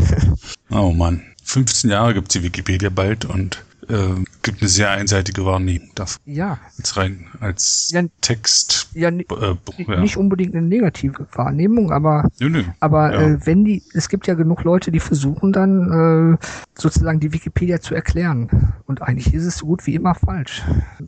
Oh 0.71 0.91
Mann. 0.93 1.23
15 1.45 1.91
Jahre 1.91 2.13
gibt's 2.13 2.33
die 2.33 2.43
Wikipedia 2.43 2.91
bald 2.91 3.25
und 3.25 3.65
äh, 3.89 4.23
gibt 4.43 4.61
eine 4.63 4.69
sehr 4.69 4.91
einseitige 4.91 5.45
Wahrnehmung 5.45 5.91
davon. 5.95 6.21
Ja, 6.25 6.59
Als 6.79 6.97
rein 6.97 7.27
als 7.41 7.91
Ja, 7.93 8.03
Text. 8.21 8.89
ja, 8.95 9.09
Äh, 9.09 9.25
ja. 9.87 10.01
nicht 10.01 10.17
unbedingt 10.17 10.55
eine 10.55 10.67
negative 10.67 11.27
Wahrnehmung, 11.33 11.93
aber 11.93 12.29
Nö, 12.41 12.49
nö. 12.51 12.63
Aber 12.81 13.13
Ja. 13.13 13.21
äh, 13.29 13.47
wenn 13.47 13.65
die, 13.65 13.83
es 13.95 14.09
gibt 14.09 14.27
ja 14.27 14.35
genug 14.35 14.65
Leute, 14.65 14.91
die 14.91 15.01
versuchen 15.01 15.53
dann 15.53 16.35
äh, 16.35 16.47
sozusagen 16.79 17.21
die 17.21 17.33
Wikipedia 17.33 17.81
zu 17.81 17.95
erklären. 17.95 18.73
Und 18.87 19.03
eigentlich 19.03 19.33
ist 19.35 19.45
es 19.45 19.59
so 19.59 19.67
gut 19.67 19.87
wie 19.87 19.95
immer 19.95 20.15
falsch. 20.15 20.63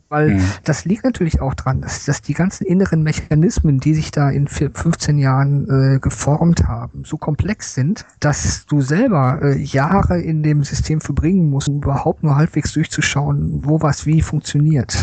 Weil 0.09 0.31
Mhm. 0.35 0.43
das 0.63 0.85
liegt 0.85 1.03
natürlich 1.03 1.41
auch 1.41 1.53
dran, 1.53 1.81
dass, 1.81 2.05
dass 2.05 2.21
die 2.21 2.33
ganzen 2.33 2.65
inneren 2.65 3.03
Mechanismen, 3.03 3.79
die 3.79 3.93
sich 3.93 4.11
da 4.11 4.29
in 4.29 4.47
vier- 4.47 4.71
15 4.73 5.17
Jahren 5.17 5.67
äh, 5.95 5.99
geformt 5.99 6.67
haben, 6.67 7.03
so 7.05 7.17
komplex 7.17 7.73
sind, 7.73 8.05
dass 8.19 8.65
du 8.65 8.81
selber 8.81 9.39
äh, 9.41 9.57
Jahre 9.59 10.19
in 10.21 10.43
dem 10.43 10.63
System 10.63 11.01
verbringen 11.01 11.49
musst, 11.49 11.67
um 11.69 11.77
überhaupt 11.77 12.23
nur 12.23 12.35
halbwegs 12.35 12.68
durchzuschauen, 12.73 13.61
wo 13.63 13.81
was 13.81 14.05
wie 14.05 14.21
funktioniert. 14.21 14.97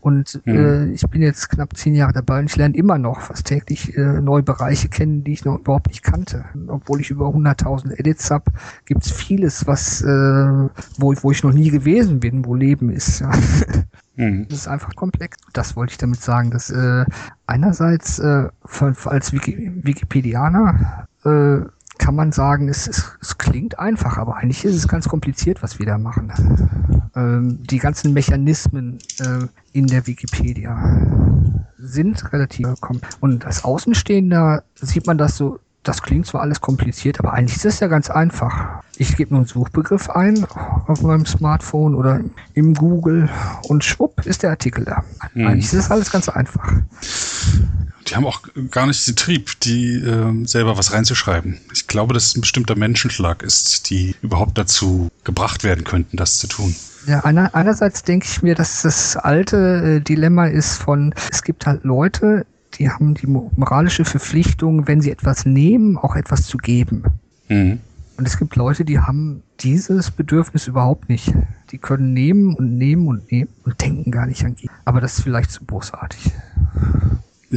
Und 0.00 0.42
Mhm. 0.44 0.54
äh, 0.54 0.84
ich 0.90 1.02
bin 1.08 1.22
jetzt 1.22 1.48
knapp 1.48 1.74
zehn 1.78 1.94
Jahre 1.94 2.12
dabei 2.12 2.40
und 2.40 2.44
ich 2.50 2.56
lerne 2.56 2.76
immer 2.76 2.98
noch 2.98 3.22
fast 3.22 3.46
täglich 3.46 3.96
äh, 3.96 4.20
neue 4.20 4.42
Bereiche 4.42 4.90
kennen, 4.90 5.24
die 5.24 5.32
ich 5.32 5.46
noch 5.46 5.58
überhaupt 5.60 5.86
nicht 5.88 6.02
kannte. 6.02 6.44
Obwohl 6.68 7.00
ich 7.00 7.08
über 7.10 7.28
100.000 7.28 7.98
Edits 7.98 8.30
habe, 8.30 8.52
gibt 8.84 9.06
es 9.06 9.12
vieles, 9.12 9.66
was 9.66 10.02
äh, 10.02 10.06
wo, 10.06 11.14
wo 11.22 11.30
ich 11.30 11.42
noch 11.42 11.54
nie 11.54 11.70
gewesen 11.70 12.20
bin, 12.20 12.44
wo 12.44 12.54
Leben 12.54 12.90
ist. 12.90 13.20
Ja. 13.20 13.30
Mhm. 14.16 14.46
Das 14.48 14.58
ist 14.58 14.68
einfach 14.68 14.94
komplex. 14.94 15.38
Das 15.54 15.74
wollte 15.74 15.92
ich 15.92 15.98
damit 15.98 16.20
sagen, 16.20 16.50
dass 16.50 16.68
äh, 16.70 17.04
einerseits 17.46 18.18
äh, 18.18 18.48
von, 18.66 18.94
als 19.06 19.32
Wiki, 19.32 19.72
Wikipedianer 19.82 21.08
äh, 21.24 21.60
kann 21.98 22.14
man 22.14 22.32
sagen, 22.32 22.68
es, 22.68 22.86
es, 22.86 23.12
es 23.20 23.38
klingt 23.38 23.78
einfach, 23.78 24.18
aber 24.18 24.36
eigentlich 24.36 24.64
ist 24.64 24.74
es 24.74 24.88
ganz 24.88 25.08
kompliziert, 25.08 25.62
was 25.62 25.78
wir 25.78 25.86
da 25.86 25.98
machen. 25.98 26.32
Ähm, 27.14 27.62
die 27.62 27.78
ganzen 27.78 28.12
Mechanismen 28.12 28.98
äh, 29.20 29.46
in 29.72 29.86
der 29.86 30.06
Wikipedia 30.06 31.62
sind 31.78 32.32
relativ 32.32 32.80
komplex. 32.80 33.16
Und 33.20 33.44
als 33.46 33.64
Außenstehender 33.64 34.64
sieht 34.74 35.06
man 35.06 35.18
das 35.18 35.36
so, 35.36 35.58
das 35.82 36.02
klingt 36.02 36.26
zwar 36.26 36.40
alles 36.40 36.60
kompliziert, 36.60 37.18
aber 37.18 37.34
eigentlich 37.34 37.56
ist 37.56 37.66
es 37.66 37.80
ja 37.80 37.88
ganz 37.88 38.10
einfach. 38.10 38.82
Ich 38.96 39.16
gebe 39.16 39.30
nur 39.30 39.40
einen 39.40 39.46
Suchbegriff 39.46 40.08
ein 40.10 40.46
auf 40.86 41.02
meinem 41.02 41.26
Smartphone 41.26 41.94
oder 41.94 42.20
im 42.54 42.74
Google 42.74 43.28
und 43.68 43.84
schwupp 43.84 44.24
ist 44.24 44.42
der 44.42 44.50
Artikel 44.50 44.84
da. 44.84 45.04
Mhm. 45.34 45.46
Eigentlich 45.46 45.66
ist 45.66 45.74
das 45.74 45.90
alles 45.90 46.10
ganz 46.10 46.28
einfach. 46.28 46.72
Die 48.06 48.16
haben 48.16 48.26
auch 48.26 48.42
gar 48.70 48.86
nicht 48.86 49.06
den 49.06 49.16
Trieb, 49.16 49.58
die 49.60 49.94
ähm, 49.94 50.46
selber 50.46 50.76
was 50.76 50.92
reinzuschreiben. 50.92 51.58
Ich 51.72 51.86
glaube, 51.86 52.12
dass 52.12 52.26
es 52.26 52.36
ein 52.36 52.42
bestimmter 52.42 52.76
Menschenschlag 52.76 53.42
ist, 53.42 53.88
die 53.90 54.14
überhaupt 54.20 54.58
dazu 54.58 55.08
gebracht 55.24 55.64
werden 55.64 55.84
könnten, 55.84 56.16
das 56.16 56.38
zu 56.38 56.46
tun. 56.46 56.74
Ja, 57.06 57.20
einer, 57.24 57.54
einerseits 57.54 58.02
denke 58.02 58.26
ich 58.30 58.42
mir, 58.42 58.54
dass 58.54 58.82
das 58.82 59.16
alte 59.16 59.96
äh, 59.96 60.00
Dilemma 60.00 60.46
ist 60.46 60.76
von, 60.76 61.14
es 61.30 61.42
gibt 61.42 61.66
halt 61.66 61.84
Leute, 61.84 62.46
die 62.78 62.90
haben 62.90 63.14
die 63.14 63.26
mo- 63.26 63.50
moralische 63.56 64.04
Verpflichtung, 64.04 64.86
wenn 64.88 65.00
sie 65.00 65.10
etwas 65.10 65.46
nehmen, 65.46 65.96
auch 65.96 66.16
etwas 66.16 66.46
zu 66.46 66.56
geben. 66.58 67.04
Mhm. 67.48 67.80
Und 68.16 68.28
es 68.28 68.38
gibt 68.38 68.56
Leute, 68.56 68.84
die 68.84 69.00
haben 69.00 69.42
dieses 69.60 70.10
Bedürfnis 70.10 70.66
überhaupt 70.66 71.08
nicht. 71.08 71.32
Die 71.72 71.78
können 71.78 72.12
nehmen 72.12 72.54
und 72.54 72.76
nehmen 72.78 73.08
und 73.08 73.30
nehmen 73.30 73.50
und 73.64 73.80
denken 73.80 74.10
gar 74.10 74.26
nicht 74.26 74.44
an 74.44 74.54
Geben. 74.54 74.72
Aber 74.84 75.00
das 75.00 75.18
ist 75.18 75.24
vielleicht 75.24 75.50
zu 75.50 75.64
bosartig. 75.64 76.30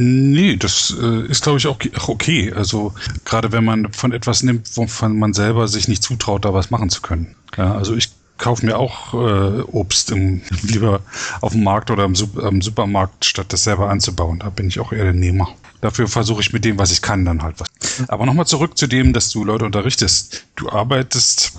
Nee, 0.00 0.54
das 0.56 0.94
äh, 0.96 1.26
ist, 1.26 1.42
glaube 1.42 1.58
ich, 1.58 1.66
auch, 1.66 1.76
okay. 2.06 2.52
Also 2.52 2.94
gerade 3.24 3.50
wenn 3.50 3.64
man 3.64 3.92
von 3.92 4.12
etwas 4.12 4.44
nimmt, 4.44 4.76
wovon 4.76 5.18
man 5.18 5.34
selber 5.34 5.66
sich 5.66 5.88
nicht 5.88 6.04
zutraut, 6.04 6.44
da 6.44 6.54
was 6.54 6.70
machen 6.70 6.88
zu 6.88 7.02
können. 7.02 7.34
Ja, 7.56 7.74
also 7.74 7.96
ich 7.96 8.10
kaufe 8.36 8.64
mir 8.64 8.78
auch 8.78 9.12
äh, 9.14 9.62
Obst 9.62 10.12
im, 10.12 10.42
lieber 10.62 11.00
auf 11.40 11.50
dem 11.50 11.64
Markt 11.64 11.90
oder 11.90 12.04
im, 12.04 12.14
am 12.40 12.62
Supermarkt, 12.62 13.24
statt 13.24 13.52
das 13.52 13.64
selber 13.64 13.90
anzubauen. 13.90 14.38
Da 14.38 14.50
bin 14.50 14.68
ich 14.68 14.78
auch 14.78 14.92
eher 14.92 15.02
der 15.02 15.14
Nehmer. 15.14 15.48
Dafür 15.80 16.06
versuche 16.06 16.42
ich 16.42 16.52
mit 16.52 16.64
dem, 16.64 16.78
was 16.78 16.92
ich 16.92 17.02
kann, 17.02 17.24
dann 17.24 17.42
halt 17.42 17.58
was. 17.58 17.68
Aber 18.06 18.24
nochmal 18.24 18.46
zurück 18.46 18.78
zu 18.78 18.86
dem, 18.86 19.12
dass 19.12 19.30
du 19.30 19.42
Leute 19.42 19.64
unterrichtest. 19.64 20.44
Du 20.54 20.70
arbeitest 20.70 21.54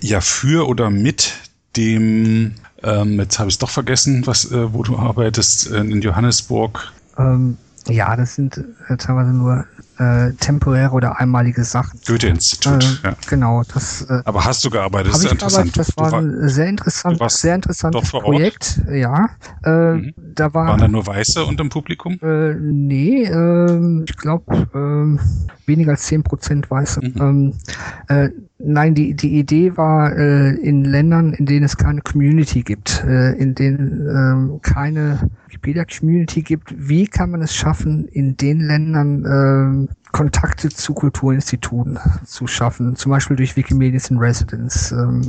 ja 0.00 0.20
für 0.20 0.66
oder 0.66 0.90
mit 0.90 1.34
dem, 1.76 2.56
ähm, 2.82 3.20
jetzt 3.20 3.38
habe 3.38 3.48
ich 3.48 3.54
es 3.54 3.58
doch 3.60 3.70
vergessen, 3.70 4.26
was, 4.26 4.50
äh, 4.50 4.72
wo 4.74 4.82
du 4.82 4.98
arbeitest, 4.98 5.68
in 5.68 6.02
Johannesburg. 6.02 6.92
Ähm, 7.16 7.58
ja, 7.88 8.16
das 8.16 8.34
sind 8.34 8.62
äh, 8.88 8.96
teilweise 8.96 9.32
nur 9.32 9.64
äh, 9.98 10.32
temporäre 10.34 10.90
oder 10.92 11.18
einmalige 11.18 11.64
Sachen. 11.64 11.98
Goethe-Institut. 12.06 13.00
Äh, 13.02 13.08
ja. 13.08 13.16
Genau, 13.28 13.62
das 13.72 14.02
äh, 14.10 14.20
Aber 14.24 14.44
hast 14.44 14.64
du 14.64 14.70
gearbeitet? 14.70 15.12
Das 15.12 15.24
ist 15.24 15.32
interessant. 15.32 15.78
das 15.78 15.96
war 15.96 16.12
war- 16.12 16.20
ein 16.20 16.48
sehr 16.48 16.66
interessant, 16.68 17.22
sehr 17.30 17.54
interessantes 17.54 18.12
Ort? 18.12 18.24
Projekt, 18.24 18.82
ja. 18.92 19.30
Äh, 19.64 19.86
Mhm. 19.94 20.14
Da 20.34 20.52
war 20.52 20.66
waren 20.66 20.80
da 20.80 20.88
nur 20.88 21.06
Weiße 21.06 21.44
unter 21.44 21.64
dem 21.64 21.70
Publikum? 21.70 22.18
Äh, 22.22 22.54
nee, 22.54 23.24
ähm, 23.24 24.04
ich 24.06 24.16
glaube 24.16 24.68
ähm, 24.74 25.18
weniger 25.64 25.92
als 25.92 26.04
10% 26.06 26.70
Weiße. 26.70 27.00
Mhm. 27.02 27.14
Ähm, 27.20 27.54
äh, 28.08 28.28
nein, 28.58 28.94
die, 28.94 29.14
die 29.14 29.38
Idee 29.38 29.76
war, 29.76 30.14
äh, 30.14 30.50
in 30.56 30.84
Ländern, 30.84 31.32
in 31.32 31.46
denen 31.46 31.64
es 31.64 31.76
keine 31.78 32.02
Community 32.02 32.62
gibt, 32.62 33.02
äh, 33.06 33.32
in 33.32 33.54
denen 33.54 34.06
ähm, 34.08 34.60
keine 34.62 35.30
Wikipedia-Community 35.66 36.42
gibt, 36.42 36.72
wie 36.76 37.06
kann 37.06 37.30
man 37.30 37.42
es 37.42 37.54
schaffen, 37.54 38.06
in 38.08 38.36
den 38.36 38.60
Ländern 38.60 39.24
ähm, 39.24 39.88
Kontakte 40.12 40.68
zu 40.68 40.94
Kulturinstituten 40.94 41.98
zu 42.24 42.46
schaffen, 42.46 42.96
zum 42.96 43.10
Beispiel 43.10 43.36
durch 43.36 43.56
Wikimedias 43.56 44.10
in 44.10 44.18
Residence. 44.18 44.92
Ähm, 44.92 45.28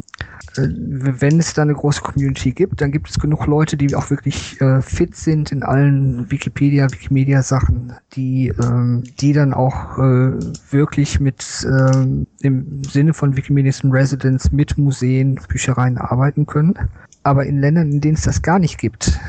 äh, 0.55 0.67
wenn 0.69 1.39
es 1.39 1.53
da 1.53 1.63
eine 1.63 1.73
große 1.73 2.01
Community 2.01 2.51
gibt, 2.51 2.79
dann 2.79 2.91
gibt 2.91 3.09
es 3.09 3.19
genug 3.19 3.47
Leute, 3.47 3.75
die 3.75 3.93
auch 3.95 4.09
wirklich 4.09 4.61
äh, 4.61 4.81
fit 4.81 5.15
sind 5.15 5.51
in 5.51 5.63
allen 5.63 6.29
Wikipedia, 6.31 6.89
Wikimedia-Sachen, 6.91 7.93
die, 8.13 8.53
ähm, 8.63 9.03
die 9.19 9.33
dann 9.33 9.53
auch 9.53 9.97
äh, 9.97 10.33
wirklich 10.69 11.19
mit 11.19 11.67
ähm, 11.67 12.27
im 12.41 12.83
Sinne 12.83 13.13
von 13.13 13.35
Wikimedias 13.35 13.81
in 13.81 13.91
Residence 13.91 14.51
mit 14.51 14.77
Museen, 14.77 15.39
Büchereien 15.49 15.97
arbeiten 15.97 16.45
können. 16.45 16.75
Aber 17.27 17.45
in 17.45 17.59
Ländern, 17.59 17.91
in 17.91 17.99
denen 17.99 18.15
es 18.15 18.21
das 18.21 18.41
gar 18.41 18.57
nicht 18.57 18.77
gibt, 18.77 19.19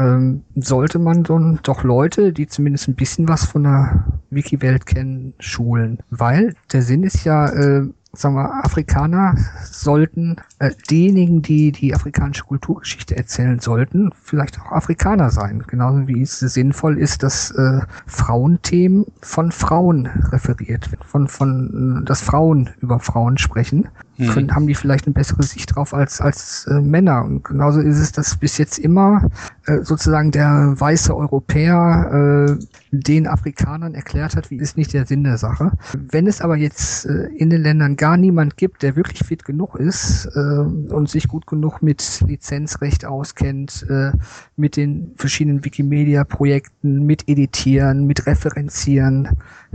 ähm, 0.00 0.42
sollte 0.56 0.98
man 0.98 1.22
dann 1.22 1.60
doch 1.62 1.84
Leute, 1.84 2.32
die 2.32 2.48
zumindest 2.48 2.88
ein 2.88 2.96
bisschen 2.96 3.28
was 3.28 3.44
von 3.44 3.62
der 3.62 4.04
Wiki-Welt 4.30 4.84
kennen, 4.84 5.32
schulen. 5.38 6.00
Weil 6.10 6.54
der 6.72 6.82
Sinn 6.82 7.04
ist 7.04 7.22
ja, 7.22 7.46
äh, 7.50 7.86
sagen 8.12 8.34
wir, 8.34 8.64
Afrikaner 8.64 9.36
sollten, 9.62 10.38
äh, 10.58 10.72
diejenigen, 10.90 11.40
die 11.40 11.70
die 11.70 11.94
afrikanische 11.94 12.42
Kulturgeschichte 12.42 13.16
erzählen 13.16 13.60
sollten, 13.60 14.10
vielleicht 14.20 14.60
auch 14.60 14.72
Afrikaner 14.72 15.30
sein. 15.30 15.62
Genauso 15.68 16.08
wie 16.08 16.22
es 16.22 16.40
sinnvoll 16.40 16.98
ist, 16.98 17.22
dass 17.22 17.52
äh, 17.52 17.78
Frauenthemen 18.08 19.06
von 19.20 19.52
Frauen 19.52 20.06
referiert 20.32 20.90
werden, 20.90 21.04
von, 21.06 21.28
von, 21.28 22.00
äh, 22.00 22.04
dass 22.06 22.22
Frauen 22.22 22.70
über 22.80 22.98
Frauen 22.98 23.38
sprechen. 23.38 23.86
Mhm. 24.18 24.28
Können, 24.28 24.54
haben 24.54 24.66
die 24.66 24.74
vielleicht 24.74 25.06
eine 25.06 25.14
bessere 25.14 25.42
Sicht 25.42 25.74
drauf 25.74 25.92
als, 25.92 26.20
als 26.20 26.66
äh, 26.70 26.80
Männer. 26.80 27.24
Und 27.24 27.44
genauso 27.44 27.80
ist 27.80 27.98
es, 27.98 28.12
dass 28.12 28.36
bis 28.36 28.58
jetzt 28.58 28.78
immer 28.78 29.28
äh, 29.66 29.82
sozusagen 29.82 30.30
der 30.30 30.74
weiße 30.76 31.14
Europäer 31.14 32.56
äh, 32.58 32.64
den 32.90 33.26
Afrikanern 33.26 33.94
erklärt 33.94 34.36
hat, 34.36 34.50
wie 34.50 34.56
ist 34.56 34.76
nicht 34.76 34.92
der 34.92 35.06
Sinn 35.06 35.24
der 35.24 35.38
Sache. 35.38 35.72
Wenn 36.10 36.26
es 36.26 36.40
aber 36.40 36.56
jetzt 36.56 37.06
äh, 37.06 37.26
in 37.36 37.50
den 37.50 37.62
Ländern 37.62 37.96
gar 37.96 38.16
niemand 38.16 38.56
gibt, 38.56 38.82
der 38.82 38.96
wirklich 38.96 39.20
fit 39.26 39.44
genug 39.44 39.76
ist 39.76 40.26
äh, 40.34 40.38
und 40.38 41.08
sich 41.08 41.28
gut 41.28 41.46
genug 41.46 41.82
mit 41.82 42.22
Lizenzrecht 42.26 43.04
auskennt, 43.04 43.86
äh, 43.90 44.12
mit 44.56 44.76
den 44.76 45.12
verschiedenen 45.16 45.64
Wikimedia-Projekten, 45.64 47.04
mit 47.04 47.28
Editieren, 47.28 48.06
mit 48.06 48.26
Referenzieren, 48.26 49.28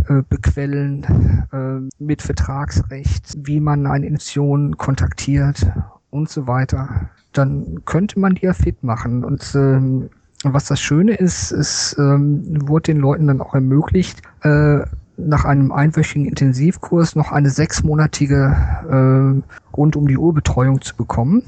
äh, 0.09 0.21
Bequellen, 0.27 1.03
äh, 1.51 2.03
mit 2.03 2.21
Vertragsrecht, 2.21 3.33
wie 3.37 3.59
man 3.59 3.85
eine 3.87 4.05
Institution 4.07 4.77
kontaktiert 4.77 5.65
und 6.09 6.29
so 6.29 6.47
weiter, 6.47 7.09
dann 7.33 7.81
könnte 7.85 8.19
man 8.19 8.35
die 8.35 8.45
ja 8.45 8.53
fit 8.53 8.83
machen. 8.83 9.23
Und 9.23 9.51
ähm, 9.55 10.09
was 10.43 10.65
das 10.65 10.79
Schöne 10.81 11.13
ist, 11.15 11.51
es 11.51 11.95
ähm, 11.99 12.43
wurde 12.67 12.93
den 12.93 12.97
Leuten 12.97 13.27
dann 13.27 13.41
auch 13.41 13.53
ermöglicht, 13.53 14.21
äh, 14.41 14.79
nach 15.17 15.45
einem 15.45 15.71
einwöchigen 15.71 16.25
Intensivkurs 16.25 17.15
noch 17.15 17.31
eine 17.31 17.49
sechsmonatige 17.49 18.55
äh, 18.89 19.75
rund 19.77 19.95
um 19.95 20.07
die 20.07 20.17
Uhr 20.17 20.33
Betreuung 20.33 20.81
zu 20.81 20.95
bekommen, 20.95 21.43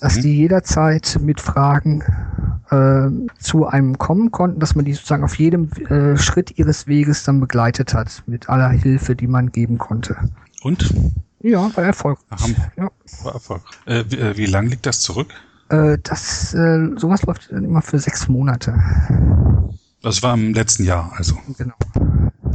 dass 0.00 0.16
Mhm. 0.16 0.22
die 0.22 0.36
jederzeit 0.36 1.18
mit 1.22 1.40
Fragen 1.40 2.02
äh, 2.74 3.10
zu 3.38 3.66
einem 3.66 3.98
kommen 3.98 4.30
konnten, 4.30 4.60
dass 4.60 4.74
man 4.74 4.84
die 4.84 4.94
sozusagen 4.94 5.24
auf 5.24 5.36
jedem 5.36 5.70
äh, 5.88 6.16
Schritt 6.16 6.58
ihres 6.58 6.86
Weges 6.86 7.24
dann 7.24 7.40
begleitet 7.40 7.94
hat, 7.94 8.22
mit 8.26 8.48
aller 8.48 8.70
Hilfe, 8.70 9.14
die 9.16 9.26
man 9.26 9.52
geben 9.52 9.78
konnte. 9.78 10.16
Und? 10.62 10.94
Ja, 11.40 11.70
war 11.76 11.84
Erfolg. 11.84 12.18
Ach, 12.30 12.48
ja. 12.76 12.90
War 13.22 13.34
Erfolg. 13.34 13.62
Äh, 13.86 14.04
wie, 14.08 14.16
äh, 14.16 14.36
wie 14.36 14.46
lang 14.46 14.66
liegt 14.66 14.86
das 14.86 15.00
zurück? 15.00 15.28
Äh, 15.68 15.98
das, 16.02 16.54
äh, 16.54 16.88
sowas 16.96 17.22
läuft 17.22 17.50
immer 17.50 17.82
für 17.82 17.98
sechs 17.98 18.28
Monate. 18.28 18.74
Das 20.02 20.22
war 20.22 20.34
im 20.34 20.52
letzten 20.54 20.84
Jahr, 20.84 21.12
also. 21.16 21.36
Genau. 21.56 21.74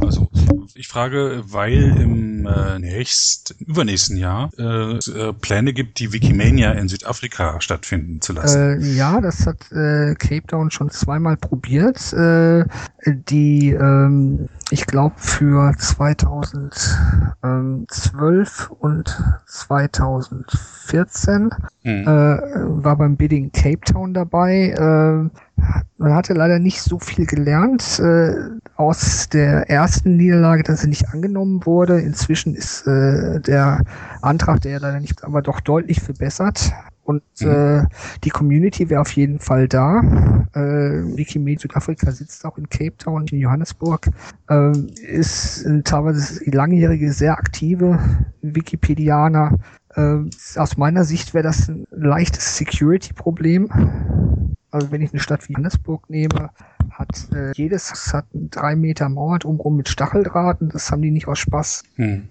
Also 0.00 0.28
ich 0.74 0.88
frage, 0.88 1.42
weil 1.46 2.00
im 2.00 2.46
äh, 2.46 2.78
nächsten, 2.78 3.64
übernächsten 3.64 4.16
Jahr 4.16 4.50
äh, 4.58 4.96
äh, 4.96 5.32
Pläne 5.32 5.72
gibt, 5.72 5.98
die 5.98 6.12
Wikimania 6.12 6.70
in 6.72 6.88
Südafrika 6.88 7.60
stattfinden 7.60 8.20
zu 8.20 8.32
lassen. 8.32 8.82
Äh, 8.82 8.94
ja, 8.94 9.20
das 9.20 9.46
hat 9.46 9.70
äh, 9.72 10.14
Cape 10.14 10.46
Town 10.46 10.70
schon 10.70 10.90
zweimal 10.90 11.36
probiert. 11.36 12.12
Äh, 12.12 12.64
die, 13.06 13.70
ähm, 13.70 14.48
ich 14.70 14.86
glaube, 14.86 15.16
für 15.16 15.74
2012 15.76 18.70
und 18.78 19.20
2014 19.46 21.50
hm. 21.82 22.02
äh, 22.02 22.06
war 22.06 22.96
beim 22.96 23.16
Bidding 23.16 23.50
Cape 23.52 23.80
Town 23.80 24.14
dabei. 24.14 24.70
Äh, 24.70 25.28
man 25.98 26.14
hatte 26.14 26.32
leider 26.32 26.58
nicht 26.58 26.80
so 26.82 26.98
viel 26.98 27.26
gelernt 27.26 27.98
äh, 27.98 28.34
aus 28.76 29.28
der 29.28 29.68
ersten 29.68 30.16
Niederlage, 30.16 30.59
dass 30.68 30.82
sie 30.82 30.88
nicht 30.88 31.08
angenommen 31.08 31.64
wurde. 31.64 32.00
Inzwischen 32.00 32.54
ist 32.54 32.86
äh, 32.86 33.40
der 33.40 33.82
Antrag, 34.22 34.60
der 34.60 34.80
leider 34.80 35.00
nicht, 35.00 35.24
aber 35.24 35.42
doch 35.42 35.60
deutlich 35.60 36.00
verbessert. 36.00 36.72
Und 37.02 37.22
mhm. 37.40 37.48
äh, 37.48 37.84
die 38.24 38.30
Community 38.30 38.88
wäre 38.88 39.00
auf 39.00 39.12
jeden 39.12 39.40
Fall 39.40 39.66
da. 39.68 40.00
Äh, 40.54 41.16
Wikimedia 41.16 41.62
Südafrika 41.62 42.10
sitzt 42.12 42.44
auch 42.44 42.58
in 42.58 42.68
Cape 42.68 42.96
Town, 42.98 43.26
in 43.26 43.38
Johannesburg. 43.38 44.08
Äh, 44.48 44.72
ist 45.06 45.64
ein 45.66 45.84
teilweise 45.84 46.40
langjährige, 46.50 47.12
sehr 47.12 47.32
aktive 47.32 47.98
Wikipedianer. 48.42 49.56
Äh, 49.94 50.18
aus 50.56 50.76
meiner 50.76 51.04
Sicht 51.04 51.34
wäre 51.34 51.44
das 51.44 51.68
ein 51.68 51.86
leichtes 51.90 52.56
Security-Problem 52.56 53.68
also 54.70 54.90
wenn 54.92 55.02
ich 55.02 55.12
eine 55.12 55.20
Stadt 55.20 55.48
wie 55.48 55.52
Johannesburg 55.52 56.08
nehme, 56.08 56.50
hat 56.90 57.08
äh, 57.34 57.52
jedes 57.54 58.12
hat 58.12 58.26
drei 58.32 58.76
Meter 58.76 59.08
Mauer 59.08 59.38
drumherum 59.38 59.76
mit 59.76 59.88
Stacheldrahten. 59.88 60.68
Das 60.68 60.90
haben 60.90 61.02
die 61.02 61.10
nicht 61.10 61.28
aus 61.28 61.38
Spaß. 61.38 61.84
Hm. 61.96 62.28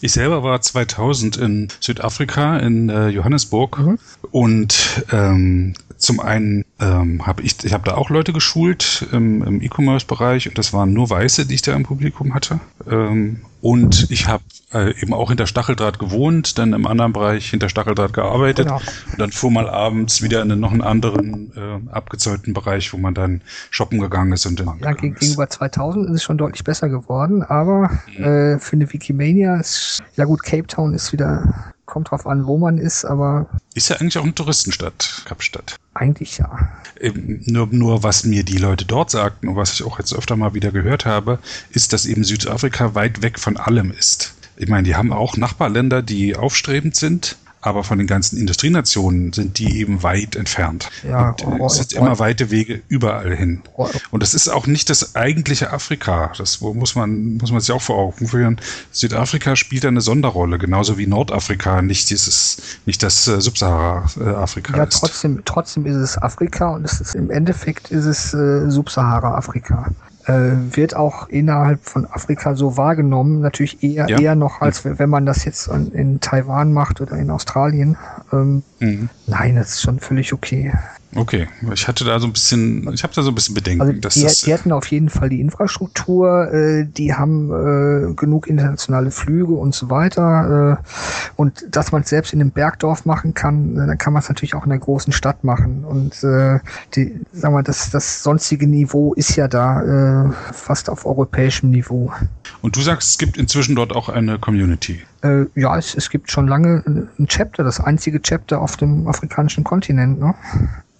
ich 0.00 0.12
selber 0.12 0.42
war 0.42 0.60
2000 0.60 1.36
in 1.36 1.68
Südafrika 1.80 2.58
in 2.58 2.88
äh, 2.88 3.08
Johannesburg 3.08 3.78
mhm. 3.78 3.98
und 4.30 5.04
ähm, 5.12 5.74
zum 5.98 6.20
einen 6.20 6.64
ähm, 6.80 7.26
habe 7.26 7.42
ich, 7.42 7.64
ich 7.64 7.72
habe 7.72 7.84
da 7.84 7.96
auch 7.96 8.08
Leute 8.08 8.32
geschult 8.32 9.06
im, 9.12 9.42
im 9.42 9.62
E-Commerce-Bereich 9.62 10.48
und 10.48 10.56
das 10.56 10.72
waren 10.72 10.92
nur 10.92 11.10
Weiße, 11.10 11.46
die 11.46 11.54
ich 11.54 11.62
da 11.62 11.74
im 11.74 11.82
Publikum 11.82 12.34
hatte. 12.34 12.60
Ähm, 12.88 13.40
und 13.60 14.08
ich 14.10 14.28
habe 14.28 14.44
äh, 14.72 14.90
eben 15.02 15.12
auch 15.12 15.30
hinter 15.30 15.48
Stacheldraht 15.48 15.98
gewohnt, 15.98 16.58
dann 16.58 16.72
im 16.72 16.86
anderen 16.86 17.12
Bereich 17.12 17.50
hinter 17.50 17.68
Stacheldraht 17.68 18.12
gearbeitet 18.12 18.66
genau. 18.66 18.80
und 19.10 19.18
dann 19.18 19.32
fuhr 19.32 19.50
mal 19.50 19.68
abends 19.68 20.22
wieder 20.22 20.42
in 20.42 20.60
noch 20.60 20.70
einen 20.70 20.82
anderen 20.82 21.52
äh, 21.56 21.90
abgezäunten 21.90 22.54
Bereich, 22.54 22.92
wo 22.92 22.98
man 22.98 23.14
dann 23.14 23.40
shoppen 23.88 24.00
gegangen 24.00 24.32
ist 24.32 24.46
und 24.46 24.60
dann 24.60 24.78
ja, 24.80 24.92
gegenüber 24.92 25.48
2000 25.48 26.06
ist 26.06 26.16
es 26.16 26.22
schon 26.22 26.38
deutlich 26.38 26.64
besser 26.64 26.88
geworden, 26.88 27.42
aber 27.42 27.90
mhm. 28.16 28.24
äh, 28.24 28.58
für 28.58 28.74
eine 28.74 28.92
Wikimania 28.92 29.56
ist 29.56 30.02
ja 30.16 30.24
gut, 30.24 30.42
Cape 30.42 30.66
Town 30.66 30.94
ist 30.94 31.12
wieder 31.12 31.72
kommt 31.86 32.10
drauf 32.10 32.26
an, 32.26 32.46
wo 32.46 32.58
man 32.58 32.76
ist, 32.76 33.06
aber. 33.06 33.46
Ist 33.72 33.88
ja 33.88 33.96
eigentlich 33.96 34.18
auch 34.18 34.24
eine 34.24 34.34
Touristenstadt, 34.34 35.22
Kapstadt. 35.24 35.76
Eigentlich 35.94 36.36
ja. 36.36 36.68
Eben, 37.00 37.42
nur, 37.46 37.66
nur 37.68 38.02
was 38.02 38.24
mir 38.24 38.44
die 38.44 38.58
Leute 38.58 38.84
dort 38.84 39.10
sagten 39.10 39.48
und 39.48 39.56
was 39.56 39.72
ich 39.72 39.82
auch 39.82 39.98
jetzt 39.98 40.14
öfter 40.14 40.36
mal 40.36 40.52
wieder 40.52 40.70
gehört 40.70 41.06
habe, 41.06 41.38
ist, 41.70 41.94
dass 41.94 42.04
eben 42.04 42.24
Südafrika 42.24 42.94
weit 42.94 43.22
weg 43.22 43.38
von 43.38 43.56
allem 43.56 43.90
ist. 43.90 44.34
Ich 44.58 44.68
meine, 44.68 44.82
die 44.82 44.96
haben 44.96 45.14
auch 45.14 45.38
Nachbarländer, 45.38 46.02
die 46.02 46.36
aufstrebend 46.36 46.94
sind, 46.94 47.38
aber 47.60 47.84
von 47.84 47.98
den 47.98 48.06
ganzen 48.06 48.38
Industrienationen 48.38 49.32
sind 49.32 49.58
die 49.58 49.80
eben 49.80 50.02
weit 50.02 50.36
entfernt. 50.36 50.90
Ja, 51.08 51.30
und, 51.30 51.60
äh, 51.60 51.64
es 51.64 51.74
sind 51.74 51.92
immer 51.92 52.18
weite 52.18 52.50
Wege 52.50 52.80
überall 52.88 53.34
hin. 53.34 53.62
Und 54.10 54.22
das 54.22 54.34
ist 54.34 54.48
auch 54.48 54.66
nicht 54.66 54.90
das 54.90 55.16
eigentliche 55.16 55.72
Afrika. 55.72 56.32
Das 56.38 56.60
muss 56.60 56.94
man, 56.94 57.36
muss 57.36 57.50
man 57.50 57.60
sich 57.60 57.72
auch 57.72 57.82
vor 57.82 57.96
Augen 57.96 58.28
führen. 58.28 58.60
Südafrika 58.92 59.56
spielt 59.56 59.84
eine 59.84 60.00
Sonderrolle, 60.00 60.58
genauso 60.58 60.98
wie 60.98 61.06
Nordafrika 61.06 61.82
nicht 61.82 62.10
dieses, 62.10 62.58
nicht 62.86 63.02
das 63.02 63.26
äh, 63.26 63.40
Subsahara-Afrika 63.40 64.76
ja, 64.76 64.84
ist. 64.84 65.00
Trotzdem, 65.00 65.42
trotzdem 65.44 65.86
ist 65.86 65.96
es 65.96 66.18
Afrika 66.18 66.68
und 66.68 66.84
es 66.84 67.00
ist, 67.00 67.14
im 67.14 67.30
Endeffekt 67.30 67.90
ist 67.90 68.04
es 68.04 68.34
äh, 68.34 68.70
Subsahara-Afrika 68.70 69.92
wird 70.28 70.94
auch 70.94 71.28
innerhalb 71.28 71.84
von 71.84 72.06
Afrika 72.06 72.54
so 72.54 72.76
wahrgenommen. 72.76 73.40
Natürlich 73.40 73.82
eher, 73.82 74.08
ja. 74.08 74.18
eher 74.18 74.34
noch, 74.34 74.60
als 74.60 74.84
wenn 74.84 75.08
man 75.08 75.24
das 75.24 75.44
jetzt 75.44 75.68
in, 75.68 75.92
in 75.92 76.20
Taiwan 76.20 76.72
macht 76.72 77.00
oder 77.00 77.16
in 77.16 77.30
Australien. 77.30 77.96
Ähm, 78.32 78.62
mhm. 78.78 79.08
Nein, 79.26 79.56
das 79.56 79.70
ist 79.70 79.82
schon 79.82 79.98
völlig 79.98 80.32
okay. 80.32 80.72
Okay, 81.14 81.48
ich 81.72 81.88
hatte 81.88 82.04
da 82.04 82.20
so 82.20 82.26
ein 82.26 82.32
bisschen, 82.32 82.92
ich 82.92 83.02
habe 83.02 83.14
da 83.14 83.22
so 83.22 83.30
ein 83.30 83.34
bisschen 83.34 83.54
Bedenken. 83.54 83.80
Also 83.80 83.92
die, 83.92 84.44
die, 84.44 84.52
hatten 84.52 84.72
auf 84.72 84.86
jeden 84.88 85.08
Fall 85.08 85.30
die 85.30 85.40
Infrastruktur, 85.40 86.52
äh, 86.52 86.84
die 86.84 87.14
haben 87.14 87.50
äh, 87.50 88.14
genug 88.14 88.46
internationale 88.46 89.10
Flüge 89.10 89.54
und 89.54 89.74
so 89.74 89.88
weiter. 89.88 90.78
Äh, 90.78 91.32
und 91.36 91.64
dass 91.70 91.92
man 91.92 92.02
es 92.02 92.10
selbst 92.10 92.34
in 92.34 92.42
einem 92.42 92.50
Bergdorf 92.50 93.06
machen 93.06 93.32
kann, 93.32 93.74
äh, 93.76 93.86
dann 93.86 93.96
kann 93.96 94.12
man 94.12 94.20
es 94.20 94.28
natürlich 94.28 94.54
auch 94.54 94.66
in 94.66 94.72
einer 94.72 94.80
großen 94.80 95.12
Stadt 95.14 95.44
machen. 95.44 95.84
Und 95.84 96.22
äh, 96.22 96.60
die, 96.94 97.18
sagen 97.32 97.54
wir, 97.54 97.62
das, 97.62 97.88
das 97.88 98.22
sonstige 98.22 98.66
Niveau 98.66 99.14
ist 99.14 99.34
ja 99.34 99.48
da 99.48 100.26
äh, 100.26 100.32
fast 100.52 100.90
auf 100.90 101.06
europäischem 101.06 101.70
Niveau. 101.70 102.12
Und 102.60 102.76
du 102.76 102.82
sagst, 102.82 103.10
es 103.10 103.18
gibt 103.18 103.38
inzwischen 103.38 103.76
dort 103.76 103.96
auch 103.96 104.10
eine 104.10 104.38
Community. 104.38 105.00
Äh, 105.22 105.46
ja, 105.54 105.78
es, 105.78 105.94
es 105.94 106.10
gibt 106.10 106.30
schon 106.30 106.46
lange 106.48 107.08
ein 107.18 107.26
Chapter, 107.28 107.64
das 107.64 107.80
einzige 107.80 108.20
Chapter 108.20 108.60
auf 108.60 108.76
dem 108.76 109.08
afrikanischen 109.08 109.64
Kontinent. 109.64 110.20
Ne? 110.20 110.34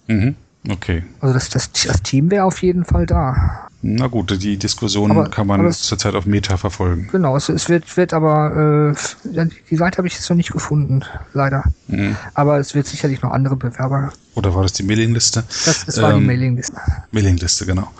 Mhm. 0.09 0.35
Okay. 0.69 1.03
Also 1.21 1.33
das, 1.33 1.49
das, 1.49 1.71
das 1.71 2.01
Team 2.01 2.29
wäre 2.31 2.43
auf 2.43 2.61
jeden 2.61 2.83
Fall 2.83 3.05
da. 3.05 3.67
Na 3.81 4.07
gut, 4.07 4.41
die 4.41 4.57
Diskussion 4.57 5.11
aber, 5.11 5.29
kann 5.29 5.47
man 5.47 5.65
es, 5.65 5.83
zurzeit 5.83 6.13
auf 6.15 6.25
Meta 6.25 6.57
verfolgen. 6.57 7.07
Genau, 7.11 7.37
es, 7.37 7.47
es 7.47 7.69
wird, 7.69 7.95
wird 7.95 8.13
aber, 8.13 8.93
äh, 8.93 9.49
die 9.69 9.75
Seite 9.77 9.99
habe 9.99 10.07
ich 10.07 10.15
jetzt 10.15 10.29
noch 10.29 10.35
nicht 10.35 10.51
gefunden, 10.51 11.05
leider. 11.33 11.63
Mhm. 11.87 12.17
Aber 12.33 12.59
es 12.59 12.75
wird 12.75 12.87
sicherlich 12.87 13.21
noch 13.21 13.31
andere 13.31 13.55
Bewerber 13.55 14.11
oder 14.39 14.55
war 14.55 14.63
das 14.63 14.73
die 14.73 14.83
Mailingliste? 14.83 15.43
Das, 15.65 15.85
das 15.85 16.01
war 16.01 16.13
ähm, 16.13 16.21
die 16.21 16.25
Mailingliste. 16.25 16.81
Mailingliste, 17.11 17.65
genau. 17.65 17.91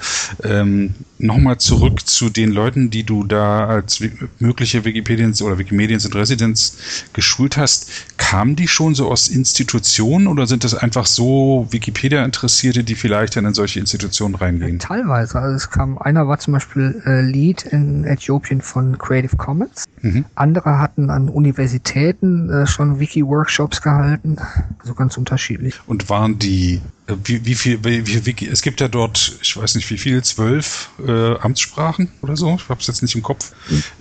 Ähm, 0.44 0.96
Nochmal 1.22 1.58
zurück 1.58 2.08
zu 2.08 2.30
den 2.30 2.52
Leuten, 2.52 2.92
die 2.92 3.04
du 3.04 3.26
da 3.26 3.68
als 3.68 4.02
mögliche 4.40 4.86
Wikipedians 4.86 5.42
oder 5.42 5.58
Wikimedians 5.58 6.06
in 6.06 6.14
Residence 6.14 6.78
geschult 7.12 7.58
hast. 7.58 7.92
Kamen 8.16 8.56
die 8.56 8.70
schon 8.70 8.96
so 8.96 9.12
aus 9.12 9.28
Institutionen 9.28 10.28
oder 10.28 10.48
sind 10.48 10.64
das 10.64 10.76
einfach 10.76 11.06
so 11.06 11.68
Wikipedia-Interessierte, 11.72 12.86
die 12.86 12.96
vielleicht 12.96 13.36
dann 13.36 13.44
in 13.44 13.54
solche 13.54 13.82
Institutionen 13.82 14.36
reingehen? 14.36 14.80
Teilweise. 14.80 15.40
Also 15.40 15.58
es 15.58 15.70
kam, 15.70 15.98
einer 15.98 16.26
war 16.30 16.40
zum 16.40 16.54
Beispiel 16.54 17.02
äh, 17.06 17.20
Lead 17.20 17.64
in 17.64 18.06
Äthiopien 18.06 18.62
von 18.62 18.98
Creative 18.98 19.36
Commons. 19.36 19.84
Mhm. 20.02 20.24
Andere 20.36 20.80
hatten 20.80 21.10
an 21.10 21.28
Universitäten 21.28 22.50
äh, 22.50 22.66
schon 22.66 23.02
Wiki-Workshops 23.02 23.82
gehalten. 23.82 24.38
Also 24.80 24.94
ganz 24.94 25.18
unterschiedlich. 25.18 25.82
Und 25.86 26.10
waren 26.10 26.29
die 26.38 26.82
äh, 27.10 27.16
wie, 27.24 27.46
wie 27.46 27.56
viel, 27.56 27.84
wie, 27.84 28.26
wie, 28.26 28.48
es 28.48 28.62
gibt 28.62 28.82
ja 28.82 28.88
dort, 28.88 29.38
ich 29.42 29.58
weiß 29.58 29.76
nicht 29.76 29.90
wie 29.90 29.98
viel, 29.98 30.24
zwölf 30.24 30.90
äh, 31.06 31.36
Amtssprachen 31.40 32.10
oder 32.22 32.36
so, 32.38 32.56
ich 32.56 32.70
habe 32.70 32.80
es 32.80 32.88
jetzt 32.88 33.02
nicht 33.02 33.16
im 33.16 33.24
Kopf. 33.24 33.52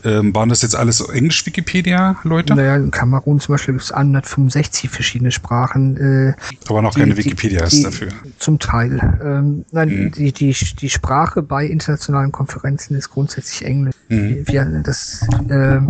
Ähm, 0.05 0.35
waren 0.35 0.49
das 0.49 0.63
jetzt 0.63 0.77
alles 0.77 1.01
Englisch-Wikipedia-Leute? 1.01 2.55
Naja, 2.55 2.77
in 2.77 2.91
Kamerun 2.91 3.41
zum 3.41 3.55
Beispiel 3.55 3.75
gibt 3.75 3.85
es 3.85 3.93
165 3.93 4.91
verschiedene 4.91 5.31
Sprachen. 5.31 5.97
Äh, 5.97 6.35
Aber 6.69 6.83
noch 6.83 6.95
die, 6.95 7.01
keine 7.01 7.17
Wikipedia 7.17 7.65
ist 7.65 7.83
dafür. 7.83 8.09
Zum 8.39 8.59
Teil. 8.59 8.99
Ähm, 9.23 9.65
nein, 9.73 9.89
mhm. 9.89 10.13
die, 10.13 10.33
die, 10.33 10.55
die 10.81 10.91
Sprache 10.91 11.43
bei 11.43 11.67
internationalen 11.67 12.33
Konferenzen 12.33 12.95
ist 12.97 13.11
grundsätzlich 13.11 13.65
Englisch. 13.65 13.95
Mhm. 14.09 14.47
Wir, 14.47 14.65
das, 14.85 15.27
äh, 15.49 15.81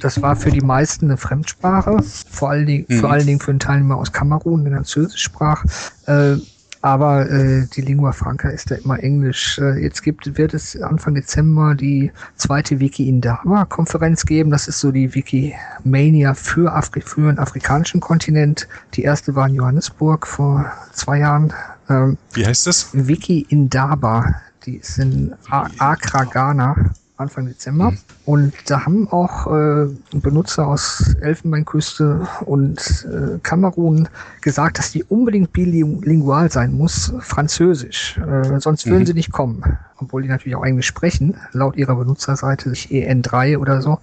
das 0.00 0.20
war 0.22 0.36
für 0.36 0.50
die 0.50 0.60
meisten 0.60 1.06
eine 1.06 1.16
Fremdsprache, 1.16 1.98
vor 2.30 2.50
allen 2.50 2.66
Dingen, 2.66 2.86
mhm. 2.88 3.00
vor 3.00 3.10
allen 3.10 3.26
Dingen 3.26 3.40
für 3.40 3.50
einen 3.50 3.60
Teilnehmer 3.60 3.96
aus 3.96 4.12
Kamerun, 4.12 4.64
der 4.64 4.74
Französisch 4.74 5.22
sprach. 5.22 5.64
Äh, 6.06 6.36
aber 6.82 7.28
äh, 7.30 7.66
die 7.66 7.82
Lingua 7.82 8.12
Franca 8.12 8.48
ist 8.48 8.70
da 8.70 8.76
immer 8.76 9.02
Englisch. 9.02 9.58
Äh, 9.58 9.82
jetzt 9.82 10.02
gibt, 10.02 10.38
wird 10.38 10.54
es 10.54 10.80
Anfang 10.80 11.14
Dezember 11.14 11.74
die 11.74 12.10
zweite 12.36 12.80
Wiki 12.80 13.06
Indaba 13.06 13.66
Konferenz 13.66 14.24
geben. 14.24 14.50
Das 14.50 14.66
ist 14.66 14.80
so 14.80 14.90
die 14.90 15.14
Wikimania 15.14 16.32
für, 16.32 16.72
Afri 16.72 17.02
für 17.02 17.20
den 17.20 17.38
afrikanischen 17.38 18.00
Kontinent. 18.00 18.66
Die 18.94 19.02
erste 19.02 19.34
war 19.34 19.46
in 19.46 19.56
Johannesburg 19.56 20.26
vor 20.26 20.72
zwei 20.92 21.18
Jahren. 21.18 21.52
Ähm, 21.90 22.16
Wie 22.32 22.46
heißt 22.46 22.66
das? 22.66 22.88
Wiki 22.92 23.44
Indaba. 23.50 24.36
Die 24.64 24.76
ist 24.76 24.98
in 24.98 25.34
Accra, 25.50 26.24
Ghana. 26.24 26.76
Anfang 27.20 27.46
Dezember. 27.46 27.92
Mhm. 27.92 27.98
Und 28.24 28.52
da 28.66 28.86
haben 28.86 29.08
auch 29.08 29.46
äh, 29.46 29.86
Benutzer 30.12 30.66
aus 30.66 31.14
Elfenbeinküste 31.20 32.26
und 32.46 33.06
äh, 33.08 33.38
Kamerun 33.42 34.08
gesagt, 34.40 34.78
dass 34.78 34.92
die 34.92 35.04
unbedingt 35.04 35.52
bilingual 35.52 36.50
sein 36.50 36.72
muss, 36.72 37.12
Französisch. 37.20 38.18
Äh, 38.18 38.58
sonst 38.60 38.86
würden 38.86 39.00
mhm. 39.00 39.06
sie 39.06 39.14
nicht 39.14 39.32
kommen. 39.32 39.62
Obwohl 39.98 40.22
die 40.22 40.28
natürlich 40.28 40.56
auch 40.56 40.64
Englisch 40.64 40.86
sprechen, 40.86 41.36
laut 41.52 41.76
ihrer 41.76 41.94
Benutzerseite, 41.94 42.70
sich 42.70 42.90
EN3 42.90 43.58
oder 43.58 43.82
so. 43.82 43.98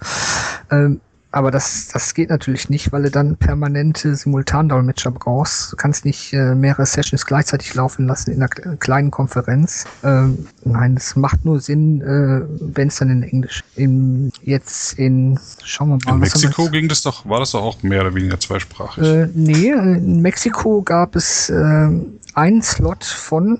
Ähm, 0.70 1.00
aber 1.30 1.50
das, 1.50 1.88
das 1.88 2.14
geht 2.14 2.30
natürlich 2.30 2.70
nicht, 2.70 2.90
weil 2.90 3.02
du 3.02 3.10
dann 3.10 3.36
permanente 3.36 4.16
Simultandolmetscher 4.16 5.10
brauchst. 5.10 5.72
Du 5.72 5.76
kannst 5.76 6.06
nicht 6.06 6.32
äh, 6.32 6.54
mehrere 6.54 6.86
Sessions 6.86 7.26
gleichzeitig 7.26 7.74
laufen 7.74 8.06
lassen 8.06 8.30
in 8.30 8.42
einer 8.42 8.48
kleinen 8.48 9.10
Konferenz. 9.10 9.84
Ähm, 10.02 10.46
nein, 10.64 10.96
es 10.96 11.16
macht 11.16 11.44
nur 11.44 11.60
Sinn, 11.60 12.00
äh, 12.00 12.46
wenn 12.74 12.88
es 12.88 12.96
dann 12.96 13.10
in 13.10 13.22
Englisch. 13.22 13.62
In, 13.76 14.32
jetzt 14.42 14.98
in, 14.98 15.38
schauen 15.62 15.90
wir 15.90 15.98
mal. 16.06 16.14
In 16.14 16.20
Mexiko 16.20 16.70
ging 16.70 16.88
das 16.88 17.02
doch, 17.02 17.28
war 17.28 17.40
das 17.40 17.50
doch 17.50 17.62
auch 17.62 17.82
mehr 17.82 18.00
oder 18.00 18.14
weniger 18.14 18.40
zweisprachig? 18.40 19.04
Äh, 19.04 19.28
nee, 19.34 19.68
in 19.70 20.22
Mexiko 20.22 20.80
gab 20.80 21.14
es 21.14 21.50
äh, 21.50 21.90
einen 22.34 22.62
Slot 22.62 23.04
von, 23.04 23.58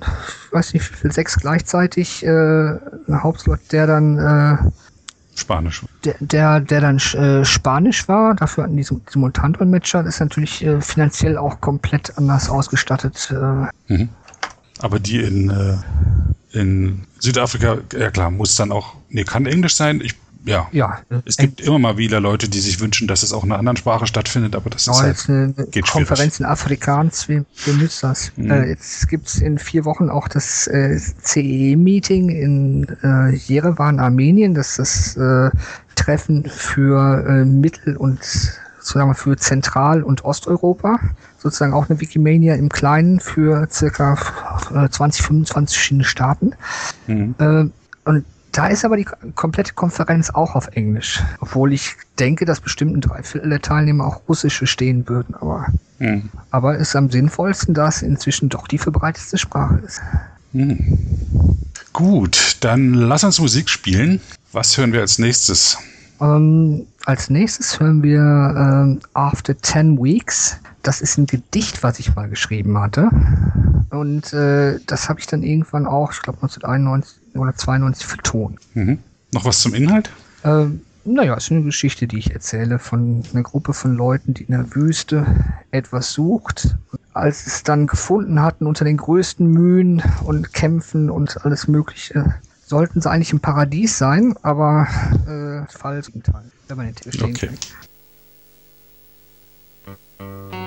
weiß 0.52 0.72
nicht 0.72 0.90
wie 0.90 0.96
viel, 0.96 1.12
sechs 1.12 1.36
gleichzeitig, 1.36 2.24
äh, 2.24 2.28
ein 2.28 3.22
Hauptslot, 3.22 3.60
der 3.72 3.86
dann 3.86 4.18
äh, 4.18 4.70
Spanisch. 5.38 5.84
Der, 6.04 6.16
der, 6.20 6.60
der 6.60 6.80
dann 6.80 6.96
äh, 6.96 7.44
Spanisch 7.44 8.08
war, 8.08 8.34
dafür 8.34 8.64
hatten 8.64 8.76
die 8.76 8.82
Simultandolmetscher, 8.82 10.04
ist 10.04 10.20
natürlich 10.20 10.64
äh, 10.64 10.80
finanziell 10.80 11.36
auch 11.36 11.60
komplett 11.60 12.16
anders 12.16 12.48
ausgestattet. 12.50 13.32
Äh. 13.32 13.92
Mhm. 13.92 14.08
Aber 14.80 14.98
die 14.98 15.20
in, 15.20 15.50
äh, 15.50 15.76
in 16.58 17.04
Südafrika, 17.18 17.78
ja 17.92 18.10
klar, 18.10 18.30
muss 18.30 18.56
dann 18.56 18.72
auch, 18.72 18.94
nee, 19.08 19.24
kann 19.24 19.46
Englisch 19.46 19.74
sein. 19.74 20.00
Ich 20.00 20.14
ja. 20.44 20.68
ja. 20.72 21.00
Es 21.24 21.36
gibt 21.36 21.60
immer 21.60 21.78
mal 21.78 21.98
wieder 21.98 22.20
Leute, 22.20 22.48
die 22.48 22.60
sich 22.60 22.80
wünschen, 22.80 23.08
dass 23.08 23.22
es 23.22 23.32
auch 23.32 23.44
in 23.44 23.50
einer 23.50 23.58
anderen 23.58 23.76
Sprache 23.76 24.06
stattfindet, 24.06 24.56
aber 24.56 24.70
das 24.70 24.86
ist 24.86 25.00
halt, 25.00 25.28
eine 25.28 25.54
geht 25.70 25.86
Konferenz 25.86 26.36
schwierig. 26.36 26.40
in 26.40 26.46
Afrikaans, 26.46 27.28
wie, 27.28 27.42
wie 27.64 27.72
nützt 27.72 28.02
das? 28.02 28.32
Mhm. 28.36 28.50
Äh, 28.50 28.68
jetzt 28.68 29.08
gibt 29.08 29.28
es 29.28 29.40
in 29.40 29.58
vier 29.58 29.84
Wochen 29.84 30.08
auch 30.08 30.28
das 30.28 30.66
äh, 30.66 30.98
CE-Meeting 30.98 32.28
in 32.30 32.86
äh, 33.02 33.34
Jerewan, 33.34 34.00
Armenien. 34.00 34.54
Das 34.54 34.78
ist 34.78 35.16
das 35.16 35.16
äh, 35.16 35.50
Treffen 35.94 36.44
für 36.48 37.26
äh, 37.26 37.44
Mittel- 37.44 37.96
und 37.96 38.20
sozusagen 38.78 39.14
für 39.14 39.36
Zentral- 39.36 40.02
und 40.02 40.24
Osteuropa. 40.24 40.98
Sozusagen 41.38 41.72
auch 41.72 41.88
eine 41.88 42.00
Wikimania 42.00 42.54
im 42.54 42.68
Kleinen 42.68 43.20
für 43.20 43.68
circa 43.70 44.16
20, 44.90 45.20
äh, 45.20 45.26
25 45.26 45.76
verschiedene 45.76 46.04
Staaten. 46.04 46.52
Mhm. 47.06 47.34
Äh, 47.38 47.64
und 48.08 48.24
da 48.58 48.66
ist 48.66 48.84
aber 48.84 48.96
die 48.96 49.06
komplette 49.36 49.74
Konferenz 49.74 50.30
auch 50.30 50.56
auf 50.56 50.66
Englisch. 50.72 51.22
Obwohl 51.38 51.72
ich 51.72 51.94
denke, 52.18 52.44
dass 52.44 52.60
bestimmt 52.60 53.08
drei 53.08 53.22
Viertel 53.22 53.50
der 53.50 53.62
Teilnehmer 53.62 54.04
auch 54.04 54.22
Russisch 54.28 54.58
verstehen 54.58 55.08
würden. 55.08 55.36
Aber, 55.36 55.68
mhm. 56.00 56.28
aber 56.50 56.76
ist 56.76 56.96
am 56.96 57.08
sinnvollsten, 57.08 57.72
da 57.72 57.86
es 57.86 58.02
inzwischen 58.02 58.48
doch 58.48 58.66
die 58.66 58.78
verbreitetste 58.78 59.38
Sprache 59.38 59.80
ist. 59.86 60.00
Mhm. 60.52 60.98
Gut, 61.92 62.56
dann 62.58 62.94
lass 62.94 63.22
uns 63.22 63.38
Musik 63.38 63.68
spielen. 63.68 64.20
Was 64.50 64.76
hören 64.76 64.92
wir 64.92 65.02
als 65.02 65.20
nächstes? 65.20 65.78
Ähm, 66.20 66.84
als 67.04 67.30
nächstes 67.30 67.78
hören 67.78 68.02
wir 68.02 68.18
ähm, 68.18 68.98
After 69.14 69.56
Ten 69.56 70.02
Weeks. 70.02 70.58
Das 70.82 71.00
ist 71.00 71.16
ein 71.16 71.26
Gedicht, 71.26 71.84
was 71.84 72.00
ich 72.00 72.12
mal 72.16 72.28
geschrieben 72.28 72.76
hatte. 72.76 73.08
Und 73.90 74.32
äh, 74.32 74.78
das 74.86 75.08
habe 75.08 75.20
ich 75.20 75.26
dann 75.26 75.42
irgendwann 75.42 75.86
auch, 75.86 76.12
ich 76.12 76.22
glaube 76.22 76.38
1991 76.42 77.18
oder 77.34 77.54
92 77.54 78.06
vertonen. 78.06 78.58
Mhm. 78.74 78.98
Noch 79.32 79.44
was 79.44 79.60
zum 79.60 79.74
Inhalt? 79.74 80.10
Ähm, 80.44 80.80
naja, 81.04 81.34
es 81.36 81.44
ist 81.44 81.52
eine 81.52 81.62
Geschichte, 81.62 82.06
die 82.06 82.18
ich 82.18 82.32
erzähle 82.32 82.78
von 82.78 83.22
einer 83.32 83.42
Gruppe 83.42 83.72
von 83.72 83.94
Leuten, 83.94 84.34
die 84.34 84.44
in 84.44 84.52
der 84.52 84.74
Wüste 84.74 85.26
etwas 85.70 86.12
sucht. 86.12 86.76
Als 87.14 87.46
es 87.46 87.62
dann 87.62 87.86
gefunden 87.86 88.42
hatten 88.42 88.66
unter 88.66 88.84
den 88.84 88.98
größten 88.98 89.46
Mühen 89.46 90.02
und 90.24 90.52
Kämpfen 90.52 91.10
und 91.10 91.44
alles 91.44 91.66
Mögliche, 91.66 92.34
sollten 92.66 93.00
sie 93.00 93.10
eigentlich 93.10 93.32
im 93.32 93.40
Paradies 93.40 93.96
sein, 93.96 94.34
aber 94.42 94.86
äh, 95.26 95.72
falsch 95.72 96.10
im 96.10 96.22
Teil, 96.22 96.44
wenn 96.68 96.76
man 96.76 96.86
den 96.86 96.94
Text 96.94 97.22
okay. 97.22 97.50
kann. 100.18 100.57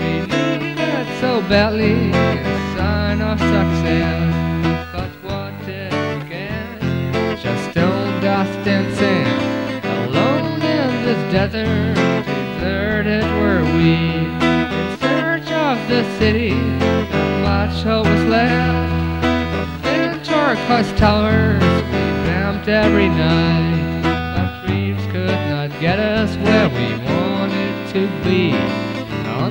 We 0.00 0.12
needed 0.26 1.06
so 1.20 1.40
badly 1.48 2.10
a 2.10 2.76
sign 2.76 3.20
of 3.20 3.38
success. 3.38 4.34
But 4.92 5.10
what 5.26 5.52
did 5.66 5.92
we 5.92 6.28
get? 6.28 6.80
Just 7.40 7.70
stone, 7.70 8.20
dust, 8.20 8.66
and 8.66 8.94
sand. 8.96 9.84
Alone 10.08 10.62
in 10.62 10.90
this 11.06 11.32
desert, 11.32 11.94
deserted 12.24 13.24
were 13.40 13.64
we. 13.76 13.94
In 14.72 14.98
search 14.98 15.50
of 15.50 15.76
the 15.88 16.02
city, 16.18 16.54
not 17.42 17.68
much 17.68 17.82
hope 17.82 18.06
was 18.06 18.24
left 18.24 18.92
turquoise 20.32 20.92
towers 20.98 21.62
we 21.62 22.02
vamped 22.24 22.68
every 22.68 23.08
night. 23.08 24.06
Our 24.38 24.66
dreams 24.66 25.04
could 25.06 25.40
not 25.50 25.70
get 25.80 25.98
us 25.98 26.36
where 26.36 26.68
we 26.68 27.04
wanted 27.04 27.92
to 27.92 28.06
be. 28.24 28.81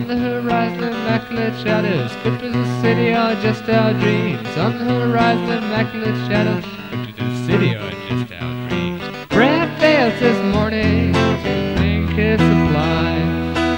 On 0.02 0.08
the 0.08 0.18
horizon, 0.18 0.84
immaculate 0.84 1.54
shadows, 1.62 2.12
could 2.24 2.40
to 2.40 2.50
the 2.50 2.82
city 2.82 3.10
or 3.10 3.36
just 3.40 3.70
our 3.70 3.94
dreams. 3.94 4.48
On 4.58 4.76
the 4.80 4.84
horizon, 4.84 5.64
immaculate 5.64 6.16
shadows, 6.28 6.66
could 6.90 7.16
to 7.18 7.24
the 7.24 7.46
city 7.46 7.76
or 7.76 7.92
just 8.10 8.34
our 8.34 8.68
dreams. 8.68 9.04
Breath 9.28 9.80
fails 9.80 10.20
this 10.20 10.56
morning 10.56 11.14
to 11.14 11.44
think 11.78 12.18
it's 12.18 12.42
a. 12.42 12.62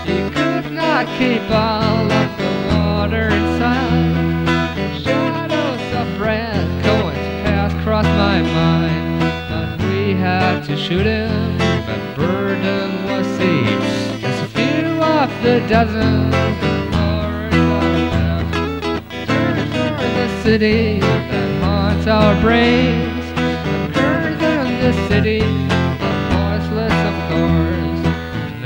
You 0.07 0.29
could 0.29 0.71
not 0.71 1.07
keep 1.17 1.43
all 1.51 2.09
of 2.09 2.37
the 2.37 2.51
water 2.73 3.27
inside. 3.27 5.03
Shadows 5.03 5.93
of 5.93 6.17
Brad 6.17 6.85
Cohen's 6.85 7.43
past 7.43 7.75
crossed 7.83 8.07
my 8.07 8.41
mind. 8.41 9.19
But 9.49 9.89
we 9.89 10.13
had 10.13 10.63
to 10.67 10.77
shoot 10.77 11.05
him, 11.05 11.57
the 11.57 12.13
burden 12.15 13.03
was 13.07 13.32
of 15.23 15.29
the 15.41 15.59
dozen 15.69 16.29
the 20.19 20.27
city 20.43 20.99
that 20.99 21.63
haunts 21.63 22.07
our 22.07 22.33
brains. 22.41 23.23
Occurs 23.87 24.41
in 24.41 24.67
the 24.83 24.93
city, 25.07 25.39
voiceless 26.27 26.97
of 27.09 27.15
course. 27.29 28.03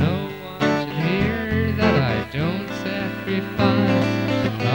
No 0.01 0.11
one 0.57 0.73
should 0.81 0.97
hear 1.05 1.71
that 1.73 1.95
I 2.13 2.15
don't 2.31 2.67
sacrifice. 2.81 4.07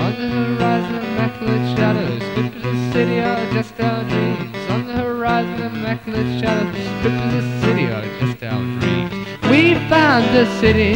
On 0.02 0.12
the 0.20 0.28
horizon, 0.38 0.94
immaculate 0.94 1.76
shadows, 1.76 2.22
to 2.36 2.60
the 2.60 2.92
city 2.92 3.18
are 3.18 3.44
just 3.52 3.80
our 3.80 4.04
dreams 4.04 4.56
On 4.70 4.86
the 4.86 4.94
horizon, 4.94 5.62
immaculate 5.62 6.40
shadows 6.40 6.76
stripping 6.98 7.30
the 7.36 7.42
city 7.60 7.86
are 7.86 8.06
just 8.20 8.40
our 8.44 8.62
dreams. 8.78 9.12
We 9.50 9.74
found 9.90 10.24
the 10.36 10.46
city, 10.60 10.94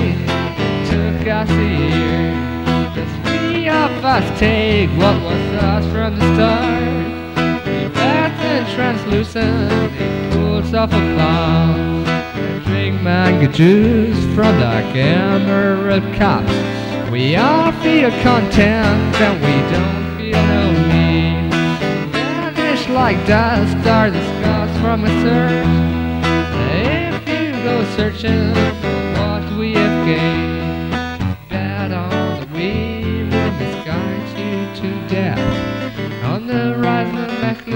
a 1.29 1.45
year. 1.45 2.31
The 2.95 3.05
three 3.25 3.69
of 3.69 4.05
us 4.05 4.39
take 4.39 4.89
what 4.91 5.21
was 5.23 5.63
us 5.63 5.85
from 5.93 6.19
the 6.19 6.35
start. 6.35 7.67
We 7.67 7.87
wrapped 7.87 8.45
in 8.45 8.75
translucent 8.77 9.73
in 10.01 10.33
pools 10.33 10.73
of 10.73 10.93
a 10.93 11.15
cloud. 11.15 12.07
And 12.07 12.65
drink 12.65 13.03
mango 13.03 13.51
juice 13.51 14.25
from 14.37 14.57
the 14.61 14.67
emerald 14.67 16.15
cups. 16.15 17.11
We 17.11 17.35
all 17.35 17.73
feel 17.83 18.11
content 18.23 19.17
and 19.21 19.43
we 19.43 19.57
don't 19.75 20.17
feel 20.17 20.43
no 20.47 20.73
need. 20.93 21.53
Vanish 22.13 22.89
like 22.91 23.19
dust 23.27 23.77
are 23.89 24.11
the 24.13 24.23
scars 24.39 24.79
from 24.79 25.05
a 25.05 25.09
search. 25.23 25.67
If 26.71 27.29
you 27.29 27.51
go 27.65 27.85
searching 27.97 28.55
for 28.81 28.97
what 29.19 29.59
we 29.59 29.73
have 29.75 30.07
gained, 30.07 30.56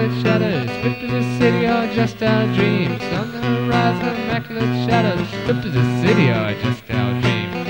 immaculate 0.01 0.23
shadows, 0.23 0.71
slip 0.81 1.01
to 1.01 1.07
the 1.09 1.39
city 1.39 1.67
or 1.67 1.87
just 1.95 2.23
our 2.23 2.47
dreams. 2.55 3.03
On 3.13 3.33
the 3.33 3.39
horizon, 3.39 4.09
immaculate 4.09 4.89
shadows, 4.89 5.29
slip 5.29 5.63
to 5.63 5.69
the 5.69 5.85
city 6.03 6.31
or 6.31 6.55
just 6.63 6.91
our 6.91 7.21
dreams. 7.21 7.67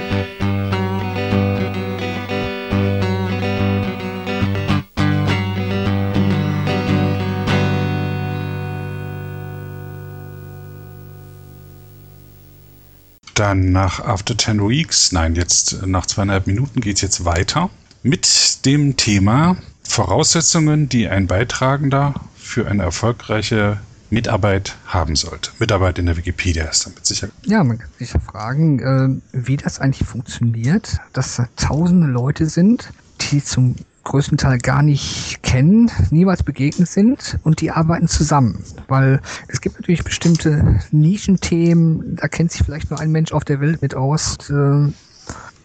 Dann 13.34 13.72
nach 13.72 14.00
After 14.00 14.36
10 14.36 14.68
Weeks, 14.68 15.12
nein, 15.12 15.34
jetzt 15.34 15.86
nach 15.86 16.04
zweieinhalb 16.06 16.46
Minuten 16.46 16.80
geht 16.82 16.96
es 16.96 17.02
jetzt 17.02 17.24
weiter 17.24 17.70
mit 18.02 18.64
dem 18.66 18.96
Thema 18.96 19.56
Voraussetzungen, 19.90 20.88
die 20.88 21.08
ein 21.08 21.26
Beitragender 21.26 22.14
für 22.36 22.68
eine 22.68 22.84
erfolgreiche 22.84 23.80
Mitarbeit 24.08 24.76
haben 24.86 25.16
sollte. 25.16 25.50
Mitarbeit 25.58 25.98
in 25.98 26.06
der 26.06 26.16
Wikipedia 26.16 26.64
ist 26.66 26.86
damit 26.86 27.04
sicher. 27.04 27.28
Ja, 27.44 27.64
man 27.64 27.78
kann 27.78 27.90
sich 27.98 28.10
fragen, 28.10 28.78
äh, 28.78 29.20
wie 29.32 29.56
das 29.56 29.80
eigentlich 29.80 30.06
funktioniert, 30.06 30.98
dass 31.12 31.36
da 31.36 31.48
tausende 31.56 32.06
Leute 32.06 32.46
sind, 32.46 32.92
die 33.20 33.42
zum 33.42 33.74
größten 34.04 34.38
Teil 34.38 34.58
gar 34.58 34.84
nicht 34.84 35.42
kennen, 35.42 35.90
niemals 36.10 36.44
begegnet 36.44 36.88
sind 36.88 37.40
und 37.42 37.60
die 37.60 37.72
arbeiten 37.72 38.06
zusammen. 38.06 38.62
Weil 38.86 39.20
es 39.48 39.60
gibt 39.60 39.74
natürlich 39.80 40.04
bestimmte 40.04 40.78
Nischenthemen, 40.92 42.14
da 42.14 42.28
kennt 42.28 42.52
sich 42.52 42.62
vielleicht 42.62 42.90
nur 42.90 43.00
ein 43.00 43.10
Mensch 43.10 43.32
auf 43.32 43.44
der 43.44 43.60
Welt 43.60 43.82
mit 43.82 43.96
aus. 43.96 44.36
Äh, 44.50 44.92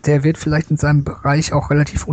der 0.06 0.24
wird 0.24 0.40
vielleicht 0.40 0.72
in 0.72 0.78
seinem 0.78 1.04
Bereich 1.04 1.54
auch 1.54 1.70
relativ 1.70 2.08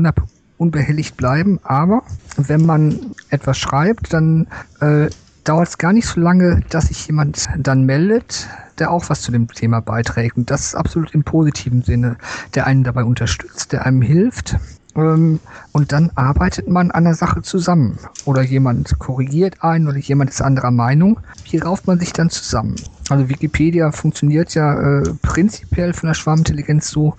unbehelligt 0.63 1.17
bleiben, 1.17 1.59
aber 1.65 2.03
wenn 2.37 2.65
man 2.65 2.99
etwas 3.31 3.59
schreibt, 3.59 4.13
dann 4.13 4.47
äh, 4.81 5.09
dauert 5.45 5.69
es 5.69 5.79
gar 5.79 5.93
nicht 5.93 6.07
so 6.07 6.21
lange, 6.21 6.61
dass 6.71 6.87
sich 6.87 7.07
jemand 7.09 7.49
dann 7.59 7.85
meldet, 7.85 8.49
der 8.79 8.91
auch 8.91 9.11
was 9.11 9.23
zu 9.23 9.33
dem 9.33 9.49
Thema 9.49 9.81
beiträgt. 9.81 10.37
Und 10.37 10.51
das 10.51 10.67
ist 10.67 10.75
absolut 10.77 11.13
im 11.15 11.25
positiven 11.25 11.83
Sinne, 11.83 12.17
der 12.55 12.67
einen 12.67 12.85
dabei 12.85 13.05
unterstützt, 13.05 13.73
der 13.73 13.85
einem 13.85 14.03
hilft. 14.03 14.57
Ähm, 14.95 15.41
und 15.73 15.93
dann 15.93 16.11
arbeitet 16.15 16.69
man 16.69 16.91
an 16.91 17.05
der 17.05 17.15
Sache 17.15 17.43
zusammen. 17.43 17.99
Oder 18.25 18.43
jemand 18.43 18.99
korrigiert 18.99 19.63
einen 19.65 19.89
oder 19.89 19.99
jemand 19.99 20.31
ist 20.31 20.43
anderer 20.43 20.71
Meinung. 20.71 21.19
Hier 21.45 21.65
rauft 21.65 21.87
man 21.87 21.99
sich 21.99 22.13
dann 22.13 22.31
zusammen. 22.31 22.77
Also 23.09 23.29
Wikipedia 23.29 23.91
funktioniert 23.91 24.55
ja 24.55 25.01
äh, 25.01 25.03
prinzipiell 25.23 25.93
von 25.93 26.09
der 26.09 26.15
Schwarmintelligenz 26.15 26.89
so, 26.89 27.17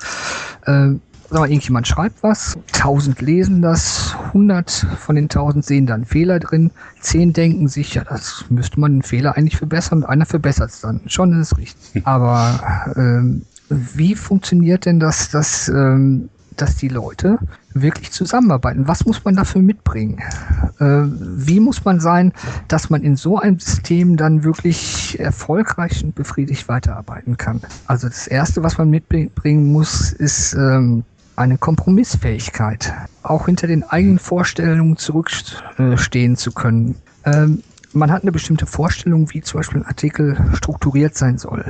äh, 0.65 0.91
mal, 1.41 1.49
irgendjemand 1.49 1.87
schreibt 1.87 2.23
was, 2.23 2.57
1000 2.73 3.21
lesen 3.21 3.61
das, 3.61 4.15
100 4.27 4.87
von 4.99 5.15
den 5.15 5.25
1000 5.25 5.65
sehen 5.65 5.85
dann 5.85 6.05
Fehler 6.05 6.39
drin, 6.39 6.71
10 7.01 7.33
denken 7.33 7.67
sich, 7.67 7.95
ja, 7.95 8.03
das 8.03 8.45
müsste 8.49 8.79
man 8.79 8.93
den 8.93 9.01
Fehler 9.03 9.37
eigentlich 9.37 9.57
verbessern 9.57 9.99
und 9.99 10.05
einer 10.05 10.25
verbessert 10.25 10.69
es 10.69 10.81
dann. 10.81 11.01
Schon 11.07 11.39
ist 11.39 11.51
es 11.51 11.57
richtig. 11.57 11.95
Hm. 11.95 12.01
Aber 12.05 12.93
ähm, 12.95 13.45
wie 13.69 14.15
funktioniert 14.15 14.85
denn 14.85 14.99
das, 14.99 15.29
dass, 15.29 15.67
ähm, 15.69 16.29
dass 16.57 16.75
die 16.75 16.87
Leute 16.89 17.39
wirklich 17.73 18.11
zusammenarbeiten? 18.11 18.87
Was 18.87 19.05
muss 19.05 19.23
man 19.23 19.35
dafür 19.35 19.61
mitbringen? 19.61 20.19
Äh, 20.79 21.03
wie 21.07 21.59
muss 21.59 21.83
man 21.85 21.99
sein, 21.99 22.33
dass 22.67 22.89
man 22.89 23.01
in 23.01 23.15
so 23.15 23.39
einem 23.39 23.59
System 23.59 24.17
dann 24.17 24.43
wirklich 24.43 25.19
erfolgreich 25.19 26.03
und 26.03 26.15
befriedigt 26.15 26.67
weiterarbeiten 26.67 27.37
kann? 27.37 27.61
Also 27.87 28.07
das 28.07 28.27
Erste, 28.27 28.63
was 28.63 28.77
man 28.77 28.89
mitbringen 28.89 29.71
muss, 29.71 30.11
ist 30.11 30.53
ähm, 30.53 31.03
eine 31.35 31.57
Kompromissfähigkeit, 31.57 32.93
auch 33.23 33.45
hinter 33.45 33.67
den 33.67 33.83
eigenen 33.83 34.19
Vorstellungen 34.19 34.97
zurückstehen 34.97 36.35
zu 36.35 36.51
können. 36.51 36.95
Ähm, 37.25 37.63
man 37.95 38.11
hat 38.11 38.23
eine 38.23 38.31
bestimmte 38.31 38.65
Vorstellung, 38.65 39.31
wie 39.33 39.41
zum 39.41 39.59
Beispiel 39.59 39.81
ein 39.81 39.85
Artikel 39.85 40.35
strukturiert 40.55 41.15
sein 41.15 41.37
soll, 41.37 41.63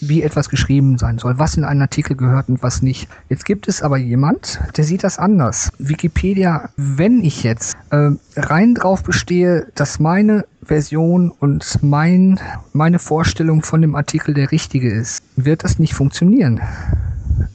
wie 0.00 0.22
etwas 0.22 0.48
geschrieben 0.48 0.96
sein 0.96 1.18
soll, 1.18 1.38
was 1.38 1.56
in 1.56 1.64
einen 1.64 1.82
Artikel 1.82 2.16
gehört 2.16 2.48
und 2.48 2.62
was 2.62 2.82
nicht. 2.82 3.08
Jetzt 3.28 3.44
gibt 3.44 3.66
es 3.66 3.82
aber 3.82 3.98
jemand, 3.98 4.60
der 4.76 4.84
sieht 4.84 5.02
das 5.02 5.18
anders. 5.18 5.72
Wikipedia, 5.78 6.70
wenn 6.76 7.24
ich 7.24 7.42
jetzt 7.42 7.76
äh, 7.90 8.10
rein 8.36 8.74
drauf 8.74 9.02
bestehe, 9.02 9.66
dass 9.74 9.98
meine 9.98 10.44
Version 10.62 11.32
und 11.32 11.82
mein, 11.82 12.38
meine 12.72 13.00
Vorstellung 13.00 13.62
von 13.62 13.82
dem 13.82 13.96
Artikel 13.96 14.34
der 14.34 14.52
richtige 14.52 14.92
ist, 14.92 15.24
wird 15.34 15.64
das 15.64 15.80
nicht 15.80 15.94
funktionieren 15.94 16.60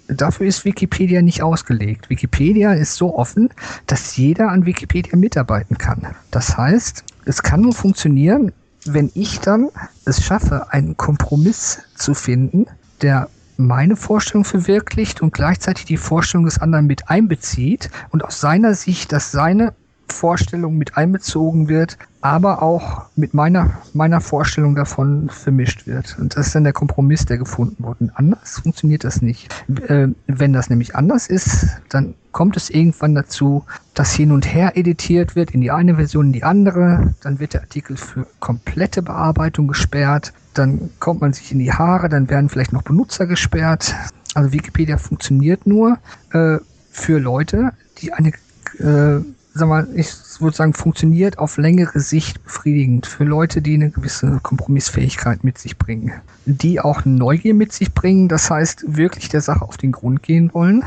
dafür 0.08 0.48
ist 0.48 0.66
Wikipedia 0.66 1.22
nicht 1.22 1.42
ausgelegt. 1.42 2.10
Wikipedia 2.10 2.74
ist 2.74 2.96
so 2.96 3.16
offen, 3.16 3.50
dass 3.88 4.18
jeder 4.18 4.50
an 4.50 4.66
Wikipedia 4.66 5.16
mitarbeiten 5.16 5.78
kann. 5.78 6.08
Das 6.32 6.58
heißt, 6.58 7.04
es 7.26 7.44
kann 7.44 7.62
nur 7.62 7.74
funktionieren, 7.74 8.52
wenn 8.86 9.12
ich 9.16 9.40
dann 9.40 9.70
es 10.06 10.24
schaffe, 10.24 10.72
einen 10.72 10.96
Kompromiss 10.96 11.80
zu 11.96 12.14
finden, 12.14 12.68
der 13.02 13.30
meine 13.58 13.96
Vorstellung 13.96 14.44
verwirklicht 14.44 15.22
und 15.22 15.34
gleichzeitig 15.34 15.86
die 15.86 15.98
Vorstellung 15.98 16.46
des 16.46 16.60
anderen 16.60 16.88
mit 16.88 17.10
einbezieht 17.10 17.90
und 18.10 18.24
aus 18.24 18.40
seiner 18.40 18.74
Sicht, 18.74 19.12
dass 19.12 19.32
seine 19.32 19.74
Vorstellung 20.08 20.78
mit 20.78 20.98
einbezogen 20.98 21.68
wird, 21.68 21.98
aber 22.22 22.62
auch 22.62 23.06
mit 23.16 23.34
meiner, 23.34 23.78
meiner 23.94 24.22
Vorstellung 24.22 24.76
davon 24.76 25.30
vermischt 25.30 25.88
wird. 25.88 26.18
Und 26.20 26.36
das 26.36 26.48
ist 26.48 26.56
dann 26.56 26.64
der 26.64 26.74
Kompromiss, 26.74 27.26
der 27.26 27.38
gefunden 27.38 27.84
wurde. 27.84 28.10
anders 28.16 28.60
funktioniert 28.60 29.04
das 29.04 29.22
nicht. 29.22 29.54
Äh, 29.88 30.10
wenn 30.28 30.54
das 30.54 30.70
nämlich 30.70 30.96
anders 30.96 31.28
ist, 31.28 31.68
dann 31.90 32.16
kommt 32.32 32.58
es 32.58 32.70
irgendwann 32.70 33.16
dazu, 33.16 33.64
dass 33.94 34.14
hin 34.14 34.32
und 34.32 34.46
her 34.46 34.76
editiert 34.76 35.36
wird 35.36 35.52
in 35.52 35.62
die 35.62 35.72
eine 35.72 35.96
Version, 35.96 36.28
in 36.28 36.34
die 36.34 36.44
andere. 36.44 37.14
Dann 37.22 37.40
wird 37.40 37.54
der 37.54 37.62
Artikel 37.62 37.98
für 37.98 38.28
komplette 38.40 39.02
Bearbeitung 39.02 39.68
gesperrt. 39.68 40.34
Dann 40.54 40.90
kommt 41.00 41.22
man 41.22 41.34
sich 41.34 41.52
in 41.52 41.60
die 41.60 41.74
Haare, 41.74 42.10
dann 42.10 42.30
werden 42.30 42.50
vielleicht 42.50 42.74
noch 42.74 42.84
Benutzer 42.84 43.28
gesperrt. 43.28 43.96
Also 44.34 44.52
Wikipedia 44.52 44.98
funktioniert 44.98 45.66
nur 45.66 45.98
äh, 46.32 46.58
für 46.92 47.20
Leute, 47.20 47.72
die 48.00 48.14
eine 48.14 48.32
äh, 48.80 49.22
sag 49.56 49.70
mal, 49.70 49.88
ich 49.96 50.10
würde 50.40 50.56
sagen, 50.56 50.74
funktioniert 50.74 51.40
auf 51.40 51.58
längere 51.58 52.02
Sicht 52.02 52.44
befriedigend 52.44 53.06
für 53.06 53.24
Leute, 53.24 53.62
die 53.62 53.76
eine 53.76 53.90
gewisse 53.90 54.40
Kompromissfähigkeit 54.44 55.46
mit 55.46 55.58
sich 55.58 55.78
bringen. 55.78 56.12
Die 56.46 56.82
auch 56.82 57.06
Neugier 57.06 57.54
mit 57.54 57.72
sich 57.72 57.94
bringen, 57.94 58.28
das 58.28 58.52
heißt, 58.52 58.84
wirklich 58.98 59.30
der 59.30 59.40
Sache 59.40 59.62
auf 59.62 59.78
den 59.78 59.94
Grund 59.94 60.22
gehen 60.22 60.54
wollen 60.54 60.84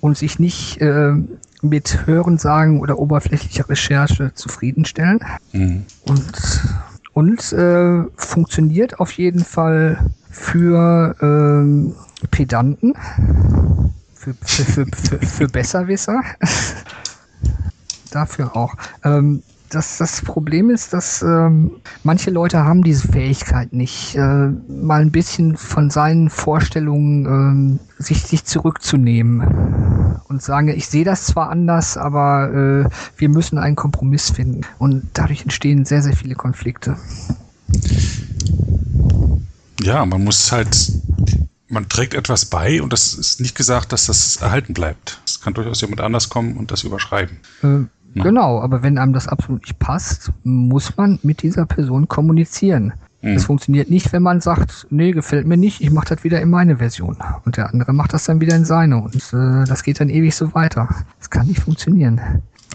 und 0.00 0.18
sich 0.18 0.38
nicht 0.38 0.78
äh, 0.82 1.14
mit 1.62 2.06
Hörensagen 2.06 2.80
oder 2.80 2.98
oberflächlicher 2.98 3.68
Recherche 3.70 4.32
zufriedenstellen. 4.34 5.20
Mhm. 5.52 5.84
Und, 6.04 6.62
und 7.14 7.52
äh, 7.54 8.04
funktioniert 8.16 9.00
auf 9.00 9.12
jeden 9.12 9.42
Fall 9.42 9.98
für 10.30 11.16
ähm, 11.22 11.94
Pedanten, 12.30 12.92
für, 14.14 14.34
für, 14.42 14.64
für, 14.64 14.86
für, 14.86 15.26
für 15.26 15.48
Besserwisser 15.48 16.22
dafür 18.14 18.56
auch. 18.56 18.74
Ähm, 19.04 19.42
das, 19.74 19.98
das 19.98 20.20
Problem 20.20 20.70
ist, 20.70 20.92
dass 20.92 21.22
ähm, 21.22 21.72
manche 22.02 22.30
Leute 22.30 22.64
haben 22.64 22.82
diese 22.82 23.08
Fähigkeit 23.08 23.72
nicht, 23.72 24.14
äh, 24.16 24.48
mal 24.68 25.00
ein 25.00 25.10
bisschen 25.10 25.56
von 25.56 25.90
seinen 25.90 26.28
Vorstellungen 26.28 27.26
ähm, 27.26 27.80
sich, 27.98 28.22
sich 28.22 28.44
zurückzunehmen 28.44 29.40
und 30.28 30.42
sagen, 30.42 30.68
ich 30.68 30.88
sehe 30.88 31.04
das 31.04 31.26
zwar 31.26 31.50
anders, 31.50 31.96
aber 31.96 32.52
äh, 32.52 32.90
wir 33.16 33.28
müssen 33.28 33.58
einen 33.58 33.76
Kompromiss 33.76 34.30
finden. 34.30 34.62
Und 34.78 35.08
dadurch 35.14 35.42
entstehen 35.42 35.84
sehr, 35.84 36.02
sehr 36.02 36.16
viele 36.16 36.34
Konflikte. 36.34 36.96
Ja, 39.82 40.04
man 40.04 40.22
muss 40.22 40.52
halt, 40.52 40.92
man 41.68 41.88
trägt 41.88 42.14
etwas 42.14 42.44
bei 42.44 42.82
und 42.82 42.92
das 42.92 43.14
ist 43.14 43.40
nicht 43.40 43.56
gesagt, 43.56 43.92
dass 43.92 44.06
das 44.06 44.36
erhalten 44.36 44.74
bleibt. 44.74 45.20
Es 45.26 45.40
kann 45.40 45.54
durchaus 45.54 45.80
jemand 45.80 46.00
anders 46.02 46.28
kommen 46.28 46.56
und 46.56 46.70
das 46.70 46.84
überschreiben. 46.84 47.38
Äh, 47.62 47.86
Ne? 48.14 48.22
Genau, 48.22 48.60
aber 48.60 48.82
wenn 48.82 48.98
einem 48.98 49.12
das 49.12 49.28
absolut 49.28 49.62
nicht 49.62 49.78
passt, 49.78 50.32
muss 50.44 50.96
man 50.96 51.18
mit 51.22 51.42
dieser 51.42 51.66
Person 51.66 52.08
kommunizieren. 52.08 52.92
Mhm. 53.22 53.34
Das 53.34 53.44
funktioniert 53.44 53.88
nicht, 53.88 54.12
wenn 54.12 54.22
man 54.22 54.40
sagt, 54.40 54.86
nee, 54.90 55.12
gefällt 55.12 55.46
mir 55.46 55.56
nicht, 55.56 55.80
ich 55.80 55.90
mache 55.90 56.14
das 56.14 56.24
wieder 56.24 56.40
in 56.40 56.50
meine 56.50 56.78
Version. 56.78 57.16
Und 57.44 57.56
der 57.56 57.70
andere 57.70 57.92
macht 57.92 58.12
das 58.12 58.24
dann 58.24 58.40
wieder 58.40 58.56
in 58.56 58.64
seine. 58.64 59.02
Und 59.02 59.14
äh, 59.32 59.64
das 59.64 59.82
geht 59.82 60.00
dann 60.00 60.10
ewig 60.10 60.34
so 60.34 60.54
weiter. 60.54 60.88
Das 61.18 61.30
kann 61.30 61.46
nicht 61.46 61.60
funktionieren. 61.60 62.20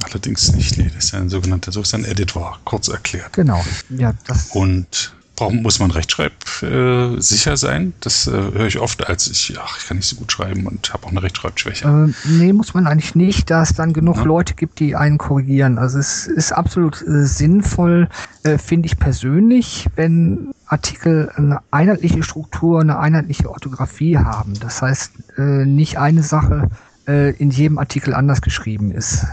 Allerdings 0.03 0.53
nicht, 0.53 0.77
nee, 0.77 0.89
das 0.93 1.05
ist 1.05 1.11
ja 1.11 1.19
ein 1.19 1.29
sogenannter, 1.29 1.71
so 1.71 1.81
ist 1.81 1.93
ein 1.93 2.05
Editor, 2.05 2.57
kurz 2.63 2.88
erklärt. 2.88 3.33
Genau, 3.33 3.61
ja. 3.89 4.13
Das 4.25 4.51
Und 4.51 5.13
Warum 5.39 5.61
muss 5.61 5.79
man 5.79 5.91
rechtschreibsicher 5.91 7.53
äh, 7.53 7.57
sein? 7.57 7.93
Das 8.01 8.25
äh, 8.25 8.31
höre 8.31 8.65
ich 8.65 8.79
oft, 8.79 9.07
als 9.07 9.27
ich, 9.27 9.55
ach, 9.61 9.77
ich 9.77 9.88
kann 9.88 9.97
nicht 9.97 10.07
so 10.07 10.15
gut 10.15 10.31
schreiben 10.31 10.65
und 10.65 10.91
habe 10.91 11.05
auch 11.05 11.11
eine 11.11 11.21
Rechtschreibschwäche. 11.21 11.88
Äh, 11.88 12.27
nee, 12.27 12.53
muss 12.53 12.73
man 12.73 12.88
eigentlich 12.88 13.13
nicht, 13.13 13.51
da 13.51 13.61
es 13.61 13.75
dann 13.75 13.93
genug 13.93 14.17
ja. 14.17 14.23
Leute 14.23 14.55
gibt, 14.55 14.79
die 14.79 14.95
einen 14.95 15.19
korrigieren. 15.19 15.77
Also 15.77 15.99
es 15.99 16.25
ist 16.25 16.53
absolut 16.53 17.03
äh, 17.03 17.25
sinnvoll, 17.25 18.09
äh, 18.41 18.57
finde 18.57 18.88
ich 18.88 18.97
persönlich, 18.97 19.85
wenn 19.95 20.53
Artikel 20.65 21.31
eine 21.35 21.59
einheitliche 21.69 22.23
Struktur, 22.23 22.81
eine 22.81 22.97
einheitliche 22.97 23.47
Orthographie 23.47 24.17
haben. 24.17 24.55
Das 24.59 24.81
heißt, 24.81 25.11
äh, 25.38 25.65
nicht 25.65 25.99
eine 25.99 26.23
Sache 26.23 26.69
in 27.09 27.51
jedem 27.51 27.77
Artikel 27.77 28.13
anders 28.13 28.41
geschrieben 28.41 28.91
ist. 28.91 29.25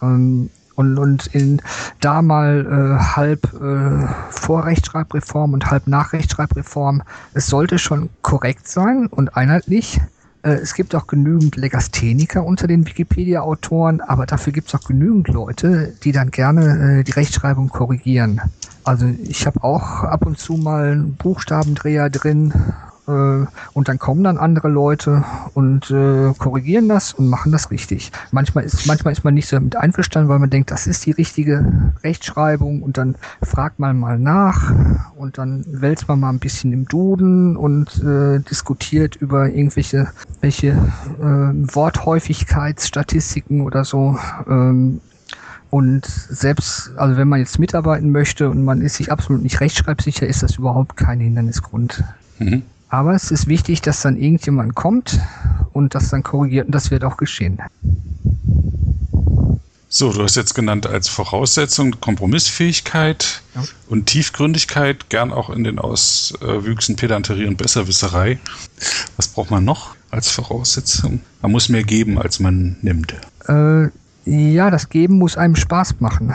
Ähm, 0.00 0.48
und, 0.74 0.98
und 0.98 1.26
in 1.28 1.60
da 2.00 2.22
mal 2.22 2.66
äh, 2.66 3.02
halb 3.16 3.44
äh, 3.54 4.06
vor 4.30 4.66
Rechtschreibreform 4.66 5.52
und 5.52 5.70
halb 5.70 5.86
nach 5.86 6.12
Rechtschreibreform. 6.12 7.02
Es 7.32 7.46
sollte 7.46 7.78
schon 7.78 8.10
korrekt 8.22 8.68
sein 8.68 9.06
und 9.06 9.36
einheitlich. 9.36 10.00
Äh, 10.42 10.54
es 10.54 10.74
gibt 10.74 10.94
auch 10.94 11.06
genügend 11.06 11.56
Legastheniker 11.56 12.44
unter 12.44 12.66
den 12.66 12.86
Wikipedia-Autoren, 12.86 14.00
aber 14.00 14.26
dafür 14.26 14.52
gibt 14.52 14.68
es 14.68 14.74
auch 14.74 14.86
genügend 14.86 15.28
Leute, 15.28 15.94
die 16.04 16.12
dann 16.12 16.30
gerne 16.30 17.00
äh, 17.00 17.04
die 17.04 17.12
Rechtschreibung 17.12 17.68
korrigieren. 17.68 18.40
Also 18.84 19.06
ich 19.22 19.46
habe 19.46 19.64
auch 19.64 20.04
ab 20.04 20.26
und 20.26 20.38
zu 20.38 20.54
mal 20.54 20.92
einen 20.92 21.14
Buchstabendreher 21.14 22.10
drin 22.10 22.52
und 23.06 23.88
dann 23.88 23.98
kommen 23.98 24.24
dann 24.24 24.38
andere 24.38 24.68
Leute 24.68 25.24
und 25.52 25.90
äh, 25.90 26.32
korrigieren 26.38 26.88
das 26.88 27.12
und 27.12 27.28
machen 27.28 27.52
das 27.52 27.70
richtig. 27.70 28.10
Manchmal 28.30 28.64
ist, 28.64 28.86
manchmal 28.86 29.12
ist 29.12 29.24
man 29.24 29.34
nicht 29.34 29.48
so 29.48 29.56
damit 29.56 29.76
einverstanden, 29.76 30.30
weil 30.30 30.38
man 30.38 30.48
denkt, 30.48 30.70
das 30.70 30.86
ist 30.86 31.04
die 31.04 31.10
richtige 31.10 31.92
Rechtschreibung 32.02 32.82
und 32.82 32.96
dann 32.96 33.16
fragt 33.42 33.78
man 33.78 33.98
mal 33.98 34.18
nach 34.18 34.72
und 35.16 35.36
dann 35.38 35.64
wälzt 35.68 36.08
man 36.08 36.20
mal 36.20 36.30
ein 36.30 36.38
bisschen 36.38 36.72
im 36.72 36.86
Duden 36.86 37.56
und 37.56 38.02
äh, 38.02 38.40
diskutiert 38.40 39.16
über 39.16 39.50
irgendwelche 39.50 40.08
welche 40.40 40.68
äh, 40.68 41.74
Worthäufigkeitsstatistiken 41.74 43.60
oder 43.60 43.84
so. 43.84 44.18
Ähm, 44.48 45.00
und 45.70 46.06
selbst, 46.06 46.92
also 46.96 47.16
wenn 47.16 47.26
man 47.26 47.40
jetzt 47.40 47.58
mitarbeiten 47.58 48.10
möchte 48.12 48.48
und 48.48 48.64
man 48.64 48.80
ist 48.80 48.94
sich 48.94 49.10
absolut 49.10 49.42
nicht 49.42 49.60
rechtschreibsicher, 49.60 50.26
ist 50.26 50.42
das 50.42 50.56
überhaupt 50.56 50.96
kein 50.96 51.18
Hindernisgrund. 51.18 52.04
Mhm. 52.38 52.62
Aber 52.94 53.12
es 53.12 53.32
ist 53.32 53.48
wichtig, 53.48 53.82
dass 53.82 54.02
dann 54.02 54.16
irgendjemand 54.16 54.76
kommt 54.76 55.18
und 55.72 55.96
das 55.96 56.10
dann 56.10 56.22
korrigiert 56.22 56.66
und 56.66 56.74
das 56.76 56.92
wird 56.92 57.02
auch 57.02 57.16
geschehen. 57.16 57.58
So, 59.88 60.12
du 60.12 60.22
hast 60.22 60.36
jetzt 60.36 60.54
genannt 60.54 60.86
als 60.86 61.08
Voraussetzung 61.08 62.00
Kompromissfähigkeit 62.00 63.42
ja. 63.56 63.64
und 63.88 64.06
Tiefgründigkeit, 64.06 65.10
gern 65.10 65.32
auch 65.32 65.50
in 65.50 65.64
den 65.64 65.80
Auswüchsen 65.80 66.94
Pedanterie 66.94 67.46
und 67.46 67.56
Besserwisserei. 67.56 68.38
Was 69.16 69.26
braucht 69.26 69.50
man 69.50 69.64
noch 69.64 69.96
als 70.12 70.30
Voraussetzung? 70.30 71.20
Man 71.42 71.50
muss 71.50 71.68
mehr 71.68 71.82
geben, 71.82 72.16
als 72.16 72.38
man 72.38 72.76
nimmt. 72.80 73.12
Äh, 73.48 73.88
ja, 74.24 74.70
das 74.70 74.88
Geben 74.88 75.18
muss 75.18 75.36
einem 75.36 75.56
Spaß 75.56 75.96
machen. 75.98 76.32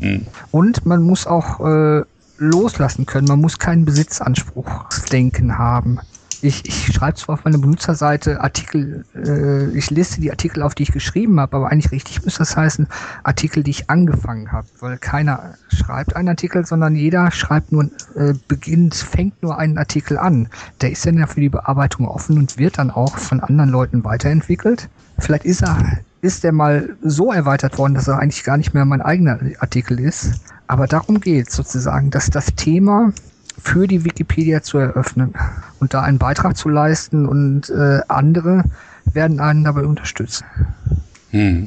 Hm. 0.00 0.26
Und 0.50 0.84
man 0.84 1.00
muss 1.04 1.28
auch 1.28 1.60
äh, 1.60 2.02
loslassen 2.40 3.06
können. 3.06 3.28
Man 3.28 3.40
muss 3.40 3.58
keinen 3.58 3.84
Besitzanspruchsdenken 3.84 5.58
haben. 5.58 6.00
Ich, 6.42 6.64
ich 6.64 6.86
schreibe 6.86 7.18
zwar 7.18 7.34
auf 7.34 7.44
meiner 7.44 7.58
Benutzerseite 7.58 8.40
Artikel, 8.40 9.04
äh, 9.14 9.68
ich 9.76 9.90
liste 9.90 10.22
die 10.22 10.30
Artikel 10.30 10.62
auf, 10.62 10.74
die 10.74 10.84
ich 10.84 10.92
geschrieben 10.92 11.38
habe, 11.38 11.54
aber 11.54 11.70
eigentlich 11.70 11.92
richtig 11.92 12.24
müsste 12.24 12.38
das 12.38 12.56
heißen 12.56 12.88
Artikel, 13.24 13.62
die 13.62 13.72
ich 13.72 13.90
angefangen 13.90 14.50
habe, 14.50 14.66
weil 14.80 14.96
keiner 14.96 15.56
schreibt 15.68 16.16
einen 16.16 16.30
Artikel, 16.30 16.64
sondern 16.64 16.96
jeder 16.96 17.30
schreibt 17.30 17.72
nur, 17.72 17.90
äh, 18.14 18.32
beginnt, 18.48 18.94
fängt 18.94 19.42
nur 19.42 19.58
einen 19.58 19.76
Artikel 19.76 20.16
an. 20.16 20.48
Der 20.80 20.90
ist 20.90 21.04
dann 21.04 21.18
ja 21.18 21.26
für 21.26 21.42
die 21.42 21.50
Bearbeitung 21.50 22.08
offen 22.08 22.38
und 22.38 22.56
wird 22.56 22.78
dann 22.78 22.90
auch 22.90 23.18
von 23.18 23.40
anderen 23.40 23.68
Leuten 23.68 24.02
weiterentwickelt. 24.04 24.88
Vielleicht 25.18 25.44
ist 25.44 25.62
er 25.62 26.00
ist 26.22 26.44
der 26.44 26.52
mal 26.52 26.96
so 27.02 27.32
erweitert 27.32 27.78
worden, 27.78 27.94
dass 27.94 28.08
er 28.08 28.18
eigentlich 28.18 28.44
gar 28.44 28.56
nicht 28.56 28.74
mehr 28.74 28.84
mein 28.84 29.00
eigener 29.00 29.38
Artikel 29.60 29.98
ist. 29.98 30.40
Aber 30.66 30.86
darum 30.86 31.20
geht 31.20 31.48
es 31.48 31.56
sozusagen, 31.56 32.10
dass 32.10 32.30
das 32.30 32.46
Thema 32.54 33.12
für 33.58 33.86
die 33.86 34.04
Wikipedia 34.04 34.62
zu 34.62 34.78
eröffnen 34.78 35.34
und 35.80 35.94
da 35.94 36.02
einen 36.02 36.18
Beitrag 36.18 36.56
zu 36.56 36.68
leisten 36.68 37.26
und 37.26 37.70
äh, 37.70 38.00
andere 38.08 38.64
werden 39.12 39.40
einen 39.40 39.64
dabei 39.64 39.84
unterstützen. 39.84 40.44
Hm. 41.30 41.66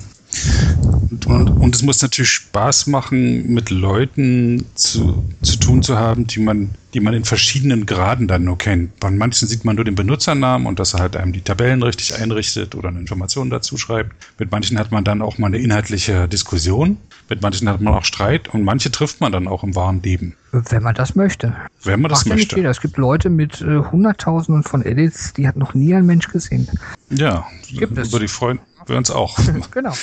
Und, 1.25 1.49
und, 1.49 1.75
es 1.75 1.83
muss 1.83 2.01
natürlich 2.01 2.31
Spaß 2.31 2.87
machen, 2.87 3.53
mit 3.53 3.69
Leuten 3.69 4.65
zu, 4.75 5.23
zu 5.41 5.57
tun 5.57 5.83
zu 5.83 5.97
haben, 5.97 6.25
die 6.27 6.39
man, 6.39 6.71
die 6.93 6.99
man 6.99 7.13
in 7.13 7.23
verschiedenen 7.23 7.85
Graden 7.85 8.27
dann 8.27 8.43
nur 8.43 8.57
kennt. 8.57 8.99
Bei 8.99 9.11
manchen 9.11 9.47
sieht 9.47 9.63
man 9.63 9.75
nur 9.75 9.85
den 9.85 9.95
Benutzernamen 9.95 10.67
und 10.67 10.79
dass 10.79 10.95
er 10.95 11.01
halt 11.01 11.15
einem 11.15 11.31
die 11.31 11.41
Tabellen 11.41 11.83
richtig 11.83 12.19
einrichtet 12.19 12.75
oder 12.75 12.89
eine 12.89 12.99
Information 12.99 13.49
dazu 13.49 13.77
schreibt. 13.77 14.13
Mit 14.39 14.51
manchen 14.51 14.79
hat 14.79 14.91
man 14.91 15.03
dann 15.03 15.21
auch 15.21 15.37
mal 15.37 15.47
eine 15.47 15.59
inhaltliche 15.59 16.27
Diskussion. 16.27 16.97
Mit 17.29 17.41
manchen 17.41 17.69
hat 17.69 17.79
man 17.79 17.93
auch 17.93 18.05
Streit 18.05 18.49
und 18.53 18.63
manche 18.63 18.91
trifft 18.91 19.21
man 19.21 19.31
dann 19.31 19.47
auch 19.47 19.63
im 19.63 19.75
wahren 19.75 20.01
Leben. 20.01 20.35
Wenn 20.51 20.83
man 20.83 20.93
das 20.93 21.15
möchte. 21.15 21.55
Wenn 21.83 22.01
man 22.01 22.09
das 22.09 22.25
Macht 22.25 22.37
möchte. 22.37 22.59
Ja 22.59 22.69
Es 22.69 22.81
gibt 22.81 22.97
Leute 22.97 23.29
mit 23.29 23.61
äh, 23.61 23.79
Hunderttausenden 23.79 24.63
von 24.63 24.83
Edits, 24.83 25.33
die 25.33 25.47
hat 25.47 25.55
noch 25.55 25.73
nie 25.73 25.93
ein 25.95 26.05
Mensch 26.05 26.27
gesehen. 26.27 26.67
Ja, 27.09 27.47
gibt 27.67 27.93
über 27.93 28.01
es. 28.01 28.09
die 28.11 28.27
freuen 28.27 28.59
wir 28.89 28.97
uns 28.97 29.11
auch. 29.11 29.37
genau. 29.71 29.93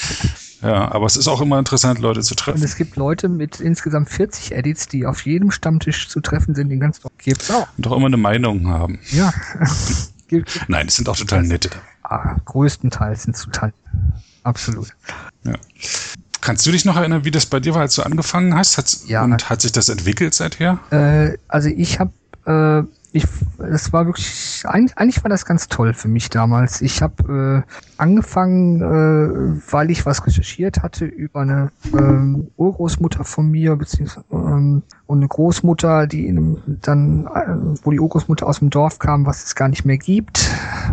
Ja, 0.63 0.93
aber 0.93 1.07
es 1.07 1.17
ist 1.17 1.29
auch 1.29 1.41
immer 1.41 1.59
interessant, 1.59 2.01
Leute 2.01 2.21
zu 2.21 2.35
treffen. 2.35 2.59
Und 2.59 2.65
es 2.65 2.77
gibt 2.77 2.97
Leute 2.97 3.29
mit 3.29 3.61
insgesamt 3.61 4.11
40 4.11 4.53
Edits, 4.53 4.89
die 4.89 5.07
auf 5.07 5.25
jedem 5.25 5.51
Stammtisch 5.51 6.09
zu 6.09 6.21
treffen 6.21 6.55
sind, 6.55 6.69
den 6.69 6.81
ganzen 6.81 7.03
Tag. 7.03 7.13
Gibt's 7.19 7.51
auch. 7.51 7.67
Und 7.77 7.87
auch 7.87 7.97
immer 7.97 8.07
eine 8.07 8.17
Meinung 8.17 8.69
haben. 8.69 8.99
Ja. 9.11 9.33
Nein, 10.69 10.87
die 10.87 10.93
sind 10.93 11.09
auch 11.09 11.17
total 11.17 11.43
nette. 11.43 11.71
Ah, 12.03 12.37
größtenteils 12.45 13.25
sind 13.25 13.37
total. 13.41 13.73
Absolut. 14.43 14.89
Ja. 15.45 15.55
Kannst 16.41 16.67
du 16.67 16.73
dich 16.73 16.85
noch 16.85 16.97
erinnern, 16.97 17.25
wie 17.25 17.31
das 17.31 17.47
bei 17.47 17.61
dir 17.61 17.75
war, 17.75 17.83
als 17.83 17.95
du 17.95 18.03
angefangen 18.03 18.55
hast? 18.55 18.79
Hat's, 18.79 19.05
ja. 19.07 19.23
Und 19.23 19.51
hat 19.51 19.61
sich 19.61 19.73
das 19.73 19.89
entwickelt 19.89 20.35
seither? 20.35 20.79
Äh, 20.91 21.37
also 21.49 21.69
ich 21.69 22.01
habe 22.01 22.13
äh, 22.47 22.83
ich, 23.13 23.27
es 23.59 23.93
war 23.93 24.07
wirklich, 24.07 24.63
eigentlich, 24.65 24.97
eigentlich 24.97 25.23
war 25.25 25.29
das 25.29 25.45
ganz 25.45 25.69
toll 25.69 25.95
für 25.95 26.09
mich 26.09 26.31
damals. 26.31 26.81
Ich 26.81 27.03
habe 27.03 27.65
äh, 27.67 27.73
angefangen, 27.97 28.81
äh, 28.81 29.73
weil 29.73 29.91
ich 29.91 30.07
was 30.07 30.27
recherchiert 30.27 30.83
hatte 30.83 31.05
über 31.07 31.41
eine 31.41 31.73
ähm, 31.93 32.49
Urgroßmutter 32.57 33.25
von 33.25 33.51
mir, 33.51 33.77
beziehungsweise 33.77 34.25
ähm, 34.33 34.83
und 35.07 35.19
eine 35.19 35.29
Großmutter, 35.29 36.07
die 36.07 36.27
in 36.27 36.39
einem, 36.39 36.59
dann, 36.67 37.27
äh, 37.27 37.79
wo 37.85 37.91
die 37.91 38.01
Urgroßmutter 38.01 38.47
aus 38.47 38.61
dem 38.61 38.71
Dorf 38.71 38.99
kam, 38.99 39.27
was 39.27 39.45
es 39.45 39.55
gar 39.55 39.69
nicht 39.69 39.85
mehr 39.85 39.99
gibt, 39.99 40.49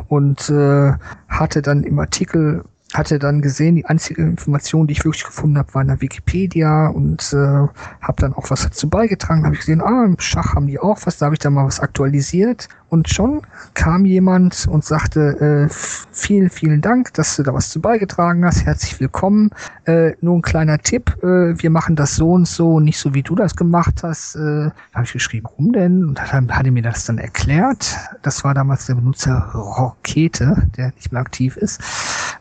und 0.08 0.50
äh, 0.50 0.94
hatte 1.28 1.62
dann 1.62 1.84
im 1.84 2.00
Artikel 2.00 2.64
hatte 2.94 3.20
dann 3.20 3.42
gesehen, 3.42 3.76
die 3.76 3.86
einzige 3.86 4.22
Information, 4.22 4.88
die 4.88 4.94
ich 4.94 5.04
wirklich 5.04 5.26
gefunden 5.26 5.58
habe, 5.58 5.74
war 5.74 5.82
in 5.82 5.90
der 5.90 6.02
Wikipedia 6.02 6.88
und 6.88 7.34
äh, 7.34 7.36
habe 7.36 8.16
dann 8.18 8.34
auch 8.34 8.50
was 8.50 8.64
dazu 8.64 8.90
beigetragen. 8.90 9.44
Habe 9.44 9.56
ich 9.56 9.62
gesehen, 9.62 9.82
ah, 9.82 10.06
im 10.06 10.20
Schach 10.20 10.56
haben 10.56 10.68
die 10.68 10.80
auch 10.80 11.00
was, 11.06 11.18
da 11.18 11.26
habe 11.26 11.36
ich 11.36 11.40
dann 11.40 11.54
mal 11.54 11.66
was 11.66 11.80
aktualisiert 11.80 12.70
und 12.90 13.10
schon 13.10 13.42
kam 13.74 14.06
jemand 14.06 14.68
und 14.68 14.84
sagte, 14.86 15.68
äh, 15.70 15.74
vielen, 16.12 16.50
vielen 16.50 16.82
Dank, 16.82 17.14
dass 17.14 17.36
du 17.36 17.44
da 17.44 17.54
was 17.54 17.70
zu 17.70 17.82
beigetragen 17.82 18.46
hast. 18.46 18.66
Herzlich 18.66 19.00
willkommen. 19.00 19.50
Äh, 19.86 20.14
nur 20.22 20.38
ein 20.38 20.42
kleiner 20.42 20.78
Tipp, 20.80 21.18
äh, 21.22 21.60
wir 21.62 21.70
machen 21.70 21.96
das 21.96 22.16
so 22.16 22.32
und 22.32 22.48
so, 22.48 22.80
nicht 22.80 23.00
so 23.00 23.14
wie 23.14 23.24
du 23.24 23.36
das 23.36 23.56
gemacht 23.56 24.04
hast. 24.04 24.36
Äh, 24.36 24.72
habe 24.94 25.04
ich 25.04 25.14
geschrieben, 25.14 25.48
warum 25.50 25.74
denn? 25.74 26.06
Und 26.06 26.20
dann 26.20 26.52
hat 26.52 26.66
er 26.66 26.72
mir 26.72 26.84
das 26.84 27.06
dann 27.06 27.18
erklärt. 27.18 27.96
Das 28.22 28.44
war 28.44 28.54
damals 28.54 28.86
der 28.86 28.96
Benutzer 28.96 29.52
Rokete, 29.54 30.68
der 30.78 30.94
nicht 30.96 31.12
mehr 31.12 31.22
aktiv 31.22 31.58
ist. 31.58 31.82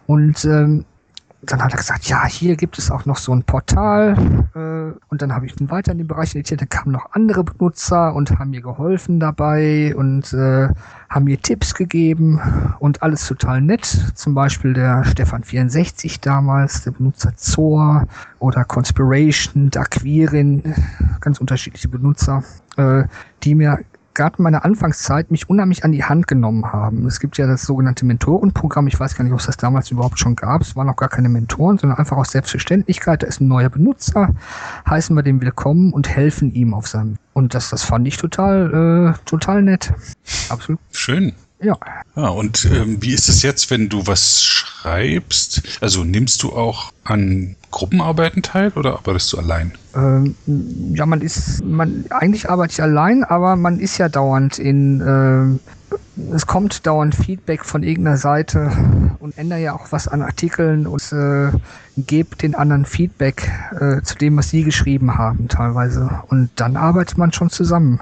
Und 0.07 0.44
ähm, 0.44 0.84
dann 1.43 1.62
hat 1.62 1.72
er 1.72 1.78
gesagt, 1.78 2.07
ja, 2.09 2.24
hier 2.26 2.57
gibt 2.57 2.78
es 2.78 2.91
auch 2.91 3.05
noch 3.05 3.18
so 3.18 3.32
ein 3.32 3.43
Portal. 3.43 4.16
Äh, 4.55 4.99
und 5.09 5.22
dann 5.22 5.34
habe 5.34 5.47
ich 5.47 5.55
dann 5.55 5.70
weiter 5.70 5.93
in 5.93 5.99
den 5.99 6.07
Bereich 6.07 6.34
editiert. 6.34 6.61
Dann 6.61 6.68
kamen 6.68 6.93
noch 6.93 7.12
andere 7.12 7.45
Benutzer 7.45 8.14
und 8.14 8.39
haben 8.39 8.51
mir 8.51 8.62
geholfen 8.62 9.20
dabei 9.20 9.95
und 9.97 10.32
äh, 10.32 10.68
haben 11.09 11.24
mir 11.24 11.41
Tipps 11.41 11.74
gegeben 11.74 12.41
und 12.80 13.03
alles 13.03 13.26
total 13.26 13.61
nett. 13.61 13.84
Zum 14.14 14.34
Beispiel 14.34 14.72
der 14.72 15.05
Stefan64 15.05 16.20
damals, 16.20 16.82
der 16.82 16.93
Benutzer 16.93 17.37
Zor 17.37 18.07
oder 18.39 18.64
Conspiration, 18.64 19.70
Daquirin, 19.70 20.74
ganz 21.20 21.39
unterschiedliche 21.39 21.89
Benutzer, 21.89 22.43
äh, 22.76 23.05
die 23.43 23.55
mir 23.55 23.78
gerade 24.16 24.38
in 24.38 24.42
meiner 24.42 24.64
Anfangszeit 24.64 25.30
mich 25.30 25.48
unheimlich 25.48 25.84
an 25.84 25.92
die 25.92 26.02
Hand 26.02 26.26
genommen 26.26 26.72
haben. 26.72 27.06
Es 27.06 27.20
gibt 27.20 27.38
ja 27.38 27.46
das 27.46 27.62
sogenannte 27.62 28.04
Mentorenprogramm. 28.04 28.88
Ich 28.88 28.98
weiß 28.98 29.14
gar 29.14 29.22
nicht, 29.22 29.32
ob 29.32 29.38
es 29.38 29.46
das 29.46 29.56
damals 29.56 29.90
überhaupt 29.90 30.18
schon 30.18 30.34
gab. 30.34 30.62
Es 30.62 30.74
waren 30.74 30.88
auch 30.88 30.96
gar 30.96 31.08
keine 31.08 31.28
Mentoren, 31.28 31.78
sondern 31.78 31.98
einfach 31.98 32.16
aus 32.16 32.32
Selbstverständlichkeit. 32.32 33.22
Da 33.22 33.26
ist 33.26 33.40
ein 33.40 33.48
neuer 33.48 33.68
Benutzer, 33.68 34.34
heißen 34.88 35.14
wir 35.14 35.22
den 35.22 35.40
willkommen 35.40 35.92
und 35.92 36.08
helfen 36.08 36.52
ihm 36.54 36.74
auf 36.74 36.88
seinem. 36.88 37.18
Und 37.34 37.54
das, 37.54 37.70
das 37.70 37.84
fand 37.84 38.08
ich 38.08 38.16
total, 38.16 39.14
äh, 39.14 39.18
total 39.26 39.62
nett. 39.62 39.92
Absolut. 40.48 40.80
Schön. 40.90 41.34
Ja. 41.60 41.78
Ja, 42.16 42.28
und 42.28 42.66
ähm, 42.66 43.02
wie 43.02 43.12
ist 43.12 43.28
es 43.28 43.42
jetzt, 43.42 43.70
wenn 43.70 43.88
du 43.88 44.06
was 44.06 44.42
schreibst? 44.42 45.62
Also 45.80 46.04
nimmst 46.04 46.42
du 46.42 46.52
auch 46.52 46.92
an 47.04 47.56
Gruppenarbeiten 47.70 48.42
teil 48.42 48.72
oder 48.76 48.94
arbeitest 48.94 49.32
du 49.32 49.38
allein? 49.38 49.72
Ähm, 49.94 50.34
ja, 50.94 51.06
man 51.06 51.20
ist, 51.20 51.64
man, 51.64 52.04
eigentlich 52.10 52.48
arbeite 52.48 52.72
ich 52.72 52.82
allein, 52.82 53.24
aber 53.24 53.56
man 53.56 53.78
ist 53.80 53.98
ja 53.98 54.08
dauernd 54.08 54.58
in, 54.58 55.00
äh, 55.00 56.34
es 56.34 56.46
kommt 56.46 56.86
dauernd 56.86 57.14
Feedback 57.14 57.64
von 57.64 57.82
irgendeiner 57.82 58.16
Seite 58.16 58.70
und 59.18 59.36
ändere 59.36 59.60
ja 59.60 59.74
auch 59.74 59.92
was 59.92 60.08
an 60.08 60.22
Artikeln 60.22 60.86
und 60.86 61.12
äh, 61.12 61.50
gebe 61.96 62.36
den 62.36 62.54
anderen 62.54 62.84
Feedback 62.84 63.50
äh, 63.78 64.02
zu 64.02 64.16
dem, 64.16 64.36
was 64.36 64.50
sie 64.50 64.64
geschrieben 64.64 65.18
haben 65.18 65.48
teilweise. 65.48 66.08
Und 66.28 66.50
dann 66.56 66.76
arbeitet 66.76 67.18
man 67.18 67.32
schon 67.32 67.50
zusammen. 67.50 68.00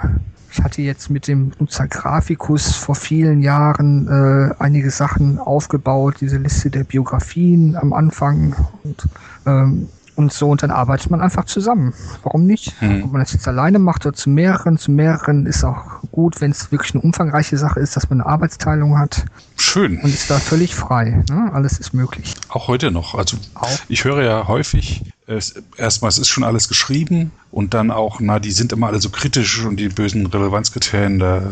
Ich 0.56 0.62
hatte 0.62 0.82
jetzt 0.82 1.10
mit 1.10 1.26
dem 1.26 1.50
Nutzer 1.58 1.88
Graficus 1.88 2.76
vor 2.76 2.94
vielen 2.94 3.42
Jahren 3.42 4.06
äh, 4.06 4.54
einige 4.60 4.90
Sachen 4.90 5.40
aufgebaut, 5.40 6.16
diese 6.20 6.38
Liste 6.38 6.70
der 6.70 6.84
Biografien 6.84 7.74
am 7.74 7.92
Anfang 7.92 8.54
und 8.84 9.08
ähm, 9.46 9.88
und 10.16 10.32
so, 10.32 10.48
und 10.48 10.62
dann 10.62 10.70
arbeitet 10.70 11.10
man 11.10 11.20
einfach 11.20 11.44
zusammen. 11.44 11.92
Warum 12.22 12.46
nicht? 12.46 12.80
Mhm. 12.80 13.02
Ob 13.04 13.12
man 13.12 13.20
das 13.20 13.32
jetzt 13.32 13.48
alleine 13.48 13.80
macht 13.80 14.06
oder 14.06 14.14
zu 14.14 14.30
mehreren, 14.30 14.78
zu 14.78 14.92
mehreren 14.92 15.46
ist 15.46 15.64
auch 15.64 16.02
gut, 16.12 16.40
wenn 16.40 16.52
es 16.52 16.70
wirklich 16.70 16.94
eine 16.94 17.02
umfangreiche 17.02 17.58
Sache 17.58 17.80
ist, 17.80 17.96
dass 17.96 18.08
man 18.10 18.20
eine 18.20 18.30
Arbeitsteilung 18.30 18.96
hat. 18.96 19.24
Schön. 19.56 19.98
Und 19.98 20.14
ist 20.14 20.30
da 20.30 20.38
völlig 20.38 20.74
frei. 20.74 21.24
Ne? 21.28 21.50
Alles 21.52 21.80
ist 21.80 21.94
möglich. 21.94 22.34
Auch 22.48 22.68
heute 22.68 22.92
noch. 22.92 23.16
Also 23.16 23.36
auch. 23.54 23.68
ich 23.88 24.04
höre 24.04 24.22
ja 24.22 24.46
häufig, 24.46 25.02
es, 25.26 25.54
erstmal, 25.76 26.10
es 26.10 26.18
ist 26.18 26.28
schon 26.28 26.44
alles 26.44 26.68
geschrieben 26.68 27.32
und 27.50 27.74
dann 27.74 27.90
auch, 27.90 28.20
na, 28.20 28.38
die 28.38 28.52
sind 28.52 28.72
immer 28.72 28.88
alle 28.88 29.00
so 29.00 29.10
kritisch 29.10 29.64
und 29.64 29.78
die 29.78 29.88
bösen 29.88 30.26
Relevanzkriterien, 30.26 31.18
da 31.18 31.42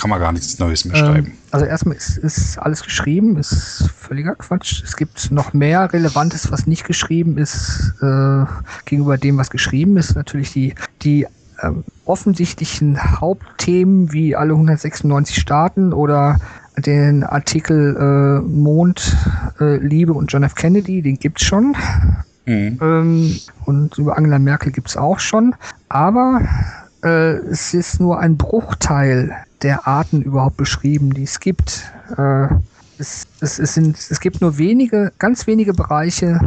kann 0.00 0.08
man 0.08 0.18
gar 0.18 0.32
nichts 0.32 0.58
Neues 0.58 0.86
mehr 0.86 0.96
schreiben. 0.96 1.26
Ähm, 1.26 1.32
also 1.50 1.66
erstmal 1.66 1.96
ist, 1.96 2.16
ist 2.16 2.58
alles 2.58 2.82
geschrieben, 2.82 3.36
ist 3.36 3.90
völliger 3.94 4.34
Quatsch. 4.34 4.82
Es 4.82 4.96
gibt 4.96 5.30
noch 5.30 5.52
mehr 5.52 5.92
Relevantes, 5.92 6.50
was 6.50 6.66
nicht 6.66 6.86
geschrieben 6.86 7.36
ist, 7.36 7.92
äh, 8.00 8.44
gegenüber 8.86 9.18
dem, 9.18 9.36
was 9.36 9.50
geschrieben 9.50 9.98
ist. 9.98 10.16
Natürlich 10.16 10.52
die, 10.52 10.74
die 11.02 11.26
ähm, 11.62 11.84
offensichtlichen 12.06 13.20
Hauptthemen 13.20 14.10
wie 14.10 14.34
alle 14.34 14.54
196 14.54 15.36
Staaten 15.36 15.92
oder 15.92 16.38
den 16.78 17.22
Artikel 17.22 17.94
äh, 17.96 18.48
Mond, 18.48 19.14
äh, 19.60 19.76
Liebe 19.76 20.14
und 20.14 20.32
John 20.32 20.44
F. 20.44 20.54
Kennedy, 20.54 21.02
den 21.02 21.18
gibt's 21.18 21.44
schon. 21.44 21.76
Mhm. 22.46 22.78
Ähm, 22.80 23.40
und 23.66 23.98
über 23.98 24.16
Angela 24.16 24.38
Merkel 24.38 24.72
gibt's 24.72 24.96
auch 24.96 25.18
schon. 25.18 25.54
Aber 25.90 26.40
äh, 27.02 27.34
es 27.50 27.74
ist 27.74 28.00
nur 28.00 28.18
ein 28.18 28.38
Bruchteil 28.38 29.36
der 29.62 29.86
Arten 29.86 30.22
überhaupt 30.22 30.56
beschrieben, 30.56 31.12
die 31.12 31.24
es 31.24 31.40
gibt. 31.40 31.90
Äh, 32.16 32.48
es, 32.98 33.26
es, 33.40 33.58
es, 33.58 33.74
sind, 33.74 33.96
es 33.96 34.20
gibt 34.20 34.40
nur 34.40 34.58
wenige, 34.58 35.12
ganz 35.18 35.46
wenige 35.46 35.72
Bereiche, 35.72 36.38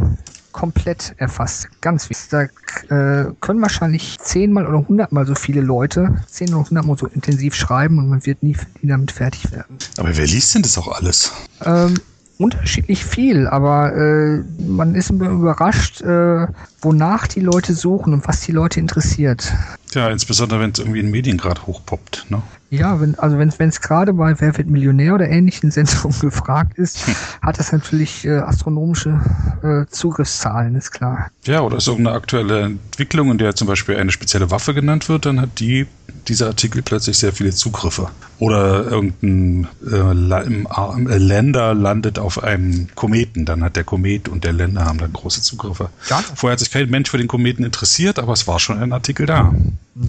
komplett 0.54 1.14
erfasst. 1.18 1.68
Ganz 1.80 2.08
wichtig. 2.08 2.28
Da 2.30 2.42
äh, 2.42 3.32
können 3.40 3.60
wahrscheinlich 3.60 4.18
zehnmal 4.20 4.66
oder 4.66 4.86
hundertmal 4.88 5.26
so 5.26 5.34
viele 5.34 5.60
Leute, 5.60 6.22
zehn 6.28 6.54
oder 6.54 6.66
hundertmal 6.68 6.96
so 6.96 7.06
intensiv 7.08 7.54
schreiben 7.54 7.98
und 7.98 8.08
man 8.08 8.24
wird 8.24 8.42
nie, 8.42 8.56
nie 8.80 8.88
damit 8.88 9.10
fertig 9.10 9.50
werden. 9.52 9.76
Aber 9.98 10.16
wer 10.16 10.26
liest 10.26 10.54
denn 10.54 10.62
das 10.62 10.78
auch 10.78 10.88
alles? 10.88 11.32
Ähm, 11.64 11.94
unterschiedlich 12.38 13.04
viel, 13.04 13.46
aber 13.46 13.94
äh, 13.94 14.42
man 14.62 14.94
ist 14.94 15.10
überrascht, 15.10 16.00
äh, 16.02 16.46
wonach 16.80 17.26
die 17.26 17.40
Leute 17.40 17.74
suchen 17.74 18.12
und 18.12 18.26
was 18.26 18.40
die 18.40 18.52
Leute 18.52 18.80
interessiert. 18.80 19.52
Ja, 19.92 20.08
insbesondere 20.08 20.60
wenn 20.60 20.70
es 20.70 20.78
irgendwie 20.78 21.00
in 21.00 21.10
Medien 21.10 21.36
gerade 21.36 21.66
hochpoppt. 21.66 22.26
Ne? 22.30 22.42
Ja, 22.78 23.00
wenn, 23.00 23.18
also 23.18 23.38
wenn 23.38 23.48
es 23.48 23.80
gerade 23.80 24.12
bei 24.12 24.38
Wer 24.40 24.56
wird 24.56 24.68
Millionär 24.68 25.14
oder 25.14 25.28
ähnlichen 25.28 25.70
Sendungen 25.70 26.18
gefragt 26.20 26.78
ist, 26.78 27.06
hm. 27.06 27.14
hat 27.42 27.58
das 27.58 27.72
natürlich 27.72 28.24
äh, 28.24 28.38
astronomische 28.38 29.20
äh, 29.62 29.90
Zugriffszahlen, 29.90 30.74
ist 30.74 30.90
klar. 30.90 31.30
Ja, 31.44 31.60
oder 31.60 31.78
ist 31.78 31.88
irgendeine 31.88 32.16
aktuelle 32.16 32.62
Entwicklung, 32.62 33.30
in 33.30 33.38
der 33.38 33.54
zum 33.54 33.68
Beispiel 33.68 33.96
eine 33.96 34.12
spezielle 34.12 34.50
Waffe 34.50 34.74
genannt 34.74 35.08
wird, 35.08 35.26
dann 35.26 35.40
hat 35.40 35.60
die 35.60 35.86
dieser 36.28 36.46
Artikel 36.48 36.82
plötzlich 36.82 37.18
sehr 37.18 37.32
viele 37.32 37.50
Zugriffe. 37.50 38.08
Oder 38.38 38.84
irgendein 38.84 39.68
äh, 39.86 39.96
äh, 39.96 41.18
Länder 41.18 41.74
landet 41.74 42.18
auf 42.18 42.42
einem 42.42 42.88
Kometen, 42.94 43.44
dann 43.44 43.62
hat 43.62 43.76
der 43.76 43.84
Komet 43.84 44.28
und 44.28 44.44
der 44.44 44.52
Länder 44.52 44.84
haben 44.84 44.98
dann 44.98 45.12
große 45.12 45.42
Zugriffe. 45.42 45.90
Ja. 46.08 46.22
Vorher 46.34 46.54
hat 46.54 46.60
sich 46.60 46.70
kein 46.70 46.90
Mensch 46.90 47.10
für 47.10 47.18
den 47.18 47.28
Kometen 47.28 47.64
interessiert, 47.64 48.18
aber 48.18 48.32
es 48.32 48.46
war 48.46 48.58
schon 48.58 48.78
ein 48.78 48.92
Artikel 48.92 49.26
da. 49.26 49.54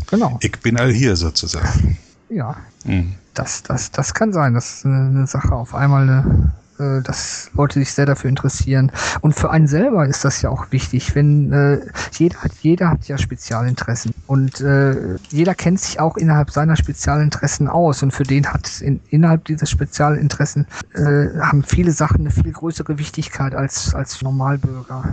Genau. 0.07 0.37
Ich 0.41 0.59
bin 0.59 0.77
all 0.77 0.91
hier 0.91 1.15
sozusagen. 1.15 1.97
Ja. 2.29 2.57
Mhm. 2.85 3.13
Das, 3.33 3.63
das, 3.63 3.91
das 3.91 4.13
kann 4.13 4.31
sein, 4.31 4.53
dass 4.53 4.85
eine 4.85 5.27
Sache 5.27 5.53
auf 5.53 5.75
einmal 5.75 6.03
eine 6.03 6.53
äh, 6.77 7.01
dass 7.01 7.49
Leute 7.53 7.79
sich 7.79 7.93
sehr 7.93 8.05
dafür 8.05 8.29
interessieren. 8.29 8.91
Und 9.21 9.33
für 9.33 9.49
einen 9.49 9.67
selber 9.67 10.05
ist 10.07 10.25
das 10.25 10.41
ja 10.41 10.49
auch 10.49 10.71
wichtig, 10.71 11.15
wenn 11.15 11.53
äh, 11.53 11.79
jeder 12.17 12.37
hat, 12.39 12.51
jeder 12.61 12.89
hat 12.89 13.07
ja 13.07 13.17
Spezialinteressen 13.17 14.13
und 14.27 14.59
äh, 14.59 15.15
jeder 15.29 15.55
kennt 15.55 15.79
sich 15.79 16.01
auch 16.01 16.17
innerhalb 16.17 16.51
seiner 16.51 16.75
Spezialinteressen 16.75 17.69
aus 17.69 18.03
und 18.03 18.11
für 18.11 18.23
den 18.23 18.47
hat 18.47 18.81
in, 18.81 18.99
innerhalb 19.09 19.45
dieser 19.45 19.67
Spezialinteressen 19.67 20.67
äh, 20.95 21.39
haben 21.39 21.63
viele 21.63 21.91
Sachen 21.91 22.21
eine 22.21 22.31
viel 22.31 22.51
größere 22.51 22.97
Wichtigkeit 22.97 23.55
als 23.55 23.95
als 23.95 24.21
Normalbürger. 24.21 25.05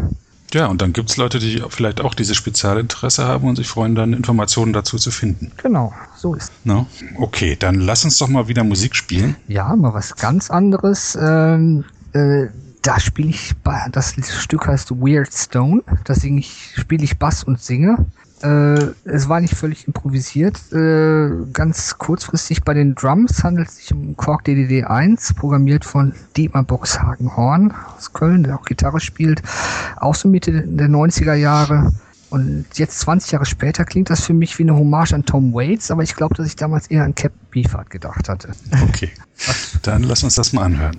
Ja, 0.52 0.66
und 0.66 0.82
dann 0.82 0.92
gibt 0.92 1.10
es 1.10 1.16
Leute, 1.16 1.38
die 1.38 1.62
vielleicht 1.68 2.00
auch 2.00 2.14
dieses 2.14 2.36
Spezialinteresse 2.36 3.24
haben 3.24 3.48
und 3.48 3.56
sich 3.56 3.68
freuen, 3.68 3.94
dann 3.94 4.12
Informationen 4.12 4.72
dazu 4.72 4.98
zu 4.98 5.10
finden. 5.10 5.52
Genau, 5.56 5.94
so 6.22 6.34
ist 6.34 6.52
no? 6.64 6.86
Okay, 7.16 7.56
dann 7.58 7.74
lass 7.74 8.04
uns 8.04 8.16
doch 8.18 8.28
mal 8.28 8.46
wieder 8.46 8.62
Musik 8.62 8.94
spielen. 8.94 9.34
Ja, 9.48 9.74
mal 9.74 9.92
was 9.92 10.14
ganz 10.14 10.50
anderes. 10.50 11.18
Ähm, 11.20 11.84
äh, 12.12 12.46
da 12.82 12.98
spiele 13.00 13.30
ich, 13.30 13.54
das 13.90 14.14
Stück 14.30 14.66
heißt 14.66 14.92
Weird 14.92 15.32
Stone. 15.32 15.82
Da 16.04 16.14
singe 16.14 16.40
ich, 16.40 16.74
spiele 16.76 17.04
ich 17.04 17.18
Bass 17.18 17.44
und 17.44 17.60
singe. 17.60 18.06
Äh, 18.42 18.92
es 19.04 19.28
war 19.28 19.40
nicht 19.40 19.54
völlig 19.54 19.86
improvisiert. 19.86 20.60
Äh, 20.72 21.30
ganz 21.52 21.98
kurzfristig 21.98 22.62
bei 22.62 22.74
den 22.74 22.94
Drums 22.94 23.42
handelt 23.44 23.68
es 23.68 23.76
sich 23.76 23.92
um 23.92 24.16
Korg 24.16 24.44
DDD 24.44 24.84
1, 24.84 25.34
programmiert 25.34 25.84
von 25.84 26.12
Dietmar 26.36 26.64
Boxhagen 26.64 27.36
Horn 27.36 27.72
aus 27.96 28.12
Köln, 28.12 28.44
der 28.44 28.56
auch 28.56 28.64
Gitarre 28.64 29.00
spielt. 29.00 29.42
Auch 29.96 30.14
so 30.14 30.28
Mitte 30.28 30.62
der 30.66 30.88
90er 30.88 31.34
Jahre. 31.34 31.92
Und 32.32 32.64
jetzt 32.76 32.98
20 33.00 33.32
Jahre 33.32 33.44
später 33.44 33.84
klingt 33.84 34.08
das 34.08 34.24
für 34.24 34.32
mich 34.32 34.58
wie 34.58 34.62
eine 34.62 34.74
Hommage 34.74 35.12
an 35.12 35.26
Tom 35.26 35.52
Waits, 35.52 35.90
aber 35.90 36.02
ich 36.02 36.16
glaube, 36.16 36.34
dass 36.34 36.46
ich 36.46 36.56
damals 36.56 36.86
eher 36.86 37.04
an 37.04 37.14
Captain 37.14 37.46
Beefheart 37.50 37.90
gedacht 37.90 38.26
hatte. 38.26 38.52
Okay. 38.88 39.10
Dann 39.82 40.02
lass 40.04 40.22
uns 40.22 40.36
das 40.36 40.54
mal 40.54 40.62
anhören. 40.62 40.98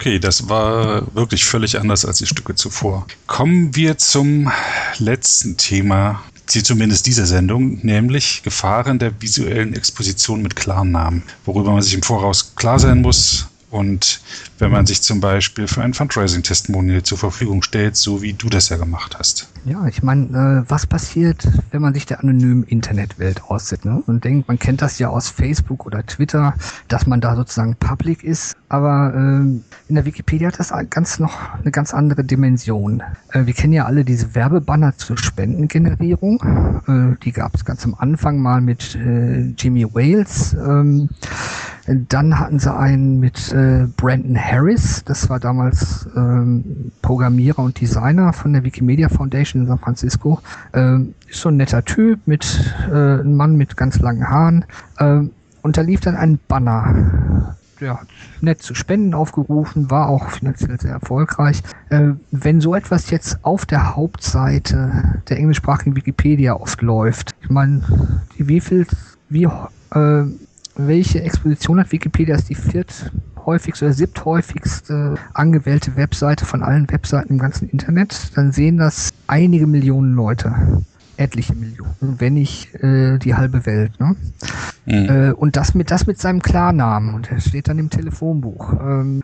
Okay, 0.00 0.18
das 0.18 0.48
war 0.48 1.14
wirklich 1.14 1.44
völlig 1.44 1.78
anders 1.78 2.06
als 2.06 2.16
die 2.16 2.26
Stücke 2.26 2.54
zuvor. 2.54 3.06
Kommen 3.26 3.76
wir 3.76 3.98
zum 3.98 4.50
letzten 4.96 5.58
Thema 5.58 6.22
zumindest 6.46 7.06
dieser 7.06 7.26
Sendung, 7.26 7.80
nämlich 7.84 8.42
Gefahren 8.42 8.98
der 8.98 9.20
visuellen 9.20 9.74
Exposition 9.74 10.40
mit 10.40 10.56
Klarnamen, 10.56 11.22
worüber 11.44 11.72
man 11.72 11.82
sich 11.82 11.92
im 11.92 12.02
Voraus 12.02 12.54
klar 12.56 12.78
sein 12.78 13.02
muss, 13.02 13.50
und 13.70 14.22
wenn 14.58 14.72
man 14.72 14.86
sich 14.86 15.02
zum 15.02 15.20
Beispiel 15.20 15.68
für 15.68 15.82
ein 15.82 15.92
Fundraising-Testimonial 15.92 17.02
zur 17.02 17.18
Verfügung 17.18 17.62
stellt, 17.62 17.94
so 17.94 18.22
wie 18.22 18.32
du 18.32 18.48
das 18.48 18.70
ja 18.70 18.78
gemacht 18.78 19.16
hast. 19.18 19.49
Ja, 19.66 19.86
ich 19.86 20.02
meine, 20.02 20.64
äh, 20.64 20.70
was 20.70 20.86
passiert, 20.86 21.46
wenn 21.70 21.82
man 21.82 21.92
sich 21.92 22.06
der 22.06 22.20
anonymen 22.20 22.64
Internetwelt 22.64 23.44
aussetzt 23.44 23.84
ne? 23.84 24.02
und 24.06 24.24
denkt, 24.24 24.48
man 24.48 24.58
kennt 24.58 24.80
das 24.80 24.98
ja 24.98 25.08
aus 25.10 25.28
Facebook 25.28 25.84
oder 25.84 26.04
Twitter, 26.06 26.54
dass 26.88 27.06
man 27.06 27.20
da 27.20 27.36
sozusagen 27.36 27.76
public 27.76 28.24
ist, 28.24 28.56
aber 28.70 29.12
äh, 29.14 29.18
in 29.88 29.94
der 29.94 30.06
Wikipedia 30.06 30.48
hat 30.48 30.58
das 30.58 30.72
ganz 30.88 31.18
noch 31.18 31.38
eine 31.60 31.70
ganz 31.72 31.92
andere 31.92 32.24
Dimension. 32.24 33.02
Äh, 33.32 33.44
wir 33.44 33.52
kennen 33.52 33.74
ja 33.74 33.84
alle 33.84 34.04
diese 34.04 34.34
Werbebanner 34.34 34.96
zur 34.96 35.18
Spendengenerierung. 35.18 36.40
Äh, 36.86 37.22
die 37.22 37.32
gab 37.32 37.54
es 37.54 37.64
ganz 37.66 37.84
am 37.84 37.94
Anfang 37.98 38.38
mal 38.38 38.62
mit 38.62 38.94
äh, 38.94 39.52
Jimmy 39.58 39.84
Wales. 39.84 40.54
Ähm, 40.54 41.10
dann 41.86 42.38
hatten 42.38 42.58
sie 42.58 42.72
einen 42.74 43.20
mit 43.20 43.52
äh, 43.52 43.86
Brandon 43.96 44.36
Harris, 44.36 45.02
das 45.04 45.28
war 45.28 45.40
damals 45.40 46.08
ähm, 46.16 46.92
Programmierer 47.02 47.60
und 47.60 47.80
Designer 47.80 48.32
von 48.32 48.52
der 48.52 48.64
Wikimedia 48.64 49.08
Foundation 49.08 49.62
in 49.62 49.68
San 49.68 49.78
Francisco. 49.78 50.40
Ähm, 50.72 51.14
ist 51.28 51.40
so 51.40 51.48
ein 51.48 51.56
netter 51.56 51.84
Typ 51.84 52.20
mit 52.26 52.74
äh, 52.88 52.92
einem 52.92 53.36
Mann 53.36 53.56
mit 53.56 53.76
ganz 53.76 53.98
langen 53.98 54.28
Haaren. 54.28 54.64
Ähm, 54.98 55.30
und 55.62 55.76
da 55.76 55.82
lief 55.82 56.00
dann 56.00 56.16
ein 56.16 56.38
Banner. 56.48 57.56
Der 57.80 58.00
hat 58.00 58.08
nett 58.42 58.62
zu 58.62 58.74
Spenden 58.74 59.14
aufgerufen, 59.14 59.90
war 59.90 60.08
auch 60.08 60.28
finanziell 60.30 60.78
sehr 60.78 60.92
erfolgreich. 60.92 61.62
Äh, 61.88 62.10
wenn 62.30 62.60
so 62.60 62.74
etwas 62.74 63.10
jetzt 63.10 63.42
auf 63.42 63.64
der 63.64 63.96
Hauptseite 63.96 65.22
der 65.28 65.38
englischsprachigen 65.38 65.96
Wikipedia 65.96 66.54
oft 66.54 66.82
läuft, 66.82 67.34
ich 67.40 67.48
meine, 67.48 67.82
wie 68.36 68.60
viel, 68.60 68.86
wie 69.30 69.44
äh, 69.44 70.24
welche 70.76 71.22
Exposition 71.22 71.80
hat 71.80 71.92
Wikipedia? 71.92 72.34
ist 72.34 72.48
die 72.48 72.54
vierthäufigste 72.54 73.84
oder 73.86 73.94
siebthäufigste 73.94 75.14
angewählte 75.34 75.96
Webseite 75.96 76.44
von 76.44 76.62
allen 76.62 76.90
Webseiten 76.90 77.34
im 77.34 77.38
ganzen 77.38 77.68
Internet. 77.68 78.32
Dann 78.36 78.52
sehen 78.52 78.76
das 78.76 79.10
einige 79.26 79.66
Millionen 79.66 80.14
Leute. 80.14 80.54
Etliche 81.16 81.54
Millionen, 81.54 82.16
wenn 82.18 82.34
nicht 82.34 82.74
äh, 82.76 83.18
die 83.18 83.34
halbe 83.34 83.66
Welt. 83.66 84.00
Ne? 84.00 84.16
Mhm. 84.86 84.92
Äh, 84.92 85.32
und 85.32 85.56
das 85.56 85.74
mit, 85.74 85.90
das 85.90 86.06
mit 86.06 86.18
seinem 86.18 86.40
Klarnamen. 86.40 87.14
Und 87.14 87.30
er 87.30 87.40
steht 87.40 87.68
dann 87.68 87.78
im 87.78 87.90
Telefonbuch. 87.90 88.72
Ähm, 88.80 89.22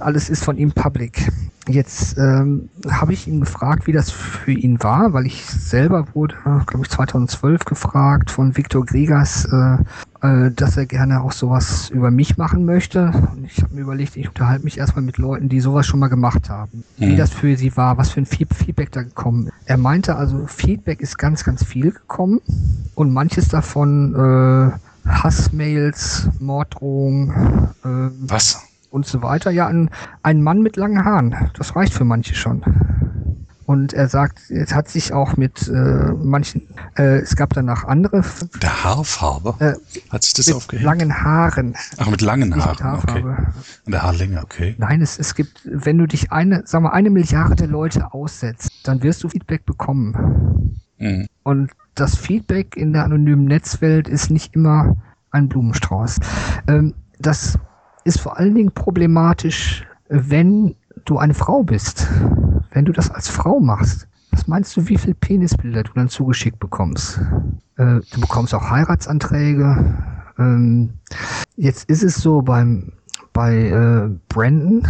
alles 0.00 0.28
ist 0.28 0.44
von 0.44 0.58
ihm 0.58 0.72
public. 0.72 1.30
Jetzt 1.68 2.18
ähm, 2.18 2.68
habe 2.88 3.12
ich 3.12 3.26
ihn 3.26 3.40
gefragt, 3.40 3.86
wie 3.86 3.92
das 3.92 4.10
für 4.10 4.52
ihn 4.52 4.82
war, 4.82 5.12
weil 5.12 5.26
ich 5.26 5.44
selber 5.46 6.06
wurde, 6.14 6.34
glaube 6.66 6.84
ich, 6.84 6.90
2012 6.90 7.64
gefragt 7.64 8.30
von 8.30 8.56
Viktor 8.56 8.84
Griegas, 8.84 9.44
äh, 9.46 9.78
äh, 10.22 10.50
dass 10.50 10.76
er 10.76 10.86
gerne 10.86 11.22
auch 11.22 11.32
sowas 11.32 11.90
über 11.90 12.10
mich 12.10 12.36
machen 12.36 12.64
möchte. 12.64 13.12
Und 13.32 13.44
ich 13.44 13.62
habe 13.62 13.74
mir 13.74 13.80
überlegt, 13.82 14.16
ich 14.16 14.28
unterhalte 14.28 14.64
mich 14.64 14.78
erstmal 14.78 15.04
mit 15.04 15.18
Leuten, 15.18 15.48
die 15.48 15.60
sowas 15.60 15.86
schon 15.86 16.00
mal 16.00 16.08
gemacht 16.08 16.50
haben. 16.50 16.84
Mhm. 16.98 17.06
Wie 17.06 17.16
das 17.16 17.30
für 17.30 17.56
sie 17.56 17.76
war, 17.76 17.96
was 17.98 18.10
für 18.10 18.20
ein 18.20 18.26
Feedback 18.26 18.92
da 18.92 19.02
gekommen 19.02 19.46
ist. 19.46 19.52
Er 19.66 19.78
meinte 19.78 20.16
also, 20.16 20.46
Feedback 20.46 21.00
ist 21.00 21.16
ganz, 21.18 21.44
ganz 21.44 21.64
viel 21.64 21.92
gekommen 21.92 22.40
und 22.94 23.12
manches 23.12 23.48
davon 23.48 24.14
äh, 24.14 25.08
Hassmails, 25.08 26.28
Morddrohungen. 26.38 27.30
Äh, 27.84 28.10
was? 28.20 28.62
Und 28.90 29.06
so 29.06 29.22
weiter. 29.22 29.50
Ja, 29.50 29.68
ein, 29.68 29.88
ein 30.22 30.42
Mann 30.42 30.62
mit 30.62 30.76
langen 30.76 31.04
Haaren. 31.04 31.34
Das 31.54 31.76
reicht 31.76 31.94
für 31.94 32.04
manche 32.04 32.34
schon. 32.34 32.62
Und 33.70 33.92
er 33.92 34.08
sagt, 34.08 34.50
es 34.50 34.74
hat 34.74 34.88
sich 34.88 35.12
auch 35.12 35.36
mit 35.36 35.68
äh, 35.68 35.72
manchen, 35.72 36.62
äh, 36.98 37.18
es 37.18 37.36
gab 37.36 37.54
danach 37.54 37.84
andere. 37.84 38.24
Der 38.60 38.82
Haarfarbe? 38.82 39.54
Äh, 39.60 39.74
hat 40.10 40.24
sich 40.24 40.32
das 40.32 40.48
mit 40.48 40.56
aufgehängt? 40.56 40.84
langen 40.84 41.22
Haaren. 41.22 41.76
Ach, 41.96 42.10
mit 42.10 42.20
langen 42.20 42.52
Haaren, 42.56 42.96
mit 42.96 43.04
okay. 43.04 43.22
Und 43.86 43.92
der 43.92 44.02
Haarlänge, 44.02 44.42
okay. 44.42 44.74
Nein, 44.76 45.00
es, 45.02 45.20
es 45.20 45.36
gibt, 45.36 45.60
wenn 45.64 45.98
du 45.98 46.08
dich 46.08 46.32
eine, 46.32 46.64
sag 46.66 46.82
mal, 46.82 46.90
eine 46.90 47.10
Milliarde 47.10 47.66
Leute 47.66 48.12
aussetzt, 48.12 48.72
dann 48.82 49.04
wirst 49.04 49.22
du 49.22 49.28
Feedback 49.28 49.64
bekommen. 49.66 50.76
Mhm. 50.98 51.28
Und 51.44 51.70
das 51.94 52.16
Feedback 52.16 52.76
in 52.76 52.92
der 52.92 53.04
anonymen 53.04 53.44
Netzwelt 53.44 54.08
ist 54.08 54.32
nicht 54.32 54.56
immer 54.56 54.96
ein 55.30 55.48
Blumenstrauß. 55.48 56.18
Ähm, 56.66 56.94
das 57.20 57.56
ist 58.02 58.18
vor 58.18 58.36
allen 58.36 58.56
Dingen 58.56 58.72
problematisch, 58.72 59.86
wenn 60.08 60.74
du 61.04 61.18
eine 61.18 61.34
Frau 61.34 61.62
bist 61.62 62.08
wenn 62.72 62.84
du 62.84 62.92
das 62.92 63.10
als 63.10 63.28
Frau 63.28 63.60
machst, 63.60 64.08
was 64.30 64.46
meinst 64.46 64.76
du, 64.76 64.88
wie 64.88 64.96
viele 64.96 65.14
Penisbilder 65.14 65.82
du 65.82 65.92
dann 65.94 66.08
zugeschickt 66.08 66.60
bekommst? 66.60 67.20
Äh, 67.76 68.00
du 68.12 68.20
bekommst 68.20 68.54
auch 68.54 68.70
Heiratsanträge. 68.70 69.94
Ähm, 70.38 70.90
jetzt 71.56 71.90
ist 71.90 72.02
es 72.02 72.16
so 72.16 72.42
beim 72.42 72.92
bei 73.32 73.68
äh, 73.68 74.10
Brandon, 74.28 74.86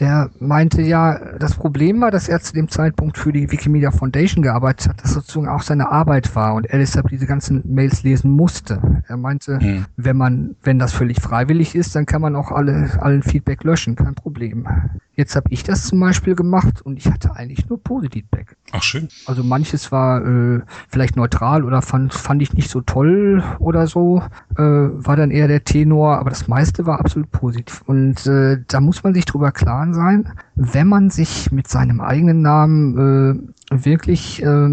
der 0.00 0.30
meinte 0.40 0.82
ja, 0.82 1.18
das 1.38 1.54
Problem 1.54 2.00
war, 2.00 2.10
dass 2.10 2.28
er 2.28 2.40
zu 2.40 2.52
dem 2.52 2.68
Zeitpunkt 2.68 3.16
für 3.16 3.32
die 3.32 3.50
Wikimedia 3.50 3.92
Foundation 3.92 4.42
gearbeitet 4.42 4.88
hat, 4.88 5.04
dass 5.04 5.14
sozusagen 5.14 5.48
auch 5.48 5.62
seine 5.62 5.90
Arbeit 5.90 6.34
war 6.34 6.54
und 6.54 6.66
er 6.66 6.78
deshalb 6.78 7.08
diese 7.08 7.26
ganzen 7.26 7.62
Mails 7.72 8.02
lesen 8.02 8.30
musste. 8.30 9.02
Er 9.06 9.16
meinte, 9.16 9.60
hm. 9.60 9.86
wenn 9.96 10.16
man, 10.16 10.56
wenn 10.64 10.80
das 10.80 10.92
völlig 10.92 11.20
freiwillig 11.20 11.76
ist, 11.76 11.94
dann 11.94 12.06
kann 12.06 12.22
man 12.22 12.34
auch 12.34 12.50
alle, 12.50 12.90
allen 13.00 13.22
Feedback 13.22 13.62
löschen, 13.62 13.94
kein 13.94 14.14
Problem. 14.14 14.66
Jetzt 15.16 15.36
habe 15.36 15.46
ich 15.50 15.62
das 15.62 15.86
zum 15.86 16.00
Beispiel 16.00 16.34
gemacht 16.34 16.82
und 16.82 16.98
ich 16.98 17.06
hatte 17.06 17.36
eigentlich 17.36 17.68
nur 17.68 17.82
Positivback. 17.82 18.56
Ach 18.72 18.82
schön. 18.82 19.08
Also 19.26 19.44
manches 19.44 19.92
war 19.92 20.24
äh, 20.24 20.60
vielleicht 20.88 21.16
neutral 21.16 21.64
oder 21.64 21.82
fand, 21.82 22.12
fand 22.12 22.42
ich 22.42 22.52
nicht 22.54 22.70
so 22.70 22.80
toll 22.80 23.42
oder 23.58 23.86
so, 23.86 24.22
äh, 24.56 24.62
war 24.62 25.16
dann 25.16 25.30
eher 25.30 25.48
der 25.48 25.64
Tenor, 25.64 26.18
aber 26.18 26.30
das 26.30 26.48
meiste 26.48 26.86
war 26.86 27.00
absolut 27.00 27.30
positiv. 27.30 27.82
Und 27.86 28.26
äh, 28.26 28.58
da 28.66 28.80
muss 28.80 29.04
man 29.04 29.14
sich 29.14 29.24
drüber 29.24 29.52
klar 29.52 29.74
sein, 29.92 30.30
wenn 30.54 30.88
man 30.88 31.10
sich 31.10 31.52
mit 31.52 31.68
seinem 31.68 32.00
eigenen 32.00 32.42
Namen 32.42 33.52
äh, 33.70 33.84
wirklich 33.84 34.42
äh, 34.42 34.68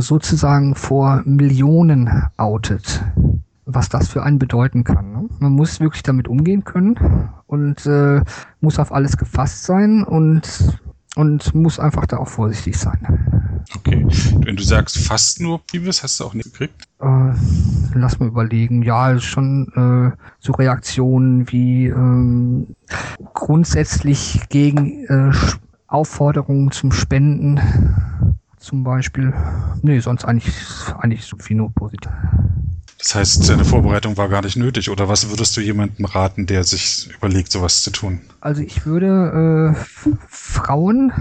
sozusagen 0.00 0.74
vor 0.74 1.22
Millionen 1.24 2.10
outet, 2.36 3.02
was 3.66 3.88
das 3.88 4.08
für 4.08 4.22
einen 4.22 4.38
bedeuten 4.38 4.84
kann. 4.84 5.12
Ne? 5.12 5.28
Man 5.40 5.52
muss 5.52 5.80
wirklich 5.80 6.04
damit 6.04 6.28
umgehen 6.28 6.64
können 6.64 7.28
und 7.46 7.84
äh, 7.84 8.22
muss 8.60 8.78
auf 8.78 8.92
alles 8.92 9.16
gefasst 9.16 9.64
sein 9.64 10.04
und, 10.04 10.80
und 11.16 11.54
muss 11.54 11.80
einfach 11.80 12.06
da 12.06 12.18
auch 12.18 12.28
vorsichtig 12.28 12.78
sein. 12.78 13.64
Okay. 13.74 14.06
Wenn 14.44 14.54
du 14.54 14.62
sagst 14.62 14.98
fast 14.98 15.40
nur 15.40 15.60
Priebes, 15.66 16.04
hast 16.04 16.20
du 16.20 16.24
auch 16.24 16.34
nicht 16.34 16.52
gekriegt? 16.52 16.88
Äh, 17.00 17.32
lass 17.94 18.20
mal 18.20 18.28
überlegen. 18.28 18.82
Ja, 18.82 19.18
schon 19.18 19.66
äh, 19.74 20.16
so 20.38 20.52
Reaktionen 20.52 21.50
wie 21.50 21.86
ähm, 21.86 22.76
grundsätzlich 23.34 24.42
gegen 24.48 25.04
äh, 25.06 25.32
Aufforderungen 25.88 26.70
zum 26.70 26.92
Spenden 26.92 27.60
zum 28.58 28.84
Beispiel. 28.84 29.34
Nee, 29.82 29.98
sonst 29.98 30.24
eigentlich, 30.24 30.54
eigentlich 30.98 31.24
so 31.24 31.36
viel 31.36 31.56
nur 31.56 31.72
positiv. 31.72 32.12
Das 32.98 33.14
heißt, 33.14 33.48
deine 33.48 33.64
Vorbereitung 33.64 34.16
war 34.16 34.28
gar 34.28 34.42
nicht 34.42 34.56
nötig. 34.56 34.90
Oder 34.90 35.08
was 35.08 35.28
würdest 35.28 35.56
du 35.56 35.60
jemandem 35.60 36.06
raten, 36.06 36.46
der 36.46 36.64
sich 36.64 37.08
überlegt, 37.14 37.52
sowas 37.52 37.82
zu 37.82 37.90
tun? 37.90 38.20
Also 38.40 38.62
ich 38.62 38.86
würde 38.86 39.74
äh, 39.74 40.10
Frauen, 40.28 41.12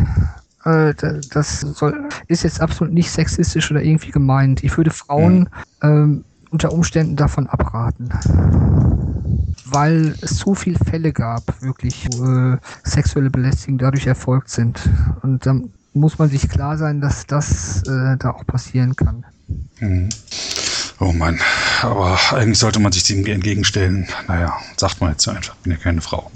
äh, 0.64 0.93
das 1.31 1.60
soll, 1.61 2.07
ist 2.27 2.43
jetzt 2.43 2.61
absolut 2.61 2.93
nicht 2.93 3.11
sexistisch 3.11 3.69
oder 3.72 3.81
irgendwie 3.81 4.11
gemeint. 4.11 4.64
Ich 4.64 4.77
würde 4.77 4.91
Frauen 4.91 5.49
mhm. 5.81 6.22
äh, 6.22 6.52
unter 6.52 6.72
Umständen 6.72 7.18
davon 7.18 7.47
abraten. 7.47 8.10
Weil 9.65 10.15
es 10.22 10.38
zu 10.38 10.56
viele 10.56 10.80
Fälle 10.80 11.11
gab, 11.11 11.61
wirklich, 11.61 12.07
wo 12.11 12.53
äh, 12.53 12.57
sexuelle 12.84 13.30
Belästigung 13.30 13.77
dadurch 13.80 14.07
erfolgt 14.07 14.49
sind. 14.49 14.80
Und 15.22 15.45
dann 15.45 15.73
muss 15.93 16.18
man 16.19 16.30
sich 16.30 16.47
klar 16.47 16.77
sein, 16.77 17.02
dass 17.02 17.26
das 17.26 17.84
äh, 17.84 18.15
da 18.18 18.31
auch 18.31 18.45
passieren 18.45 18.95
kann. 18.95 19.26
Mhm. 19.80 20.10
Oh 20.99 21.11
Mann, 21.11 21.39
aber 21.81 22.17
eigentlich 22.31 22.57
sollte 22.57 22.80
man 22.80 22.91
sich 22.91 23.03
dem 23.03 23.26
entgegenstellen. 23.26 24.07
Naja, 24.27 24.53
sagt 24.77 25.01
man 25.01 25.11
jetzt 25.11 25.23
so 25.23 25.31
einfach, 25.31 25.55
bin 25.57 25.73
ja 25.73 25.77
keine 25.77 25.99
Frau. 25.99 26.31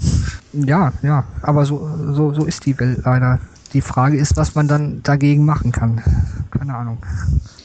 Ja, 0.52 0.92
ja, 1.02 1.24
aber 1.42 1.64
so, 1.64 1.88
so, 2.12 2.34
so 2.34 2.44
ist 2.44 2.66
die 2.66 2.78
Welt 2.78 3.00
leider. 3.04 3.38
Die 3.72 3.80
Frage 3.80 4.18
ist, 4.18 4.36
was 4.36 4.54
man 4.54 4.68
dann 4.68 5.02
dagegen 5.02 5.44
machen 5.44 5.72
kann. 5.72 6.02
Keine 6.50 6.74
Ahnung. 6.74 6.98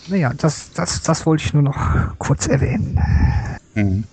Naja, 0.07 0.31
das, 0.37 0.71
das, 0.73 1.01
das 1.01 1.25
wollte 1.25 1.43
ich 1.43 1.53
nur 1.53 1.63
noch 1.63 2.17
kurz 2.17 2.47
erwähnen. 2.47 2.99
Mhm. 3.73 4.03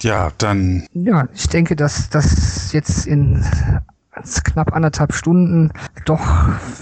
Ja, 0.00 0.30
dann. 0.38 0.86
Ja, 0.94 1.28
ich 1.34 1.48
denke, 1.48 1.76
dass 1.76 2.08
das 2.08 2.72
jetzt 2.72 3.06
in 3.06 3.44
knapp 4.44 4.74
anderthalb 4.74 5.12
Stunden 5.12 5.72
doch 6.04 6.20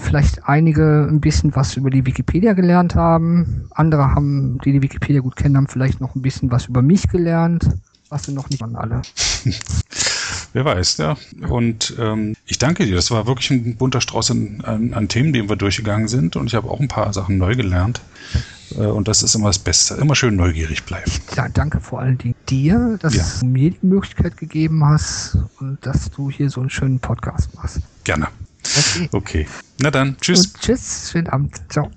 vielleicht 0.03 0.47
einige 0.47 1.07
ein 1.09 1.21
bisschen 1.21 1.55
was 1.55 1.75
über 1.75 1.89
die 1.89 2.05
Wikipedia 2.05 2.53
gelernt 2.53 2.95
haben. 2.95 3.67
Andere 3.71 4.15
haben, 4.15 4.59
die 4.63 4.71
die 4.71 4.81
Wikipedia 4.81 5.21
gut 5.21 5.35
kennen, 5.35 5.57
haben 5.57 5.67
vielleicht 5.67 6.01
noch 6.01 6.15
ein 6.15 6.21
bisschen 6.21 6.51
was 6.51 6.65
über 6.65 6.81
mich 6.81 7.07
gelernt. 7.09 7.69
Was 8.09 8.23
sind 8.23 8.35
noch 8.35 8.49
nicht 8.49 8.63
an 8.63 8.75
alle. 8.75 9.01
Wer 10.53 10.65
weiß, 10.65 10.97
ja. 10.97 11.17
Und 11.49 11.95
ähm, 11.99 12.35
ich 12.45 12.57
danke 12.57 12.85
dir. 12.85 12.95
Das 12.95 13.11
war 13.11 13.27
wirklich 13.27 13.51
ein 13.51 13.75
bunter 13.75 14.01
Strauß 14.01 14.31
an, 14.31 14.61
an, 14.63 14.93
an 14.93 15.07
Themen, 15.09 15.33
den 15.33 15.49
wir 15.49 15.55
durchgegangen 15.57 16.07
sind. 16.07 16.35
Und 16.35 16.47
ich 16.47 16.55
habe 16.55 16.69
auch 16.69 16.79
ein 16.79 16.87
paar 16.87 17.11
Sachen 17.13 17.37
neu 17.37 17.55
gelernt. 17.55 18.01
Äh, 18.33 18.39
und 18.75 19.07
das 19.07 19.23
ist 19.23 19.35
immer 19.35 19.47
das 19.47 19.59
Beste. 19.59 19.95
Immer 19.95 20.15
schön 20.15 20.35
neugierig 20.35 20.83
bleiben. 20.83 21.11
Ja, 21.35 21.47
danke 21.49 21.79
vor 21.79 21.99
allen 21.99 22.17
Dingen 22.17 22.35
dir, 22.49 22.97
dass 23.01 23.15
Ja. 23.15 23.23
du 23.39 23.45
mir 23.45 23.71
die 23.71 23.85
Möglichkeit 23.85 24.37
gegeben 24.37 24.83
hast 24.85 25.37
und 25.59 25.77
dass 25.85 26.09
du 26.11 26.29
hier 26.29 26.49
so 26.49 26.61
einen 26.61 26.69
schönen 26.69 26.99
Podcast 26.99 27.53
machst. 27.55 27.79
Gerne. 28.03 28.27
Okay. 28.77 29.09
Okay. 29.11 29.47
Na 29.79 29.91
dann, 29.91 30.17
tschüss. 30.19 30.47
Und 30.47 30.59
tschüss, 30.59 31.09
schönen 31.11 31.27
Abend. 31.27 31.61
Ciao. 31.69 31.89